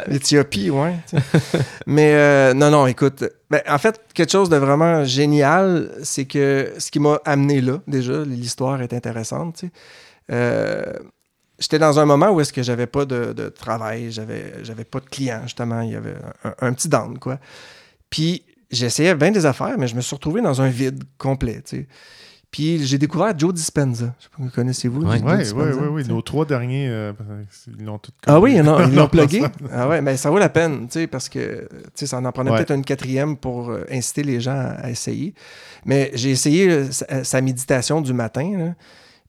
L'Éthiopie, 0.09 0.71
ouais. 0.71 0.95
Mais 1.87 2.15
euh, 2.15 2.55
non, 2.55 2.71
non, 2.71 2.87
écoute. 2.87 3.25
Ben, 3.51 3.61
en 3.69 3.79
fait, 3.79 4.01
quelque 4.15 4.31
chose 4.31 4.49
de 4.49 4.57
vraiment 4.57 5.05
génial, 5.05 5.91
c'est 6.03 6.25
que 6.25 6.73
ce 6.79 6.91
qui 6.91 6.99
m'a 6.99 7.21
amené 7.25 7.61
là, 7.61 7.81
déjà, 7.87 8.23
l'histoire 8.25 8.81
est 8.83 8.93
intéressante. 8.93 9.65
Euh, 10.31 10.93
j'étais 11.59 11.79
dans 11.79 11.99
un 11.99 12.05
moment 12.05 12.31
où 12.31 12.41
est-ce 12.41 12.53
que 12.53 12.63
j'avais 12.63 12.87
pas 12.87 13.05
de, 13.05 13.49
travail, 13.49 14.11
j'avais, 14.11 14.85
pas 14.85 15.01
de 15.01 15.07
clients, 15.07 15.43
justement. 15.45 15.81
Il 15.83 15.93
y 15.93 15.97
avait 15.97 16.17
un, 16.61 16.73
petit 16.73 16.89
down, 16.89 17.19
quoi. 17.19 17.39
Puis 18.11 18.45
j'essayais 18.71 19.15
bien 19.15 19.31
des 19.31 19.47
affaires, 19.47 19.77
mais 19.79 19.89
je 19.89 19.97
me 19.97 20.01
suis 20.01 20.15
retrouvé 20.15 20.41
dans 20.41 20.61
un 20.61 20.69
vide 20.69 21.05
complet, 21.19 21.63
tu 21.65 21.87
puis 22.57 22.87
j'ai 22.87 22.97
découvert 22.97 23.39
Joe 23.39 23.53
Dispenza. 23.53 24.15
Je 24.19 24.25
sais 24.25 24.31
pas, 24.35 24.51
connaissez-vous? 24.55 25.03
Oui, 25.03 25.19
oui, 25.23 25.43
oui, 25.55 25.87
oui, 25.91 26.09
Nos 26.09 26.23
trois 26.23 26.47
derniers, 26.47 26.89
euh, 26.89 27.13
ils 27.67 27.85
l'ont 27.85 27.99
tous 27.99 28.13
Ah 28.27 28.41
oui, 28.41 28.57
non, 28.63 28.83
ils 28.89 28.95
l'ont 28.95 29.09
plugué. 29.11 29.43
ah 29.71 29.87
ouais, 29.87 30.01
mais 30.01 30.17
ça 30.17 30.31
vaut 30.31 30.39
la 30.39 30.49
peine, 30.49 30.87
tu 30.87 31.01
sais, 31.01 31.07
parce 31.07 31.29
que 31.29 31.69
ça 31.95 32.17
en 32.17 32.33
prenait 32.33 32.51
peut-être 32.53 32.71
une 32.71 32.83
quatrième 32.83 33.37
pour 33.37 33.69
euh, 33.69 33.85
inciter 33.91 34.23
les 34.23 34.41
gens 34.41 34.75
à, 34.79 34.89
essayer. 34.89 35.35
Mais 35.85 36.11
j'ai 36.15 36.31
essayé 36.31 36.71
euh, 36.71 36.91
sa, 36.91 37.43
méditation 37.43 38.01
du 38.01 38.15
matin, 38.15 38.75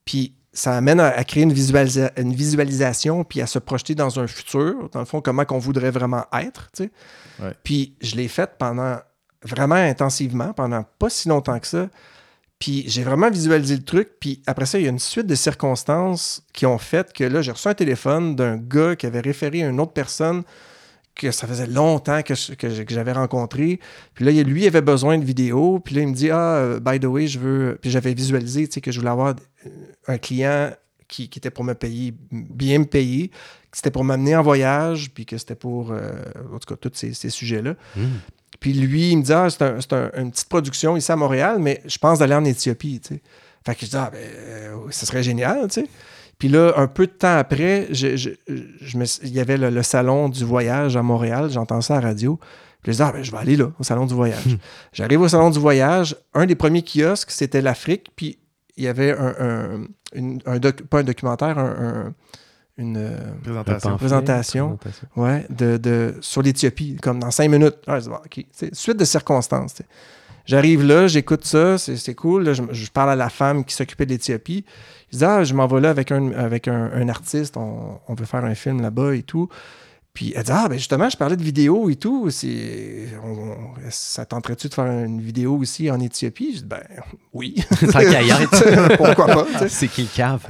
puis 0.06 0.34
ça 0.54 0.78
amène 0.78 1.02
à, 1.02 1.22
créer 1.26 1.44
une, 1.44 1.52
une, 1.52 2.34
visualisation, 2.34 3.26
puis 3.26 3.42
à 3.42 3.46
se 3.46 3.60
projeter 3.60 3.94
dans 3.94 4.22
un 4.22 4.28
futur, 4.28 4.90
dans 4.94 5.00
le 5.00 5.06
fond, 5.06 5.20
comment 5.20 5.44
qu'on 5.44 5.60
voudrait 5.60 5.92
vraiment 5.92 6.24
être, 6.32 6.70
tu 6.74 6.86
sais. 6.86 7.52
Puis 7.66 7.98
je 8.00 8.16
l'ai 8.16 8.30
fait 8.30 8.52
pendant 8.58 9.00
vraiment 9.44 9.76
intensivement, 9.76 10.54
pendant 10.54 10.86
pas 10.98 11.10
si 11.10 11.28
longtemps 11.28 11.60
que 11.60 11.68
ça. 11.68 11.90
Puis 12.60 12.86
j'ai 12.88 13.04
vraiment 13.04 13.30
visualisé 13.30 13.76
le 13.76 13.84
truc. 13.84 14.10
Puis 14.20 14.42
après 14.48 14.66
ça, 14.66 14.80
il 14.80 14.84
y 14.84 14.88
a 14.88 14.90
une 14.90 15.00
suite 15.00 15.28
de 15.28 15.36
circonstances 15.36 16.44
qui 16.54 16.66
ont 16.66 16.78
fait 16.78 17.14
que 17.14 17.24
là, 17.24 17.42
j'ai 17.42 17.52
reçu 17.52 17.68
un 17.68 17.74
téléphone 17.74 18.36
d'un 18.36 18.58
gars 18.58 18.96
qui 18.96 19.06
avait 19.06 19.20
référé 19.20 19.64
à 19.64 19.70
une 19.70 19.80
autre 19.80 19.94
personne 19.94 20.44
que 21.14 21.32
ça 21.32 21.48
faisait 21.48 21.66
longtemps 21.66 22.22
que, 22.22 22.36
j'avais 22.90 23.12
rencontré. 23.12 23.80
Puis 24.14 24.24
là, 24.26 24.32
lui, 24.44 24.64
il 24.64 24.68
avait 24.68 24.82
besoin 24.82 25.18
de 25.18 25.26
vidéos. 25.26 25.80
Puis 25.80 25.96
là, 25.96 26.02
il 26.02 26.08
me 26.08 26.14
dit 26.14 26.30
Ah, 26.30 26.56
euh, 26.58 26.80
by 26.80 27.00
the 27.00 27.06
way, 27.06 27.28
je 27.28 27.40
veux. 27.40 27.78
Puis 27.82 27.90
j'avais 27.90 28.14
visualisé 28.14 28.68
que 28.68 28.92
je 28.92 29.00
voulais 29.00 29.12
avoir 29.12 29.36
un 30.08 30.18
client 30.18 30.72
qui, 31.08 31.24
était 31.24 31.50
pour 31.50 31.64
me 31.64 31.74
payer, 31.74 32.14
bien 32.32 32.80
me 32.80 32.86
payer, 32.86 33.32
c'était 33.72 33.92
pour 33.92 34.04
m'amener 34.04 34.36
en 34.36 34.42
voyage, 34.42 35.12
puis 35.14 35.26
que 35.26 35.38
c'était 35.38 35.56
pour, 35.56 35.92
euh, 35.92 36.12
en 36.54 36.60
tout 36.60 36.74
cas, 36.74 36.76
tous 36.76 36.92
ces, 36.94 37.30
sujets-là. 37.30 37.76
Mmh. 37.96 38.02
Puis 38.68 38.74
lui, 38.74 39.12
il 39.12 39.20
me 39.20 39.24
dit 39.24 39.32
Ah, 39.32 39.48
c'est 39.50 39.94
une 40.18 40.30
petite 40.30 40.50
production 40.50 40.98
ici 40.98 41.10
à 41.10 41.16
Montréal, 41.16 41.56
mais 41.58 41.82
je 41.86 41.98
pense 42.00 42.20
d'aller 42.20 42.36
en 42.36 42.44
Éthiopie. 42.44 43.00
Tu 43.00 43.14
sais. 43.14 43.22
Fait 43.66 43.76
que 43.76 43.86
je 43.86 43.92
dis 43.92 43.96
Ah, 43.96 44.10
ben, 44.12 44.20
euh, 44.20 44.76
ça 44.90 45.06
serait 45.06 45.24
génial. 45.24 45.70
Tu 45.70 45.84
sais. 45.84 45.88
Puis 46.38 46.50
là, 46.50 46.74
un 46.76 46.88
peu 46.88 47.08
de 47.08 47.14
temps 47.14 47.38
après, 47.38 47.88
je, 47.92 48.18
je, 48.18 48.30
il 49.24 49.30
y 49.30 49.40
avait 49.40 49.56
le, 49.56 49.84
salon 49.84 50.28
du 50.28 50.44
voyage 50.44 50.98
à 50.98 51.02
Montréal, 51.02 51.50
j'entends 51.50 51.80
ça 51.80 51.96
à 51.96 52.02
la 52.02 52.10
radio. 52.10 52.38
Puis 52.84 52.92
je 52.92 52.98
dis, 52.98 53.04
ah, 53.04 53.14
ben, 53.14 53.24
je 53.24 53.32
vais 53.32 53.38
aller 53.38 53.56
là, 53.56 53.72
au 53.80 53.84
salon 53.84 54.06
du 54.06 54.14
voyage. 54.14 54.46
Hmm. 54.46 54.58
J'arrive 54.92 55.22
au 55.22 55.30
salon 55.30 55.50
du 55.50 55.60
voyage. 55.60 56.18
Un 56.34 56.46
des 56.46 56.56
premiers 56.56 56.84
kiosques, 56.84 57.32
c'était 57.32 57.62
l'Afrique. 57.62 58.12
Puis 58.18 58.38
il 58.76 58.84
y 58.84 58.90
avait 58.90 59.16
un, 59.18 59.86
un, 60.46 60.60
pas 60.90 61.00
un 61.00 61.04
documentaire, 61.04 61.58
un, 61.58 62.14
une 62.78 63.10
présentation, 63.42 63.98
présentation, 63.98 64.80
Ouais, 65.16 65.46
de, 65.50 65.78
de, 65.78 66.16
sur 66.22 66.42
l'Éthiopie, 66.42 66.96
comme 67.02 67.20
dans 67.20 67.32
cinq 67.32 67.50
minutes. 67.50 67.78
Ah, 67.88 68.00
Suite 68.74 68.98
de 68.98 69.06
circonstances. 69.06 69.82
J'arrive 70.46 70.86
là, 70.86 71.08
j'écoute 71.08 71.44
ça, 71.46 71.78
c'est 71.78 72.16
cool. 72.16 72.54
je, 72.54 72.90
parle 72.92 73.10
à 73.10 73.16
la 73.16 73.30
femme 73.30 73.66
qui 73.66 73.76
s'occupait 73.76 74.06
de 74.06 74.12
l'Éthiopie. 74.12 74.64
Je 75.12 75.18
dis 75.18 75.26
Ah, 75.26 75.44
je 75.44 75.54
m'en 75.54 75.68
vais 75.68 75.82
là 75.82 75.90
avec 75.90 76.12
un, 76.12 76.32
avec 76.32 76.68
un, 76.68 77.10
artiste, 77.10 77.58
on, 77.58 78.00
on, 78.08 78.14
veut 78.14 78.26
faire 78.26 78.46
un 78.46 78.56
film 78.56 78.82
là-bas 78.82 79.16
et 79.16 79.24
tout. 79.24 79.50
Puis 80.18 80.34
elle 80.36 80.42
dit 80.42 80.52
Ah, 80.52 80.66
ben 80.68 80.80
justement, 80.80 81.08
je 81.12 81.16
parlais 81.16 81.36
de 81.36 81.44
vidéo 81.44 81.92
et 81.92 81.96
tout. 81.96 82.32
ça 82.32 84.26
tenterait-tu 84.26 84.68
de 84.68 84.74
faire 84.74 84.86
une 84.88 85.22
vidéo 85.22 85.58
aussi 85.58 85.92
en 85.92 86.00
Éthiopie? 86.00 86.54
Je 86.56 86.62
dis 86.62 86.66
Ben 86.66 86.82
oui. 87.34 87.64
Pourquoi 88.98 89.28
pas 89.28 89.46
C'est 89.70 89.88
qui 89.88 90.02
le 90.02 90.08
cave 90.08 90.42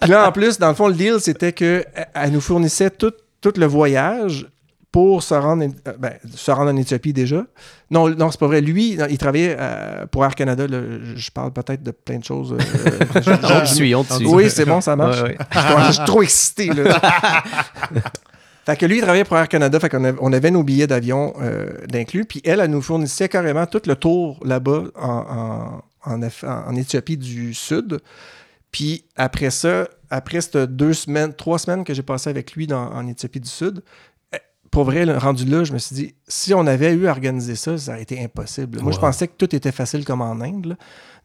Puis 0.00 0.10
là, 0.10 0.28
en 0.28 0.32
plus, 0.32 0.58
dans 0.58 0.70
le 0.70 0.74
fond, 0.74 0.88
le 0.88 0.94
deal, 0.94 1.16
c'était 1.20 1.52
qu'elle 1.52 1.84
nous 2.32 2.40
fournissait 2.40 2.88
tout, 2.88 3.12
tout 3.42 3.52
le 3.58 3.66
voyage 3.66 4.46
pour 4.90 5.22
se 5.22 5.34
rendre, 5.34 5.64
euh, 5.64 5.92
ben, 5.98 6.14
se 6.34 6.50
rendre 6.50 6.70
en 6.70 6.76
Éthiopie 6.76 7.12
déjà. 7.12 7.44
Non, 7.90 8.08
non 8.08 8.30
c'est 8.30 8.40
pas 8.40 8.46
vrai. 8.46 8.60
Lui, 8.60 8.98
il 9.10 9.18
travaillait 9.18 9.56
euh, 9.58 10.06
pour 10.06 10.24
Air 10.24 10.34
Canada. 10.34 10.66
je 10.66 11.30
parle 11.30 11.52
peut-être 11.52 11.82
de 11.82 11.90
plein 11.90 12.18
de 12.18 12.24
choses. 12.24 12.54
Euh, 12.54 13.22
on 13.62 13.66
suit, 13.66 13.94
on 13.94 14.04
suit. 14.04 14.26
Oui, 14.26 14.50
c'est 14.50 14.64
bon, 14.64 14.80
ça 14.80 14.96
marche. 14.96 15.18
Je, 15.88 15.92
suis 15.92 16.04
trop 16.04 16.22
excité. 16.22 16.66
Là. 16.68 17.00
fait 18.66 18.76
que 18.76 18.86
lui, 18.86 18.96
il 18.96 19.02
travaillait 19.02 19.24
pour 19.24 19.36
Air 19.36 19.48
Canada. 19.48 19.78
Fait 19.78 19.90
qu'on 19.90 20.04
avait, 20.04 20.18
on 20.20 20.32
avait 20.32 20.50
nos 20.50 20.62
billets 20.62 20.86
d'avion 20.86 21.34
d'inclus. 21.88 22.24
Puis 22.24 22.40
elle, 22.44 22.60
elle 22.60 22.70
nous 22.70 22.82
fournissait 22.82 23.28
carrément 23.28 23.66
tout 23.66 23.82
le 23.86 23.94
tour 23.94 24.40
là-bas 24.44 24.84
en, 24.96 25.82
en, 26.04 26.22
en, 26.22 26.76
Éthiopie 26.76 27.18
du 27.18 27.52
Sud. 27.52 28.00
Puis 28.72 29.04
après 29.16 29.50
ça, 29.50 29.88
après 30.10 30.40
ces 30.40 30.66
deux 30.66 30.94
semaines, 30.94 31.34
trois 31.34 31.58
semaines 31.58 31.84
que 31.84 31.94
j'ai 31.94 32.02
passé 32.02 32.30
avec 32.30 32.52
lui 32.52 32.66
dans, 32.66 32.90
en 32.92 33.06
Éthiopie 33.06 33.40
du 33.40 33.48
Sud, 33.48 33.82
pour 34.70 34.84
vrai, 34.84 35.04
rendu 35.16 35.44
là, 35.44 35.64
je 35.64 35.72
me 35.72 35.78
suis 35.78 35.94
dit, 35.94 36.14
si 36.26 36.52
on 36.54 36.66
avait 36.66 36.92
eu 36.92 37.06
à 37.06 37.10
organiser 37.10 37.54
ça, 37.54 37.78
ça 37.78 37.92
aurait 37.92 38.02
été 38.02 38.22
impossible. 38.22 38.80
Moi, 38.80 38.92
je 38.92 38.98
pensais 38.98 39.28
que 39.28 39.34
tout 39.36 39.54
était 39.54 39.72
facile 39.72 40.04
comme 40.04 40.20
en 40.20 40.40
Inde, 40.40 40.76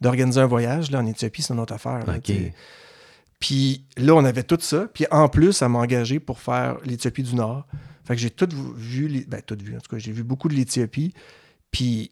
d'organiser 0.01 0.39
un 0.39 0.45
voyage. 0.45 0.91
Là, 0.91 0.99
en 0.99 1.05
Éthiopie, 1.05 1.41
c'est 1.41 1.53
une 1.53 1.59
autre 1.59 1.73
affaire. 1.73 2.03
puis 3.39 3.85
là, 3.97 4.15
on 4.15 4.23
avait 4.25 4.43
tout 4.43 4.57
ça. 4.59 4.87
Puis 4.93 5.05
en 5.11 5.27
plus, 5.29 5.53
ça 5.53 5.67
m'a 5.69 5.79
engagé 5.79 6.19
pour 6.19 6.39
faire 6.39 6.77
l'Éthiopie 6.85 7.23
du 7.23 7.35
Nord. 7.35 7.65
Fait 8.05 8.15
que 8.15 8.21
j'ai 8.21 8.29
tout 8.29 8.49
vu, 8.75 9.25
ben, 9.27 9.41
tout 9.41 9.57
vu, 9.61 9.75
en 9.75 9.79
tout 9.79 9.95
cas, 9.95 9.97
j'ai 9.97 10.11
vu 10.11 10.23
beaucoup 10.23 10.49
de 10.49 10.55
l'Éthiopie. 10.55 11.13
Puis 11.71 12.11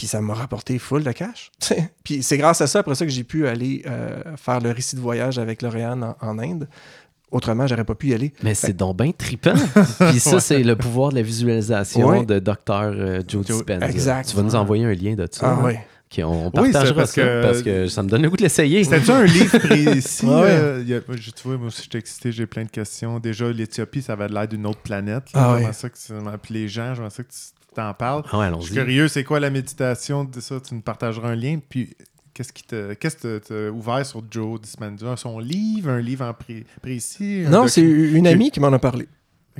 puis 0.00 0.06
ça 0.06 0.22
m'a 0.22 0.32
rapporté 0.32 0.78
full 0.78 1.02
de 1.02 1.12
cash. 1.12 1.50
puis 2.04 2.22
c'est 2.22 2.38
grâce 2.38 2.62
à 2.62 2.66
ça, 2.66 2.78
après 2.78 2.94
ça, 2.94 3.04
que 3.04 3.10
j'ai 3.10 3.24
pu 3.24 3.46
aller 3.46 3.82
euh, 3.86 4.34
faire 4.36 4.60
le 4.60 4.70
récit 4.70 4.96
de 4.96 5.00
voyage 5.00 5.38
avec 5.38 5.60
Lauriane 5.60 6.14
en, 6.20 6.38
Inde. 6.38 6.68
Autrement, 7.30 7.66
j'aurais 7.66 7.84
pas 7.84 7.94
pu 7.94 8.08
y 8.08 8.14
aller. 8.14 8.32
Mais 8.42 8.54
c'est 8.54 8.72
donc 8.72 8.98
bien 8.98 9.12
trippant. 9.12 9.54
Puis 10.10 10.20
ça, 10.20 10.40
c'est 10.40 10.62
le 10.62 10.76
pouvoir 10.76 11.10
de 11.10 11.16
la 11.16 11.22
visualisation 11.22 12.22
de 12.24 12.38
Dr. 12.38 12.54
Euh, 12.68 13.22
Joe 13.26 13.46
Dispenza. 13.46 13.88
Exact. 13.88 14.28
Tu 14.28 14.36
vas 14.36 14.42
nous 14.42 14.56
envoyer 14.56 14.84
un 14.84 14.94
lien 14.94 15.14
de 15.14 15.28
ça. 15.30 15.56
Ah, 15.58 15.64
oui. 15.64 16.24
on 16.24 16.50
partagera 16.50 16.94
parce 16.94 17.12
ça 17.12 17.22
que, 17.22 17.42
parce 17.42 17.62
que 17.62 17.86
ça 17.86 18.02
me 18.02 18.08
donne 18.08 18.22
le 18.22 18.30
goût 18.30 18.36
de 18.36 18.42
l'essayer. 18.42 18.82
C'était 18.82 19.10
un 19.10 19.24
livre 19.24 19.58
précis. 19.66 20.26
euh, 20.26 20.82
y 20.84 20.94
a, 20.94 21.00
tu 21.00 21.30
vois, 21.44 21.56
moi 21.56 21.68
aussi, 21.68 21.84
je 21.84 21.90
suis 21.90 21.98
excité, 21.98 22.32
j'ai 22.32 22.46
plein 22.46 22.64
de 22.64 22.70
questions. 22.70 23.20
Déjà, 23.20 23.50
l'Éthiopie, 23.50 24.02
ça 24.02 24.14
avait 24.14 24.28
l'air 24.28 24.48
d'une 24.48 24.66
autre 24.66 24.80
planète. 24.80 25.24
Ah, 25.34 25.56
oui. 25.56 25.62
ça 25.72 25.88
que 25.88 25.96
puis 26.38 26.54
les 26.54 26.68
gens, 26.68 26.94
je 26.94 27.08
ça 27.08 27.22
que 27.22 27.28
tu 27.30 27.38
t'en 27.74 27.94
parles. 27.94 28.22
Ah 28.32 28.50
je 28.58 28.64
suis 28.64 28.74
curieux, 28.74 29.06
c'est 29.06 29.22
quoi 29.22 29.38
la 29.38 29.50
méditation? 29.50 30.24
De 30.24 30.40
ça? 30.40 30.56
Tu 30.60 30.74
nous 30.74 30.80
partageras 30.80 31.28
un 31.28 31.36
lien. 31.36 31.60
Puis 31.68 31.90
Qu'est-ce 32.40 33.16
qui 33.16 33.42
t'a 33.42 33.54
ouvert 33.70 34.06
sur 34.06 34.22
Joe 34.30 34.58
Dispenza? 34.60 35.14
Son 35.16 35.38
livre, 35.38 35.90
un 35.90 36.00
livre 36.00 36.24
en 36.24 36.34
précis? 36.80 37.44
Non, 37.46 37.68
c'est 37.68 37.82
une 37.82 38.26
amie 38.26 38.50
qui 38.50 38.60
m'en 38.60 38.72
a 38.72 38.78
parlé. 38.78 39.08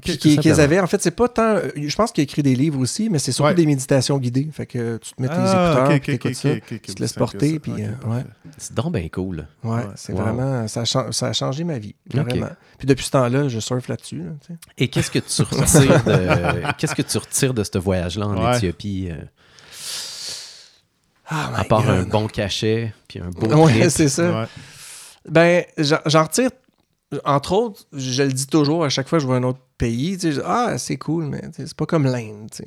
qui, 0.00 0.16
qu'ils 0.16 0.60
avaient, 0.60 0.80
en 0.80 0.86
fait, 0.86 1.02
c'est 1.02 1.10
pas 1.10 1.28
tant. 1.28 1.58
Je 1.76 1.94
pense 1.94 2.10
qu'il 2.10 2.22
a 2.22 2.24
écrit 2.24 2.42
des 2.42 2.54
livres 2.54 2.78
aussi, 2.80 3.10
mais 3.10 3.18
c'est 3.18 3.32
surtout 3.32 3.52
des 3.52 3.66
méditations 3.66 4.16
guidées. 4.16 4.48
Fait 4.50 4.64
que 4.64 4.96
tu 4.96 5.12
te 5.12 5.20
mets 5.20 5.28
tes 5.28 5.34
ah, 5.36 5.88
écouteurs, 5.94 6.00
tu 6.00 6.10
écoutes 6.12 6.34
ça, 6.34 6.48
tu 6.68 6.94
te 6.94 7.02
laisses 7.02 7.12
porter, 7.12 7.58
puis 7.58 7.72
euh, 7.80 7.90
ouais. 8.06 8.24
C'est 8.56 8.72
donc 8.72 8.94
bien 8.94 9.08
cool. 9.10 9.46
Ouais, 9.62 9.82
c'est 9.96 10.14
vraiment. 10.14 10.66
Ça 10.66 10.82
a, 10.82 11.12
ça 11.12 11.26
a, 11.26 11.32
changé 11.34 11.64
ma 11.64 11.78
vie, 11.78 11.94
vraiment. 12.10 12.48
Puis 12.78 12.86
depuis 12.86 13.04
ce 13.04 13.10
temps-là, 13.10 13.48
je 13.48 13.60
surfe 13.60 13.88
là-dessus. 13.88 14.22
Et 14.78 14.88
qu'est-ce 14.88 15.10
que 15.10 15.18
tu 15.18 15.42
retires 15.42 16.02
de, 16.04 16.72
qu'est-ce 16.78 16.94
que 16.94 17.02
tu 17.02 17.18
retires 17.18 17.52
de 17.52 17.62
ce 17.62 17.76
voyage-là 17.76 18.26
en 18.26 18.54
Éthiopie? 18.54 19.08
Euh? 19.10 19.22
Ah, 21.30 21.50
à 21.54 21.64
part 21.64 21.88
un 21.88 22.02
bon 22.02 22.26
cachet, 22.26 22.92
puis 23.08 23.20
un 23.20 23.30
beau 23.30 23.64
Ouais, 23.64 23.88
c'est 23.88 24.08
ça. 24.08 24.48
Ben, 25.28 25.64
j'en 25.78 26.24
retire, 26.24 26.50
entre 27.24 27.52
autres, 27.52 27.86
je 27.92 28.22
le 28.22 28.32
dis 28.32 28.46
toujours 28.46 28.84
à 28.84 28.88
chaque 28.88 29.08
fois 29.08 29.18
que 29.18 29.22
je 29.22 29.26
vois 29.26 29.36
un 29.36 29.42
autre 29.42 29.60
pays, 29.78 30.18
tu 30.18 30.32
sais, 30.32 30.40
ah, 30.44 30.76
c'est 30.76 30.96
cool, 30.96 31.24
mais 31.24 31.42
c'est 31.56 31.74
pas 31.74 31.86
comme 31.86 32.04
l'Inde. 32.04 32.50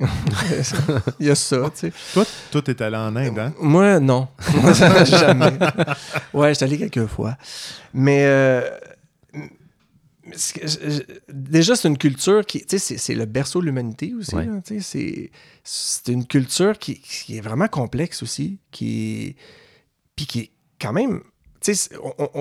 Il 1.20 1.26
y 1.26 1.30
a 1.30 1.34
ça. 1.34 1.58
Tu 1.70 1.88
sais. 1.88 1.92
Toi, 2.12 2.24
toi, 2.50 2.62
t'es 2.62 2.82
allé 2.82 2.96
en 2.96 3.14
Inde, 3.16 3.38
hein? 3.38 3.52
Moi, 3.60 4.00
non. 4.00 4.28
Jamais. 5.04 5.52
Ouais, 6.32 6.50
je 6.50 6.54
suis 6.54 6.64
allé 6.64 6.78
quelques 6.78 7.06
fois. 7.06 7.36
Mais 7.92 8.24
euh, 8.26 8.62
déjà, 11.28 11.76
c'est 11.76 11.88
une 11.88 11.98
culture 11.98 12.44
qui, 12.44 12.64
tu 12.64 12.78
sais, 12.78 12.98
c'est 12.98 13.14
le 13.14 13.24
berceau 13.24 13.60
de 13.60 13.66
l'humanité 13.66 14.14
aussi. 14.14 14.36
C'est 15.62 16.12
une 16.12 16.26
culture 16.26 16.78
qui, 16.78 17.00
est 17.30 17.40
vraiment 17.40 17.68
complexe 17.68 18.22
aussi, 18.22 18.58
qui 18.70 19.36
puis 20.16 20.26
qui 20.26 20.38
est 20.40 20.50
quand 20.80 20.92
même, 20.92 21.22
tu 21.60 21.74
sais, 21.74 21.90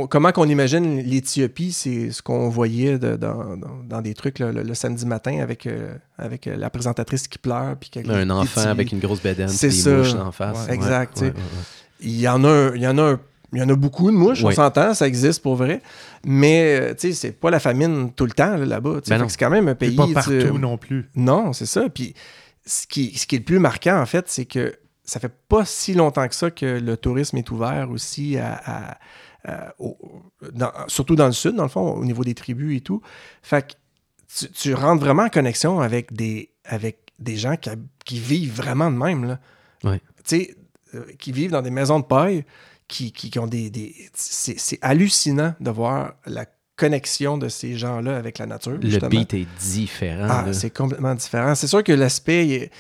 comment 0.09 0.31
qu'on 0.31 0.47
imagine 0.47 0.99
l'Éthiopie, 0.99 1.71
c'est 1.71 2.11
ce 2.11 2.21
qu'on 2.21 2.49
voyait 2.49 2.99
dans, 2.99 4.01
des 4.01 4.13
trucs 4.13 4.39
le, 4.39 4.73
samedi 4.73 5.05
matin 5.05 5.39
avec, 5.39 5.65
euh, 5.65 5.95
avec 6.17 6.47
euh, 6.47 6.55
la 6.55 6.69
présentatrice 6.69 7.27
qui 7.27 7.39
pleure. 7.39 7.75
Puis 7.77 7.89
un 8.07 8.29
enfant 8.29 8.61
avec 8.61 8.91
une 8.91 8.99
grosse 8.99 9.21
bédaine, 9.21 9.49
c'est 9.49 9.71
ça. 9.71 10.01
en 10.21 10.31
face. 10.31 10.69
exact. 10.69 11.23
il 11.99 12.19
y 12.19 12.27
en 12.27 12.43
a 12.43 12.71
il 12.75 12.81
y 12.81 12.87
en 12.87 12.97
a 12.97 13.13
un 13.13 13.19
il 13.53 13.59
y 13.59 13.63
en 13.63 13.69
a 13.69 13.75
beaucoup 13.75 14.11
de 14.11 14.15
mouches, 14.15 14.43
on 14.43 14.51
s'entend, 14.51 14.93
ça 14.93 15.07
existe 15.07 15.41
pour 15.41 15.55
vrai. 15.55 15.81
Mais, 16.25 16.79
euh, 16.79 16.93
tu 16.93 17.09
sais, 17.09 17.13
c'est 17.13 17.31
pas 17.31 17.49
la 17.51 17.59
famine 17.59 18.11
tout 18.11 18.25
le 18.25 18.31
temps 18.31 18.57
là-bas. 18.57 19.01
Ben 19.07 19.29
c'est 19.29 19.39
quand 19.39 19.49
même 19.49 19.67
un 19.67 19.75
pays. 19.75 19.95
pas 19.95 20.07
partout 20.07 20.57
non 20.57 20.77
plus. 20.77 21.09
Non, 21.15 21.53
c'est 21.53 21.65
ça. 21.65 21.87
Puis, 21.89 22.13
ce 22.65 22.87
qui, 22.87 23.17
ce 23.17 23.27
qui 23.27 23.35
est 23.35 23.39
le 23.39 23.45
plus 23.45 23.59
marquant, 23.59 23.99
en 23.99 24.05
fait, 24.05 24.25
c'est 24.27 24.45
que 24.45 24.75
ça 25.03 25.19
fait 25.19 25.31
pas 25.47 25.65
si 25.65 25.93
longtemps 25.93 26.27
que 26.27 26.35
ça 26.35 26.49
que 26.49 26.79
le 26.79 26.97
tourisme 26.97 27.37
est 27.37 27.51
ouvert 27.51 27.89
aussi 27.91 28.37
à. 28.37 28.97
surtout 30.87 31.15
dans 31.15 31.27
le 31.27 31.33
sud, 31.33 31.55
dans 31.55 31.63
le 31.63 31.69
fond, 31.69 31.93
au 31.93 32.05
niveau 32.05 32.23
des 32.23 32.33
tribus 32.33 32.77
et 32.77 32.81
tout. 32.81 33.01
Fait 33.41 33.67
que 33.67 33.73
tu, 34.55 34.73
rentres 34.73 35.03
vraiment 35.03 35.23
en 35.23 35.29
connexion 35.29 35.79
avec 35.79 36.13
des, 36.13 36.49
avec 36.65 37.13
des 37.19 37.35
gens 37.35 37.55
qui, 38.05 38.19
vivent 38.19 38.55
vraiment 38.55 38.89
de 38.89 38.97
même. 38.97 39.25
Là. 39.25 39.39
Tu 39.83 39.99
sais, 40.23 40.55
euh, 40.95 41.05
qui 41.19 41.31
vivent 41.31 41.51
dans 41.51 41.61
des 41.61 41.71
maisons 41.71 41.99
de 41.99 42.05
paille 42.05 42.45
qui, 42.87 43.39
ont 43.39 43.47
des. 43.47 43.71
C'est 44.13 44.79
hallucinant 44.81 45.55
de 45.59 45.71
voir 45.71 46.13
la 46.25 46.45
connexion 46.75 47.37
de 47.37 47.49
ces 47.49 47.77
gens-là 47.77 48.17
avec 48.17 48.39
la 48.39 48.45
nature. 48.45 48.77
Le 48.81 49.07
beat 49.07 49.33
est 49.33 49.47
différent. 49.59 50.27
Ah, 50.29 50.53
c'est 50.53 50.71
complètement 50.71 51.15
différent. 51.15 51.55
C'est 51.55 51.67
sûr 51.67 51.83
que 51.83 51.93
l'aspect, 51.93 52.71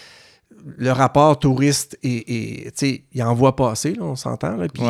le 0.77 0.91
rapport 0.91 1.37
touriste, 1.37 1.97
et, 2.03 2.71
il 3.11 3.23
en 3.23 3.33
voit 3.33 3.55
passer, 3.55 3.95
on 3.99 4.15
s'entend. 4.15 4.57
Puis 4.73 4.83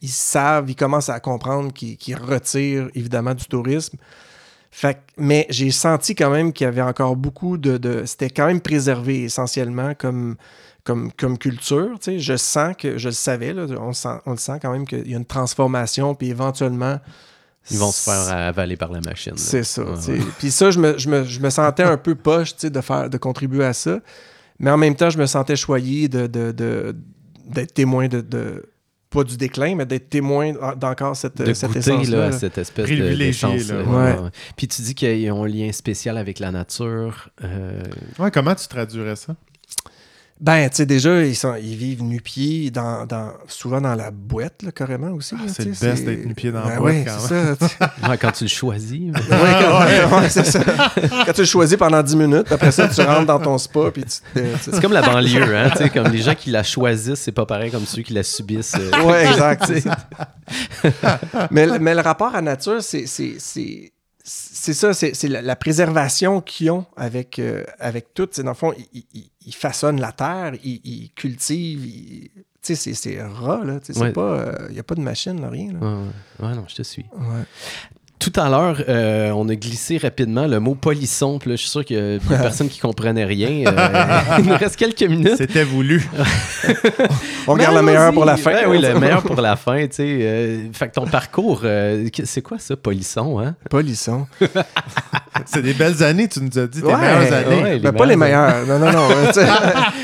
ils, 0.00 0.08
savent, 0.08 0.70
ils 0.70 0.76
commencent 0.76 1.08
à 1.08 1.20
comprendre 1.20 1.72
qu'ils 1.72 2.16
retirent 2.16 2.88
évidemment 2.94 3.34
du 3.34 3.44
tourisme. 3.46 3.98
Fait, 4.70 4.98
mais 5.16 5.46
j'ai 5.48 5.70
senti 5.70 6.14
quand 6.14 6.30
même 6.30 6.52
qu'il 6.52 6.66
y 6.66 6.68
avait 6.68 6.82
encore 6.82 7.16
beaucoup 7.16 7.56
de. 7.56 7.78
de 7.78 8.04
C'était 8.04 8.30
quand 8.30 8.46
même 8.46 8.60
préservé 8.60 9.24
essentiellement 9.24 9.94
comme 9.94 10.36
comme, 11.16 11.38
culture. 11.38 11.98
Je 12.06 12.36
sens 12.36 12.74
que, 12.76 12.98
je 12.98 13.08
le 13.08 13.14
savais, 13.14 13.54
on, 13.78 13.88
le 13.88 14.36
sent 14.36 14.58
quand 14.60 14.72
même 14.72 14.86
qu'il 14.86 15.08
y 15.08 15.14
a 15.14 15.18
une 15.18 15.24
transformation, 15.24 16.14
puis 16.14 16.28
éventuellement. 16.30 16.98
Ils 17.70 17.78
vont 17.78 17.92
se 17.92 18.02
faire 18.02 18.28
avaler 18.28 18.76
par 18.76 18.90
la 18.90 19.00
machine. 19.00 19.36
C'est 19.36 19.64
ça. 19.64 19.82
Puis 20.38 20.50
ça, 20.50 20.70
je 20.70 20.78
me, 20.78 21.50
sentais 21.50 21.82
un 21.82 21.98
peu 21.98 22.14
poche 22.14 22.56
de, 22.56 22.80
faire, 22.80 23.10
de 23.10 23.18
contribuer 23.18 23.64
à 23.64 23.74
ça. 23.74 24.00
Mais 24.58 24.70
en 24.70 24.78
même 24.78 24.96
temps, 24.96 25.10
je 25.10 25.18
me 25.18 25.26
sentais 25.26 25.56
choyé 25.56 26.08
d'être 26.08 26.32
de, 26.32 26.94
témoin 27.74 28.08
de, 28.08 28.64
pas 29.10 29.24
du 29.24 29.36
déclin, 29.36 29.74
mais 29.74 29.86
d'être 29.86 30.10
témoin 30.10 30.52
d'encore 30.76 31.16
cette, 31.16 31.40
de 31.40 31.54
cette 31.54 31.74
essence 31.76 32.08
là, 32.08 32.32
cette 32.32 32.58
espèce 32.58 32.88
de, 32.90 33.82
Ouais. 33.88 34.16
Puis 34.56 34.68
tu 34.68 34.82
dis 34.82 34.94
qu'ils 34.94 35.30
ont 35.32 35.44
un 35.44 35.48
lien 35.48 35.72
spécial 35.72 36.18
avec 36.18 36.38
la 36.38 36.50
nature. 36.50 37.30
Euh... 37.42 37.82
Ouais, 38.18 38.30
comment 38.30 38.54
tu 38.54 38.66
traduirais 38.68 39.16
ça? 39.16 39.34
Ben, 40.40 40.68
tu 40.68 40.76
sais, 40.76 40.86
déjà, 40.86 41.24
ils, 41.24 41.34
sont, 41.34 41.56
ils 41.56 41.74
vivent 41.74 42.04
nu-pieds, 42.04 42.70
dans, 42.70 43.06
dans, 43.06 43.32
souvent 43.48 43.80
dans 43.80 43.96
la 43.96 44.12
boîte, 44.12 44.62
là, 44.62 44.70
carrément 44.70 45.10
aussi. 45.10 45.34
Ah, 45.36 45.48
c'est 45.48 45.64
le 45.64 45.70
best 45.70 46.04
d'être 46.04 46.26
nu-pied 46.26 46.52
dans 46.52 46.64
la 46.64 46.76
ben 46.76 46.78
boîte, 46.78 46.94
ouais, 46.94 47.04
quand 47.04 47.30
même. 47.30 47.56
Ça, 47.56 48.16
quand 48.16 48.30
tu 48.30 48.44
le 48.44 48.48
choisis. 48.48 49.12
ouais, 49.12 50.08
quand, 50.08 50.22
c'est 50.28 50.44
ça. 50.44 50.60
Quand 51.26 51.32
tu 51.32 51.40
le 51.40 51.46
choisis 51.46 51.76
pendant 51.76 52.02
10 52.02 52.16
minutes, 52.16 52.52
après 52.52 52.70
ça, 52.70 52.86
tu 52.86 53.00
rentres 53.00 53.26
dans 53.26 53.40
ton 53.40 53.58
spa. 53.58 53.90
Puis 53.92 54.04
tu, 54.04 54.40
c'est 54.60 54.80
comme 54.80 54.92
la 54.92 55.02
banlieue, 55.02 55.56
hein, 55.56 55.70
tu 55.72 55.78
sais, 55.78 55.90
comme 55.90 56.08
les 56.08 56.22
gens 56.22 56.36
qui 56.36 56.50
la 56.50 56.62
choisissent, 56.62 57.20
c'est 57.20 57.32
pas 57.32 57.46
pareil 57.46 57.72
comme 57.72 57.84
ceux 57.84 58.02
qui 58.02 58.12
la 58.12 58.22
subissent. 58.22 58.76
Euh. 58.78 59.04
Ouais, 59.04 59.26
exact. 59.26 59.72
mais, 61.50 61.78
mais 61.80 61.94
le 61.94 62.00
rapport 62.00 62.28
à 62.28 62.40
la 62.40 62.42
nature, 62.42 62.80
c'est 62.80 63.06
c'est 64.30 64.74
ça, 64.74 64.92
c'est 64.92 65.28
la, 65.28 65.56
préservation 65.56 66.40
qu'ils 66.40 66.70
ont 66.70 66.84
avec, 66.96 67.38
euh, 67.38 67.64
avec 67.78 68.12
tout. 68.12 68.28
Dans 68.38 68.50
le 68.50 68.54
fond, 68.54 68.74
ils, 68.92 69.30
façonnent 69.54 70.00
la 70.00 70.12
terre, 70.12 70.52
ils, 70.62 71.10
cultivent, 71.14 72.28
tu 72.62 72.76
sais, 72.76 72.94
c'est 72.94 73.22
ras, 73.22 73.64
là. 73.64 73.78
Il 73.88 73.94
n'y 73.94 74.12
euh, 74.16 74.80
a 74.80 74.82
pas 74.82 74.94
de 74.94 75.00
machine, 75.00 75.40
là, 75.40 75.50
rien. 75.50 75.72
Là. 75.72 75.98
Ouais, 76.40 76.54
non, 76.54 76.64
je 76.68 76.76
te 76.76 76.82
suis. 76.82 77.06
Tout 78.18 78.32
à 78.34 78.48
l'heure, 78.48 78.82
euh, 78.88 79.30
on 79.30 79.48
a 79.48 79.54
glissé 79.54 79.96
rapidement 79.96 80.48
le 80.48 80.58
mot 80.58 80.74
polisson. 80.74 81.38
Puis 81.38 81.50
là, 81.50 81.56
je 81.56 81.60
suis 81.60 81.70
sûr 81.70 81.84
qu'il 81.84 81.96
y 81.96 82.00
a 82.00 82.18
des 82.18 82.18
personnes 82.28 82.68
qui 82.68 82.80
comprenaient 82.80 83.24
rien. 83.24 83.64
Euh, 83.66 84.20
il 84.38 84.46
nous 84.46 84.56
reste 84.56 84.76
quelques 84.76 85.02
minutes. 85.02 85.36
C'était 85.36 85.62
voulu. 85.62 86.08
on 87.46 87.52
regarde 87.52 87.76
le 87.76 87.82
meilleur 87.82 88.12
pour 88.12 88.24
la 88.24 88.36
fin. 88.36 88.52
Ben 88.52 88.68
oui, 88.68 88.80
le 88.80 88.98
meilleur 88.98 89.22
pour 89.22 89.40
la 89.40 89.54
fin. 89.54 89.86
Tu 89.86 89.94
sais. 89.94 90.18
Euh, 90.22 90.72
fait 90.72 90.88
que 90.88 90.94
ton 90.94 91.06
parcours, 91.06 91.62
c'est 92.24 92.42
quoi 92.42 92.58
ça, 92.58 92.76
polisson? 92.76 93.38
Hein? 93.38 93.54
Polisson. 93.70 94.26
C'est 95.46 95.62
des 95.62 95.74
belles 95.74 96.02
années, 96.02 96.28
tu 96.28 96.40
nous 96.40 96.58
as 96.58 96.66
dit, 96.66 96.80
tes 96.80 96.94
meilleures 96.94 97.32
années. 97.32 97.78
Ben, 97.78 97.92
pas 97.92 98.06
les 98.06 98.16
meilleures. 98.16 98.66
Non, 98.66 98.78
non, 98.78 98.92
non. 98.92 99.08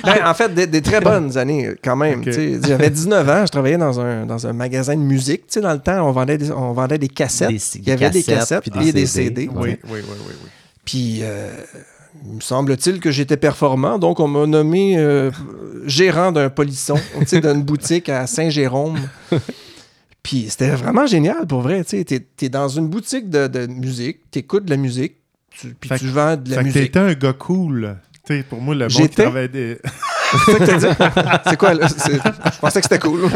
Ben, 0.05 0.27
en 0.27 0.35
fait, 0.35 0.55
des, 0.55 0.83
très 0.83 1.01
bonnes 1.01 1.37
années 1.39 1.71
quand 1.83 1.97
même. 1.97 2.23
J'avais 2.25 2.91
19 2.91 3.29
ans, 3.29 3.47
je 3.47 3.51
travaillais 3.51 3.79
dans 3.79 4.01
un, 4.01 4.27
dans 4.27 4.47
un 4.47 4.53
magasin 4.53 4.95
de 4.95 5.01
musique. 5.01 5.45
Dans 5.61 5.73
le 5.73 5.79
temps, 5.79 6.07
on 6.07 6.13
vendait 6.13 6.39
des, 6.39 6.51
on 6.51 6.73
vendait 6.73 6.99
des 6.99 7.09
cassettes. 7.09 7.51
Des, 7.51 7.97
des 8.11 8.23
cassettes, 8.23 8.63
puis 8.63 8.71
des, 8.71 8.93
des 8.93 9.07
CD. 9.07 9.49
Oui, 9.55 9.77
oui, 9.85 9.91
oui, 9.91 10.17
oui, 10.27 10.51
Puis, 10.85 11.21
euh, 11.23 11.51
il 12.27 12.37
me 12.37 12.41
semble-t-il 12.41 13.01
que 13.01 13.11
j'étais 13.11 13.37
performant, 13.37 13.99
donc 13.99 14.21
on 14.21 14.29
m'a 14.29 14.47
nommé 14.47 14.97
euh, 14.99 15.31
gérant 15.87 16.33
d'un 16.33 16.49
polisson, 16.49 16.97
d'une 17.31 17.63
boutique 17.65 18.09
à 18.09 18.27
Saint-Jérôme. 18.27 18.99
Puis 20.23 20.47
c'était 20.49 20.71
vraiment 20.71 21.07
génial 21.07 21.47
pour 21.47 21.61
vrai. 21.61 21.85
Tu 21.85 21.97
es, 21.97 22.27
es, 22.41 22.49
dans 22.49 22.69
une 22.69 22.89
boutique 22.89 23.29
de, 23.29 23.47
de 23.47 23.67
musique, 23.67 24.21
tu 24.31 24.39
écoutes 24.39 24.65
de 24.65 24.71
la 24.71 24.79
musique, 24.79 25.17
puis 25.81 25.91
tu 25.99 26.07
vends 26.09 26.37
de 26.37 26.51
la 26.51 26.63
musique. 26.63 26.83
T'étais 26.83 26.99
un 26.99 27.13
gars 27.15 27.33
cool. 27.33 27.97
sais, 28.27 28.43
pour 28.49 28.61
moi, 28.61 28.75
le 28.75 28.89
monde 28.89 29.09
qui 29.09 29.09
travaille 29.09 29.49
des. 29.49 29.79
C'est 30.47 30.53
ça 30.53 30.59
que 30.59 30.65
t'as 30.65 30.79
dit? 30.79 30.87
C'est 31.47 31.57
quoi? 31.57 31.75
Là? 31.75 31.87
Je 31.87 32.59
pensais 32.59 32.81
que 32.81 32.87
c'était 32.89 32.99
cool. 32.99 33.21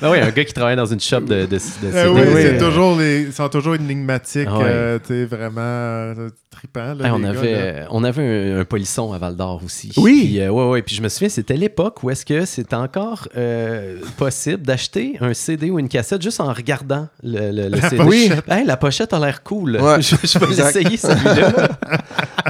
ben 0.00 0.10
oui, 0.10 0.18
un 0.18 0.30
gars 0.30 0.44
qui 0.44 0.52
travaille 0.52 0.74
dans 0.74 0.86
une 0.86 0.98
shop 0.98 1.20
de, 1.20 1.46
de, 1.46 1.56
de 1.56 1.60
eh 1.94 2.08
oui, 2.08 2.22
c'est 2.34 2.58
toujours 2.58 2.98
les, 2.98 3.22
ils 3.22 3.32
sont 3.32 3.48
toujours 3.48 3.76
énigmatiques. 3.76 4.48
Ah 4.50 4.62
euh, 4.62 4.98
tu 4.98 5.08
sais, 5.08 5.24
vraiment, 5.24 5.60
euh, 5.60 6.30
trippant. 6.56 6.94
Là, 6.94 7.06
Hey, 7.06 7.10
on, 7.12 7.18
gars, 7.20 7.28
avait, 7.28 7.72
là. 7.80 7.86
on 7.90 8.02
avait 8.04 8.52
un, 8.52 8.60
un 8.60 8.64
polisson 8.64 9.12
à 9.12 9.18
Val 9.18 9.36
d'Or 9.36 9.60
aussi. 9.64 9.92
Oui. 9.96 10.24
Puis, 10.26 10.40
euh, 10.40 10.50
ouais, 10.50 10.64
ouais. 10.70 10.82
Puis 10.82 10.96
je 10.96 11.02
me 11.02 11.08
souviens, 11.08 11.28
c'était 11.28 11.56
l'époque 11.56 12.02
où 12.02 12.10
est-ce 12.10 12.24
que 12.24 12.44
c'était 12.44 12.74
encore 12.76 13.28
euh, 13.36 13.98
possible 14.16 14.62
d'acheter 14.62 15.16
un 15.20 15.34
CD 15.34 15.70
ou 15.70 15.78
une 15.78 15.88
cassette 15.88 16.22
juste 16.22 16.40
en 16.40 16.52
regardant 16.52 17.08
le, 17.22 17.50
le- 17.52 17.68
le 17.68 17.80
CD. 17.80 18.02
Oui. 18.02 18.30
Hey, 18.48 18.64
la 18.66 18.76
pochette 18.76 19.12
a 19.12 19.18
l'air 19.18 19.42
cool. 19.42 19.76
Ouais. 19.80 19.96
je, 20.02 20.16
je 20.22 20.38
vais 20.38 20.46
Exact. 20.46 20.74
l'essayer, 20.74 20.96
celui-là. 20.96 21.68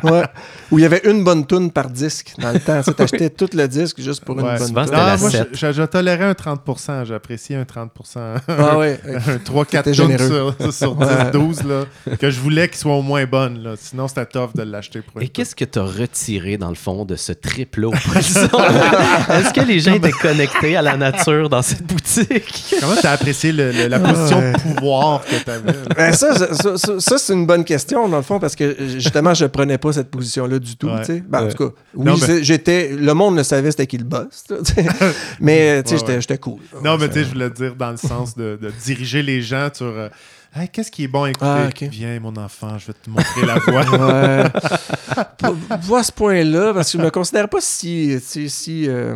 Ouais. 0.02 0.22
Où 0.70 0.78
il 0.78 0.82
y 0.82 0.84
avait 0.84 1.00
une 1.04 1.24
bonne 1.24 1.46
tune 1.46 1.70
par 1.70 1.88
disque 1.88 2.34
dans 2.38 2.52
le 2.52 2.60
temps. 2.60 2.78
Tu 2.80 2.84
sais, 2.84 2.92
t'achetais 2.94 3.30
tout 3.30 3.48
le 3.54 3.66
disque 3.66 3.98
juste 4.00 4.22
pour 4.24 4.38
une 4.38 4.42
bonne 4.44 4.56
tune. 4.58 4.66
c'était 4.66 4.90
la 4.94 5.14
Non, 5.16 5.20
moi, 5.20 5.30
je, 5.30 5.38
je- 5.56 5.72
je 5.72 5.82
tolérais 5.84 6.24
un 6.26 6.32
30%. 6.32 7.06
J'appréciais 7.06 7.56
un 7.56 7.62
30%. 7.62 7.88
Ah 8.46 8.76
ouais. 8.78 9.00
un 9.06 9.36
3-4 9.38 9.66
T'étais 9.66 9.82
tonnes 9.82 9.94
généreux. 9.94 10.54
sur, 10.60 10.72
sur 10.74 10.94
10, 10.96 11.06
Ouais. 11.06 11.30
12, 11.32 11.62
là, 11.64 11.84
que 12.18 12.28
je 12.30 12.38
voulais 12.40 12.68
qu'ils 12.68 12.76
soient 12.78 12.94
au 12.96 13.02
moins 13.02 13.24
bonnes. 13.24 13.62
Là. 13.62 13.72
Sinon, 13.78 13.95
c'était 14.08 14.26
tough 14.26 14.50
de 14.54 14.62
l'acheter 14.62 15.00
pour 15.00 15.20
Et 15.22 15.28
qu'est-ce 15.28 15.54
que 15.54 15.64
tu 15.64 15.78
as 15.78 15.84
retiré, 15.84 16.56
dans 16.58 16.68
le 16.68 16.74
fond, 16.74 17.04
de 17.04 17.16
ce 17.16 17.32
trip-là? 17.32 17.90
Est-ce 18.16 19.52
que 19.52 19.60
les 19.66 19.80
gens 19.80 19.94
étaient 19.94 20.10
connectés 20.12 20.76
à 20.76 20.82
la 20.82 20.96
nature 20.96 21.48
dans 21.48 21.62
cette 21.62 21.82
boutique? 21.84 22.74
Comment 22.80 22.94
t'as 23.00 23.12
apprécié 23.12 23.52
le- 23.52 23.72
le- 23.72 23.88
la 23.88 23.98
position 23.98 24.40
de 24.40 24.58
pouvoir 24.58 25.24
que 25.24 25.42
t'avais? 25.44 25.72
là? 25.72 25.78
Ben, 25.96 26.12
ça, 26.12 26.34
ça, 26.36 26.54
ça- 26.54 26.76
ça- 26.76 27.00
ça, 27.00 27.18
c'est 27.18 27.32
une 27.32 27.46
bonne 27.46 27.64
question, 27.64 28.08
dans 28.08 28.16
le 28.16 28.22
fond, 28.22 28.38
parce 28.38 28.54
que 28.56 28.76
justement, 28.98 29.34
je 29.34 29.46
prenais 29.46 29.78
pas 29.78 29.92
cette 29.92 30.10
position-là 30.10 30.58
du 30.58 30.76
tout. 30.76 30.88
Ouais. 30.88 31.04
tu. 31.04 31.20
Ben, 31.26 31.44
En 31.44 31.48
tout 31.48 31.68
cas, 31.68 31.74
oui, 31.94 32.04
Non, 32.06 32.16
mais- 32.16 32.26
c'est- 32.26 32.44
j'étais. 32.44 32.90
Le 32.90 33.14
monde 33.14 33.36
le 33.36 33.42
savait, 33.42 33.70
c'était 33.70 33.86
qui 33.86 33.98
le 33.98 34.04
boss. 34.04 34.44
tu 34.48 34.54
mais 35.40 35.82
tu 35.82 35.88
sais, 35.90 35.94
Ouais, 35.94 35.98
j'étais 36.00 36.12
ouais. 36.14 36.20
j'étais 36.20 36.38
cool. 36.38 36.60
Non, 36.82 36.96
mais 36.98 37.08
tu 37.08 37.14
sais, 37.14 37.24
je 37.24 37.28
voulais 37.30 37.50
dire 37.50 37.74
dans 37.76 37.90
le 37.90 37.96
sens 37.96 38.36
de, 38.36 38.58
de 38.60 38.70
diriger 38.84 39.22
les 39.22 39.42
gens 39.42 39.68
sur 39.72 39.86
euh, 39.86 40.08
Hey, 40.54 40.68
qu'est-ce 40.70 40.90
qui 40.90 41.04
est 41.04 41.08
bon 41.08 41.24
à 41.24 41.30
écouter? 41.30 41.46
Ah. 41.46 41.68
Viens, 41.90 42.18
mon 42.20 42.34
enfant, 42.36 42.78
je 42.78 42.86
vais 42.86 42.94
te 42.94 43.10
montrer 43.10 43.44
la 43.44 43.58
voie. 43.58 43.82
À 45.98 46.02
ce 46.02 46.12
point-là, 46.12 46.72
parce 46.72 46.90
que 46.92 46.98
je 46.98 47.02
me 47.04 47.10
considère 47.10 47.46
pas 47.48 47.60
si. 47.60 48.18
si, 48.22 48.48
si, 48.48 48.88
euh, 48.88 49.14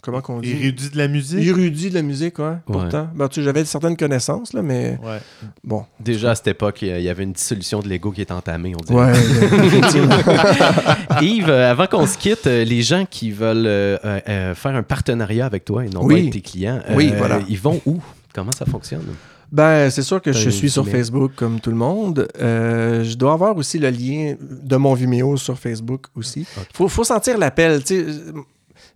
comment 0.00 0.22
qu'on 0.22 0.40
dit? 0.40 0.52
Érudit 0.52 0.88
de 0.88 0.96
la 0.96 1.06
musique? 1.08 1.46
Érudit 1.46 1.90
de 1.90 1.94
la 1.96 2.00
musique, 2.02 2.38
ouais, 2.38 2.54
pourtant. 2.64 3.10
Ben, 3.14 3.28
tu 3.28 3.40
sais, 3.40 3.42
J'avais 3.42 3.62
certaines 3.66 3.94
connaissances, 3.96 4.54
là, 4.54 4.62
mais 4.62 4.98
Ouais. 5.04 5.18
bon. 5.64 5.84
Déjà, 6.00 6.30
à 6.30 6.34
cette 6.34 6.48
époque, 6.48 6.80
il 6.80 6.98
y 7.02 7.10
avait 7.10 7.24
une 7.24 7.32
dissolution 7.32 7.80
de 7.80 7.88
l'ego 7.88 8.10
qui 8.10 8.22
est 8.22 8.32
entamée, 8.32 8.72
on 8.74 8.82
dirait. 8.82 9.12
Ouais. 9.12 9.12
Yves, 11.20 11.50
euh, 11.50 11.70
avant 11.70 11.86
qu'on 11.88 12.06
se 12.06 12.16
quitte, 12.16 12.46
euh, 12.46 12.64
les 12.64 12.80
gens 12.80 13.04
qui 13.04 13.32
veulent 13.32 13.66
euh, 13.66 13.98
euh, 14.06 14.20
euh, 14.26 14.54
faire 14.54 14.74
un 14.74 14.82
partenariat 14.82 15.44
avec 15.44 15.66
toi 15.66 15.84
et 15.84 15.90
non 15.90 16.02
Oui. 16.04 16.14
pas 16.22 16.26
être 16.28 16.32
tes 16.32 16.40
clients, 16.40 16.80
euh, 16.88 16.94
Oui, 16.96 17.12
voilà. 17.18 17.40
ils 17.50 17.60
vont 17.60 17.82
où? 17.84 17.98
Comment 18.34 18.52
ça 18.52 18.64
fonctionne? 18.64 19.04
Ben, 19.50 19.88
c'est 19.90 20.02
sûr 20.02 20.20
que 20.20 20.32
je 20.32 20.50
suis 20.50 20.70
sur 20.70 20.86
Facebook 20.86 21.32
comme 21.34 21.58
tout 21.60 21.70
le 21.70 21.76
monde. 21.76 22.28
Euh, 22.40 23.02
je 23.04 23.14
dois 23.16 23.32
avoir 23.32 23.56
aussi 23.56 23.78
le 23.78 23.88
lien 23.90 24.34
de 24.40 24.76
mon 24.76 24.92
Vimeo 24.94 25.36
sur 25.36 25.58
Facebook 25.58 26.06
aussi. 26.14 26.46
Ok. 26.56 26.66
Faut, 26.74 26.88
faut 26.88 27.04
sentir 27.04 27.38
l'appel. 27.38 27.82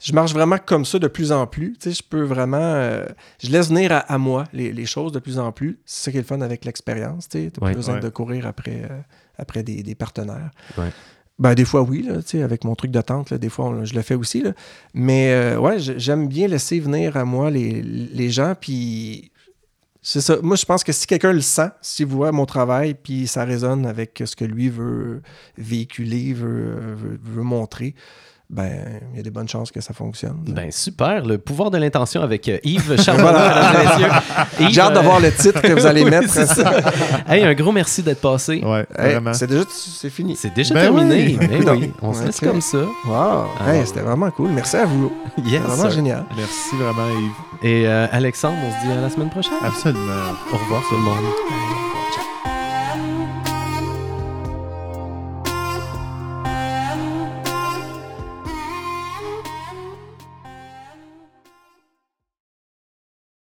Je 0.04 0.12
marche 0.12 0.32
vraiment 0.34 0.58
comme 0.64 0.84
ça 0.84 0.98
de 0.98 1.06
plus 1.08 1.32
en 1.32 1.46
plus. 1.46 1.76
Je 1.84 2.02
peux 2.08 2.22
vraiment. 2.22 2.58
euh, 2.60 3.06
je 3.42 3.50
laisse 3.50 3.68
venir 3.68 3.92
à, 3.92 3.98
à 3.98 4.18
moi 4.18 4.44
les, 4.52 4.72
les 4.72 4.84
choses 4.86 5.12
de 5.12 5.20
plus 5.20 5.38
en 5.38 5.52
plus. 5.52 5.78
C'est 5.86 6.04
ça 6.04 6.10
qui 6.10 6.18
est 6.18 6.20
le 6.20 6.26
fun 6.26 6.40
avec 6.40 6.64
l'expérience. 6.64 7.28
Tu 7.28 7.38
n'as 7.38 7.44
Ouais. 7.44 7.50
pas 7.70 7.72
besoin 7.74 7.94
Ouais. 7.94 8.00
de 8.00 8.08
courir 8.08 8.46
après, 8.46 8.82
euh, 8.90 8.98
après 9.38 9.62
des, 9.62 9.82
des 9.82 9.94
partenaires. 9.94 10.50
Ouais. 10.76 10.90
Ben, 11.38 11.54
des 11.54 11.64
fois, 11.64 11.82
oui, 11.82 12.02
là, 12.06 12.18
avec 12.44 12.64
mon 12.64 12.74
truc 12.74 12.90
de 12.90 13.00
tente, 13.00 13.30
là, 13.30 13.38
des 13.38 13.48
fois, 13.48 13.66
on- 13.66 13.84
je 13.84 13.94
le 13.94 14.02
fais 14.02 14.14
aussi. 14.14 14.42
Là. 14.42 14.52
Mais 14.92 15.56
ouais, 15.56 15.78
j'aime 15.78 16.28
bien 16.28 16.46
laisser 16.46 16.78
venir 16.78 17.16
à 17.16 17.24
moi 17.24 17.50
les, 17.50 17.80
les 17.82 18.30
gens. 18.30 18.54
Puis 18.60 19.31
c'est 20.02 20.20
ça. 20.20 20.36
Moi, 20.42 20.56
je 20.56 20.64
pense 20.64 20.82
que 20.82 20.92
si 20.92 21.06
quelqu'un 21.06 21.32
le 21.32 21.40
sent, 21.40 21.70
s'il 21.80 22.06
voit 22.06 22.32
mon 22.32 22.44
travail, 22.44 22.94
puis 22.94 23.28
ça 23.28 23.44
résonne 23.44 23.86
avec 23.86 24.20
ce 24.24 24.34
que 24.34 24.44
lui 24.44 24.68
veut 24.68 25.22
véhiculer, 25.56 26.32
veut, 26.32 26.94
veut, 26.94 27.20
veut 27.22 27.42
montrer, 27.42 27.94
ben, 28.52 28.70
il 29.12 29.16
y 29.16 29.20
a 29.20 29.22
des 29.22 29.30
bonnes 29.30 29.48
chances 29.48 29.70
que 29.72 29.80
ça 29.80 29.94
fonctionne. 29.94 30.36
Ben 30.46 30.70
super, 30.70 31.24
le 31.24 31.38
pouvoir 31.38 31.70
de 31.70 31.78
l'intention 31.78 32.20
avec 32.22 32.46
euh, 32.48 32.58
Yves 32.62 33.00
Charbonneau, 33.02 33.32
mesdames 33.38 33.74
et 33.74 33.86
messieurs. 33.88 34.08
Yves, 34.60 34.68
J'ai 34.74 34.80
hâte 34.82 34.92
de 34.92 34.98
euh, 34.98 35.02
voir 35.02 35.20
le 35.20 35.32
titre 35.32 35.62
que 35.62 35.72
vous 35.72 35.86
allez 35.86 36.02
oui, 36.04 36.10
mettre. 36.10 36.28
c'est 36.28 36.46
ça. 36.46 36.70
Hey, 37.26 37.42
un 37.44 37.54
gros 37.54 37.72
merci 37.72 38.02
d'être 38.02 38.20
passé. 38.20 38.62
Ouais, 38.62 38.86
Hey, 38.98 39.12
vraiment. 39.12 39.32
c'est 39.32 39.46
déjà 39.46 39.64
c'est 39.70 40.10
fini. 40.10 40.36
C'est 40.36 40.52
déjà 40.52 40.74
Ben 40.74 40.82
terminé. 40.82 41.36
oui. 41.40 41.46
Ben 41.64 41.76
oui, 41.78 41.92
on 42.02 42.12
se 42.12 42.24
laisse 42.24 42.40
comme 42.40 42.60
ça. 42.60 42.78
Wow! 43.06 43.46
Hey. 43.66 43.86
C'était 43.86 44.00
vraiment 44.00 44.30
cool. 44.30 44.50
Merci 44.50 44.76
à 44.76 44.84
vous. 44.84 45.10
Yes. 45.38 45.62
C'était 45.62 45.74
vraiment 45.74 45.90
génial. 45.90 46.24
Merci 46.36 46.76
vraiment, 46.76 47.08
Yves. 47.08 47.30
Et 47.66 47.86
euh, 47.86 48.06
Alexandre, 48.12 48.56
on 48.66 48.80
se 48.80 48.86
dit 48.86 48.92
à 48.92 49.00
la 49.00 49.08
semaine 49.08 49.30
prochaine. 49.30 49.52
Absolument. 49.64 50.02
Au 50.52 50.56
revoir 50.58 50.82
tout 50.88 50.94
le 50.94 51.00
monde. 51.00 51.81